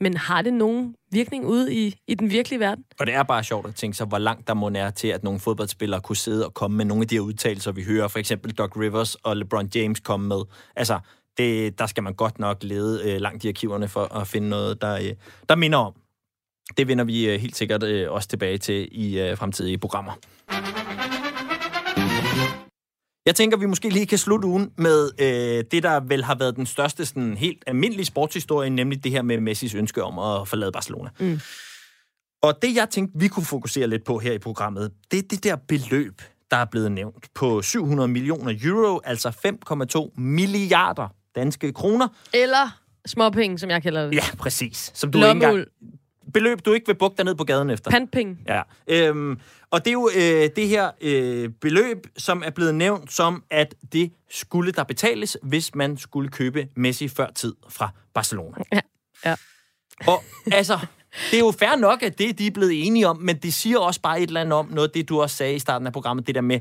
Men 0.00 0.16
har 0.16 0.42
det 0.42 0.52
nogen 0.52 0.94
virkning 1.12 1.46
ude 1.46 1.74
i, 1.74 1.94
i 2.08 2.14
den 2.14 2.30
virkelige 2.30 2.60
verden? 2.60 2.84
Og 3.00 3.06
det 3.06 3.14
er 3.14 3.22
bare 3.22 3.44
sjovt 3.44 3.66
at 3.68 3.74
tænke 3.74 3.96
sig, 3.96 4.06
hvor 4.06 4.18
langt 4.18 4.48
der 4.48 4.54
må 4.54 4.68
nære 4.68 4.90
til, 4.90 5.08
at 5.08 5.24
nogle 5.24 5.40
fodboldspillere 5.40 6.00
kunne 6.00 6.16
sidde 6.16 6.46
og 6.46 6.54
komme 6.54 6.76
med 6.76 6.84
nogle 6.84 7.02
af 7.02 7.08
de 7.08 7.14
her 7.14 7.20
udtalelser, 7.20 7.72
vi 7.72 7.82
hører. 7.84 8.08
For 8.08 8.18
eksempel 8.18 8.52
Doc 8.52 8.76
Rivers 8.76 9.14
og 9.14 9.36
LeBron 9.36 9.70
James 9.74 10.00
komme 10.00 10.28
med. 10.28 10.40
Altså, 10.76 10.98
det, 11.38 11.78
der 11.78 11.86
skal 11.86 12.02
man 12.02 12.14
godt 12.14 12.38
nok 12.38 12.58
lede 12.62 13.12
øh, 13.12 13.20
langt 13.20 13.44
i 13.44 13.48
arkiverne 13.48 13.88
for 13.88 14.14
at 14.16 14.28
finde 14.28 14.48
noget, 14.48 14.80
der, 14.80 14.94
øh, 14.94 15.12
der 15.48 15.54
minder 15.54 15.78
om. 15.78 15.94
Det 16.76 16.88
vender 16.88 17.04
vi 17.04 17.30
øh, 17.30 17.40
helt 17.40 17.56
sikkert 17.56 17.82
øh, 17.82 18.12
også 18.12 18.28
tilbage 18.28 18.58
til 18.58 18.88
i 18.92 19.20
øh, 19.20 19.38
fremtidige 19.38 19.78
programmer. 19.78 20.12
Jeg 23.26 23.34
tænker, 23.34 23.56
vi 23.56 23.66
måske 23.66 23.88
lige 23.88 24.06
kan 24.06 24.18
slutte 24.18 24.48
ugen 24.48 24.72
med 24.78 25.10
øh, 25.18 25.64
det, 25.70 25.82
der 25.82 26.00
vel 26.00 26.24
har 26.24 26.34
været 26.34 26.56
den 26.56 26.66
største 26.66 27.06
sådan, 27.06 27.36
helt 27.36 27.64
almindelige 27.66 28.06
sportshistorie, 28.06 28.70
nemlig 28.70 29.04
det 29.04 29.12
her 29.12 29.22
med 29.22 29.40
Messis 29.40 29.74
ønske 29.74 30.02
om 30.02 30.18
at 30.18 30.48
forlade 30.48 30.72
Barcelona. 30.72 31.10
Mm. 31.20 31.40
Og 32.42 32.62
det, 32.62 32.74
jeg 32.76 32.90
tænkte, 32.90 33.18
vi 33.18 33.28
kunne 33.28 33.44
fokusere 33.44 33.86
lidt 33.86 34.04
på 34.04 34.18
her 34.18 34.32
i 34.32 34.38
programmet, 34.38 34.92
det 35.10 35.18
er 35.18 35.22
det 35.30 35.44
der 35.44 35.56
beløb, 35.56 36.22
der 36.50 36.56
er 36.56 36.64
blevet 36.64 36.92
nævnt 36.92 37.34
på 37.34 37.62
700 37.62 38.08
millioner 38.08 38.54
euro, 38.64 39.00
altså 39.04 39.28
5,2 39.28 40.20
milliarder 40.20 41.08
danske 41.34 41.72
kroner. 41.72 42.08
Eller 42.34 42.80
småpenge, 43.06 43.58
som 43.58 43.70
jeg 43.70 43.82
kalder 43.82 44.06
det. 44.06 44.14
Ja, 44.14 44.24
præcis. 44.38 44.90
Som 44.94 45.12
du 45.12 45.18
ikke 45.18 45.30
engang, 45.30 45.64
beløb, 46.32 46.64
du 46.64 46.72
ikke 46.72 46.86
vil 46.86 46.94
bukke 46.94 47.16
dig 47.16 47.24
ned 47.24 47.34
på 47.34 47.44
gaden 47.44 47.70
efter. 47.70 47.90
Pantpenge. 47.90 48.36
Ja. 48.48 48.62
Øhm, 48.86 49.38
og 49.70 49.84
det 49.84 49.90
er 49.90 49.92
jo 49.92 50.10
øh, 50.16 50.50
det 50.56 50.68
her 50.68 50.90
øh, 51.00 51.48
beløb, 51.60 52.06
som 52.16 52.42
er 52.46 52.50
blevet 52.50 52.74
nævnt 52.74 53.12
som, 53.12 53.44
at 53.50 53.74
det 53.92 54.12
skulle 54.30 54.72
der 54.72 54.84
betales, 54.84 55.36
hvis 55.42 55.74
man 55.74 55.96
skulle 55.96 56.28
købe 56.28 56.68
Messi 56.76 57.08
før 57.08 57.26
tid 57.34 57.54
fra 57.68 57.88
Barcelona. 58.14 58.56
Ja. 58.72 58.80
ja. 59.24 59.34
Og 60.06 60.24
altså, 60.52 60.78
det 61.30 61.36
er 61.36 61.40
jo 61.40 61.50
fair 61.58 61.76
nok, 61.76 62.02
at 62.02 62.18
det 62.18 62.38
de 62.38 62.46
er 62.46 62.50
blevet 62.50 62.86
enige 62.86 63.08
om, 63.08 63.16
men 63.16 63.36
det 63.36 63.54
siger 63.54 63.78
også 63.78 64.00
bare 64.00 64.20
et 64.20 64.26
eller 64.26 64.40
andet 64.40 64.58
om 64.58 64.68
noget 64.70 64.94
det, 64.94 65.08
du 65.08 65.22
også 65.22 65.36
sagde 65.36 65.54
i 65.54 65.58
starten 65.58 65.86
af 65.86 65.92
programmet, 65.92 66.26
det 66.26 66.34
der 66.34 66.40
med, 66.40 66.60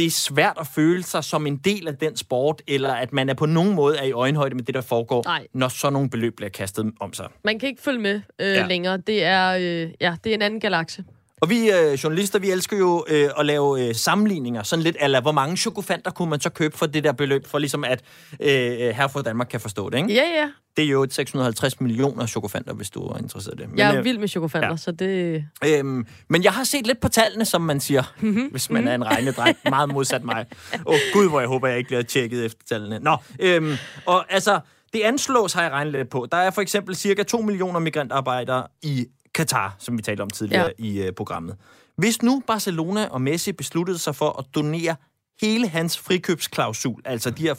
det 0.00 0.06
er 0.06 0.10
svært 0.10 0.56
at 0.60 0.66
føle 0.66 1.02
sig 1.02 1.24
som 1.24 1.46
en 1.46 1.56
del 1.56 1.88
af 1.88 1.96
den 1.96 2.16
sport, 2.16 2.62
eller 2.68 2.92
at 2.94 3.12
man 3.12 3.28
er 3.28 3.34
på 3.34 3.46
nogen 3.46 3.74
måde 3.74 3.96
er 3.98 4.02
i 4.02 4.12
øjenhøjde 4.12 4.54
med 4.54 4.64
det, 4.64 4.74
der 4.74 4.80
foregår, 4.80 5.22
Nej. 5.24 5.46
når 5.54 5.68
så 5.68 5.90
nogle 5.90 6.10
beløb 6.10 6.36
bliver 6.36 6.48
kastet 6.48 6.92
om 7.00 7.12
sig. 7.12 7.28
Man 7.44 7.58
kan 7.58 7.68
ikke 7.68 7.82
følge 7.82 7.98
med 7.98 8.20
øh, 8.38 8.46
ja. 8.46 8.66
længere. 8.66 8.96
Det 8.96 9.24
er, 9.24 9.50
øh, 9.50 9.90
ja, 10.00 10.16
det 10.24 10.30
er 10.30 10.34
en 10.34 10.42
anden 10.42 10.60
galakse. 10.60 11.04
Og 11.40 11.50
vi 11.50 11.70
øh, 11.70 11.92
journalister, 11.92 12.38
vi 12.38 12.50
elsker 12.50 12.76
jo 12.78 13.04
øh, 13.08 13.30
at 13.38 13.46
lave 13.46 13.88
øh, 13.88 13.94
sammenligninger, 13.94 14.62
sådan 14.62 14.82
lidt 14.82 14.96
eller 15.00 15.20
hvor 15.20 15.32
mange 15.32 15.56
chokofanter 15.56 16.10
kunne 16.10 16.30
man 16.30 16.40
så 16.40 16.50
købe 16.50 16.78
for 16.78 16.86
det 16.86 17.04
der 17.04 17.12
beløb, 17.12 17.46
for 17.46 17.58
ligesom 17.58 17.84
at 17.84 18.02
øh, 18.40 18.48
her 18.78 19.08
fra 19.08 19.22
Danmark 19.22 19.46
kan 19.50 19.60
forstå 19.60 19.90
det, 19.90 19.96
ikke? 19.98 20.14
Ja, 20.14 20.22
ja. 20.22 20.48
Det 20.76 20.84
er 20.84 20.88
jo 20.88 21.02
et 21.02 21.14
650 21.14 21.80
millioner 21.80 22.26
chokofanter, 22.26 22.72
hvis 22.74 22.90
du 22.90 23.00
er 23.02 23.18
interesseret 23.18 23.54
i 23.58 23.62
det. 23.62 23.68
Men, 23.70 23.78
Jeg 23.78 23.90
er 23.92 23.98
øh, 23.98 24.04
vild 24.04 24.18
med 24.18 24.28
chokofanter, 24.28 24.68
ja. 24.70 24.76
så 24.76 24.92
det... 24.92 25.44
Øhm, 25.66 26.06
men 26.28 26.44
jeg 26.44 26.52
har 26.52 26.64
set 26.64 26.86
lidt 26.86 27.00
på 27.00 27.08
tallene, 27.08 27.44
som 27.44 27.62
man 27.62 27.80
siger, 27.80 28.02
Mhm. 28.20 28.48
hvis 28.50 28.70
man 28.70 28.88
er 28.88 28.94
en 28.94 29.06
regnedreng. 29.06 29.56
Meget 29.70 29.88
modsat 29.88 30.24
mig. 30.24 30.46
Åh 30.86 30.92
oh, 30.94 30.98
gud, 31.12 31.28
hvor 31.28 31.40
jeg 31.40 31.48
håber, 31.48 31.68
jeg 31.68 31.78
ikke 31.78 31.88
bliver 31.88 32.02
tjekket 32.02 32.44
efter 32.44 32.60
tallene. 32.68 32.98
Nå, 32.98 33.16
øhm, 33.40 33.74
og 34.06 34.32
altså, 34.32 34.60
det 34.92 35.00
anslås, 35.00 35.52
har 35.52 35.62
jeg 35.62 35.70
regnet 35.72 35.92
lidt 35.92 36.10
på. 36.10 36.26
Der 36.32 36.38
er 36.38 36.50
for 36.50 36.60
eksempel 36.60 36.96
cirka 36.96 37.22
2 37.22 37.40
millioner 37.40 37.80
migrantarbejdere 37.80 38.66
i 38.82 39.06
Katar, 39.34 39.76
som 39.78 39.98
vi 39.98 40.02
talte 40.02 40.20
om 40.22 40.30
tidligere 40.30 40.72
ja. 40.78 40.84
i 40.84 41.08
uh, 41.08 41.14
programmet. 41.16 41.56
Hvis 41.96 42.22
nu 42.22 42.42
Barcelona 42.46 43.06
og 43.06 43.22
Messi 43.22 43.52
besluttede 43.52 43.98
sig 43.98 44.14
for 44.14 44.38
at 44.38 44.44
donere 44.54 44.96
hele 45.42 45.68
hans 45.68 45.98
frikøbsklausul, 45.98 47.02
altså 47.04 47.30
de 47.30 47.42
her 47.42 47.54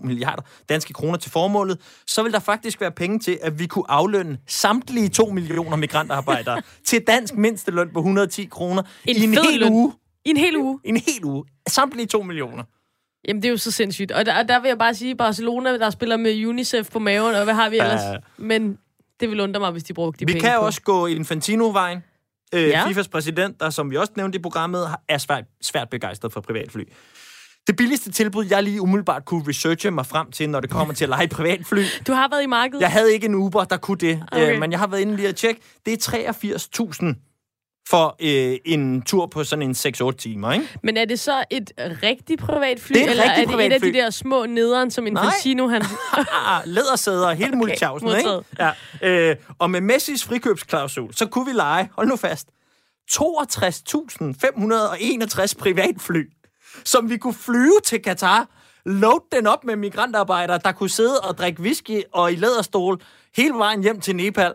5,2 0.00 0.06
milliarder 0.06 0.42
danske 0.68 0.92
kroner 0.92 1.18
til 1.18 1.30
formålet, 1.30 1.80
så 2.06 2.22
vil 2.22 2.32
der 2.32 2.38
faktisk 2.38 2.80
være 2.80 2.90
penge 2.92 3.18
til, 3.18 3.38
at 3.42 3.58
vi 3.58 3.66
kunne 3.66 3.90
aflønne 3.90 4.38
samtlige 4.46 5.08
2 5.08 5.26
millioner 5.30 5.76
migrantarbejdere 5.76 6.62
til 6.86 7.02
dansk 7.06 7.34
mindsteløn 7.36 7.88
på 7.92 7.98
110 7.98 8.44
kroner 8.44 8.82
En 9.04 9.16
i 9.16 9.24
en 9.24 9.30
hel 9.34 9.60
løn. 9.60 9.72
uge. 9.72 9.92
I 10.24 10.30
en 10.30 10.36
hel 10.36 10.56
uge. 10.56 10.80
I 10.84 10.88
en 10.88 10.96
hel 10.96 11.24
uge. 11.24 11.44
Samtlige 11.68 12.06
2 12.06 12.22
millioner. 12.22 12.64
Jamen, 13.28 13.42
det 13.42 13.48
er 13.48 13.52
jo 13.52 13.56
så 13.56 13.70
sindssygt. 13.70 14.12
Og 14.12 14.26
der, 14.26 14.42
der 14.42 14.60
vil 14.60 14.68
jeg 14.68 14.78
bare 14.78 14.94
sige, 14.94 15.16
Barcelona, 15.16 15.78
der 15.78 15.90
spiller 15.90 16.16
med 16.16 16.46
UNICEF 16.46 16.90
på 16.90 16.98
maven, 16.98 17.34
og 17.34 17.44
hvad 17.44 17.54
har 17.54 17.70
vi 17.70 17.76
Ja. 17.76 17.84
ellers? 17.84 18.22
Men 18.38 18.78
det 19.20 19.30
vil 19.30 19.40
undre 19.40 19.60
mig, 19.60 19.70
hvis 19.70 19.84
de 19.84 19.94
brugte 19.94 20.20
de 20.20 20.26
Vi 20.26 20.32
penge 20.32 20.48
kan 20.48 20.58
på. 20.58 20.66
også 20.66 20.82
gå 20.82 21.06
Infantino-vejen. 21.06 21.98
Øh, 22.54 22.62
Ja. 22.68 22.88
FIFAs 22.88 23.08
præsident, 23.08 23.60
der 23.60 23.70
som 23.70 23.90
vi 23.90 23.96
også 23.96 24.12
nævnte 24.16 24.38
i 24.38 24.42
programmet, 24.42 24.88
er 25.08 25.18
svært, 25.18 25.44
svært 25.62 25.88
begejstret 25.90 26.32
for 26.32 26.40
privatfly. 26.40 26.82
Det 27.66 27.76
billigste 27.76 28.12
tilbud, 28.12 28.44
jeg 28.50 28.62
lige 28.62 28.80
umiddelbart 28.82 29.24
kunne 29.24 29.44
researche 29.48 29.90
mig 29.90 30.06
frem 30.06 30.30
til, 30.30 30.50
når 30.50 30.60
det 30.60 30.70
kommer 30.70 30.94
til 30.94 31.04
at 31.04 31.08
lege 31.08 31.28
privatfly. 31.28 31.82
Du 32.06 32.12
har 32.12 32.28
været 32.28 32.42
i 32.42 32.46
markedet? 32.46 32.80
Jeg 32.80 32.90
havde 32.92 33.12
ikke 33.12 33.26
en 33.26 33.34
Uber, 33.34 33.64
der 33.64 33.76
kunne 33.76 33.96
det, 33.98 34.22
Okay. 34.32 34.54
øh, 34.54 34.60
men 34.60 34.70
jeg 34.72 34.78
har 34.80 34.86
været 34.86 35.00
inde 35.00 35.16
lige 35.16 35.28
at 35.28 35.36
tjekke. 35.36 35.60
Det 35.86 35.92
er 35.92 36.32
83.000 36.32 37.27
for 37.90 38.16
øh, 38.20 38.58
en 38.64 39.02
tur 39.02 39.26
på 39.26 39.44
sådan 39.44 39.62
en 39.62 39.70
6-8 39.70 40.10
timer, 40.10 40.52
ikke? 40.52 40.68
Men 40.82 40.96
er 40.96 41.04
det 41.04 41.20
så 41.20 41.44
et 41.50 41.72
rigtigt 42.02 42.40
privatfly, 42.40 42.94
Det 42.94 43.04
er 43.04 43.10
eller 43.10 43.24
er 43.24 43.44
det 43.44 43.66
et 43.66 43.72
af 43.72 43.80
de 43.80 43.92
der 43.92 44.10
små 44.10 44.46
nederen, 44.46 44.90
som 44.90 45.06
Infantino 45.06 45.68
han... 45.68 45.82
lædersæder, 46.76 47.32
hele 47.32 47.48
okay, 47.48 47.56
multjavsen, 47.56 48.08
ikke? 48.08 48.40
Ja. 48.58 48.70
Øh, 49.02 49.36
og 49.58 49.70
med 49.70 49.80
Messis 49.80 50.24
frikøbsklausul, 50.24 51.14
så 51.14 51.26
kunne 51.26 51.46
vi 51.46 51.52
lege, 51.52 51.90
hold 51.96 52.08
nu 52.08 52.16
fast, 52.16 52.48
62.561 53.12 55.54
privatfly, 55.58 56.30
som 56.84 57.10
vi 57.10 57.16
kunne 57.16 57.34
flyve 57.34 57.80
til 57.84 58.02
Katar, 58.02 58.48
load 58.84 59.20
den 59.32 59.46
op 59.46 59.64
med 59.64 59.76
migrantarbejdere, 59.76 60.60
der 60.64 60.72
kunne 60.72 60.90
sidde 60.90 61.20
og 61.20 61.38
drikke 61.38 61.62
whisky 61.62 62.02
og 62.12 62.32
i 62.32 62.36
læderstol 62.36 63.00
hele 63.36 63.54
vejen 63.54 63.82
hjem 63.82 64.00
til 64.00 64.16
Nepal. 64.16 64.54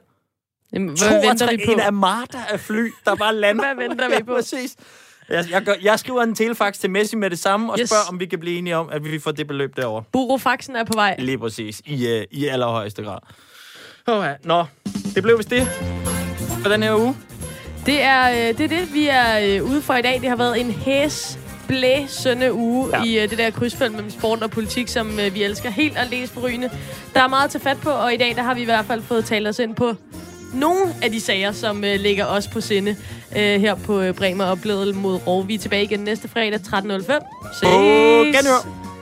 Jamen, 0.73 0.87
hvad 0.89 1.27
venter 1.27 1.49
vi 1.51 1.63
på? 1.65 1.71
En 1.71 1.79
armada 1.79 2.37
af 2.49 2.59
fly, 2.59 2.91
der 3.05 3.15
bare 3.15 3.35
lander. 3.35 3.63
Hvad 3.73 3.87
venter 3.87 4.07
vi 4.07 4.13
Ja, 4.13 4.23
på? 4.23 4.33
præcis. 4.35 4.75
Jeg, 5.29 5.45
jeg, 5.51 5.61
gør, 5.61 5.73
jeg 5.81 5.99
skriver 5.99 6.21
en 6.23 6.35
telefax 6.35 6.77
til 6.77 6.89
Messi 6.89 7.15
med 7.15 7.29
det 7.29 7.39
samme, 7.39 7.71
og 7.73 7.79
Yes. 7.79 7.89
spørger, 7.89 8.03
om 8.09 8.19
vi 8.19 8.25
kan 8.25 8.39
blive 8.39 8.57
enige 8.57 8.77
om, 8.77 8.89
at 8.91 9.03
vi 9.11 9.19
får 9.19 9.31
det 9.31 9.47
beløb 9.47 9.75
derovre. 9.77 10.03
Burofaxen 10.11 10.75
er 10.75 10.83
på 10.83 10.93
vej. 10.95 11.15
Lige 11.19 11.37
præcis. 11.37 11.81
I, 11.85 12.17
uh, 12.17 12.23
i 12.31 12.47
allerhøjeste 12.47 13.03
grad. 13.03 13.17
Oh, 14.07 14.25
ja. 14.25 14.33
Nå, 14.43 14.65
det 15.15 15.23
blev 15.23 15.37
vist 15.37 15.49
det 15.49 15.67
for 16.61 16.69
den 16.69 16.83
her 16.83 16.95
uge. 16.95 17.15
Det 17.85 18.01
er, 18.01 18.29
øh, 18.31 18.57
det 18.57 18.59
er 18.61 18.67
det, 18.67 18.93
vi 18.93 19.07
er 19.07 19.39
øh, 19.57 19.63
ude 19.71 19.81
for 19.81 19.93
i 19.93 20.01
dag. 20.01 20.21
Det 20.21 20.29
har 20.29 20.35
været 20.35 20.59
en 20.61 20.71
hæs 20.71 21.39
blæsende 21.67 22.53
uge 22.53 22.97
ja. 22.97 23.03
i 23.03 23.23
øh, 23.23 23.29
det 23.29 23.37
der 23.37 23.49
krydsfelt 23.51 23.91
mellem 23.91 24.09
sport 24.11 24.43
og 24.43 24.51
politik, 24.51 24.87
som 24.87 25.19
øh, 25.19 25.33
vi 25.33 25.43
elsker 25.43 25.69
helt 25.69 25.97
aldeles 25.97 26.31
forrygende. 26.31 26.69
Der 27.13 27.21
er 27.23 27.27
meget 27.27 27.43
at 27.45 27.51
tage 27.51 27.61
fat 27.61 27.77
på, 27.83 27.89
og 27.89 28.13
i 28.13 28.17
dag 28.17 28.35
der 28.35 28.41
har 28.43 28.53
vi 28.53 28.61
i 28.61 28.65
hvert 28.65 28.85
fald 28.85 29.01
fået 29.01 29.25
talt 29.25 29.47
os 29.47 29.59
ind 29.59 29.75
på 29.75 29.93
nogle 30.53 30.81
af 31.01 31.11
de 31.11 31.21
sager, 31.21 31.51
som 31.51 31.83
øh, 31.83 31.99
ligger 31.99 32.25
os 32.25 32.47
på 32.47 32.61
sinde 32.61 32.95
øh, 33.37 33.61
her 33.61 33.75
på 33.75 34.01
øh, 34.01 34.13
Bremer 34.13 34.45
og 34.45 34.59
mod 34.95 35.19
Rov. 35.27 35.47
Vi 35.47 35.55
er 35.55 35.59
tilbage 35.59 35.83
igen 35.83 35.99
næste 35.99 36.27
fredag 36.27 36.59
13.05. 36.59 36.83
Ses! 37.53 37.61
På 37.61 38.23
genhør. 38.23 38.92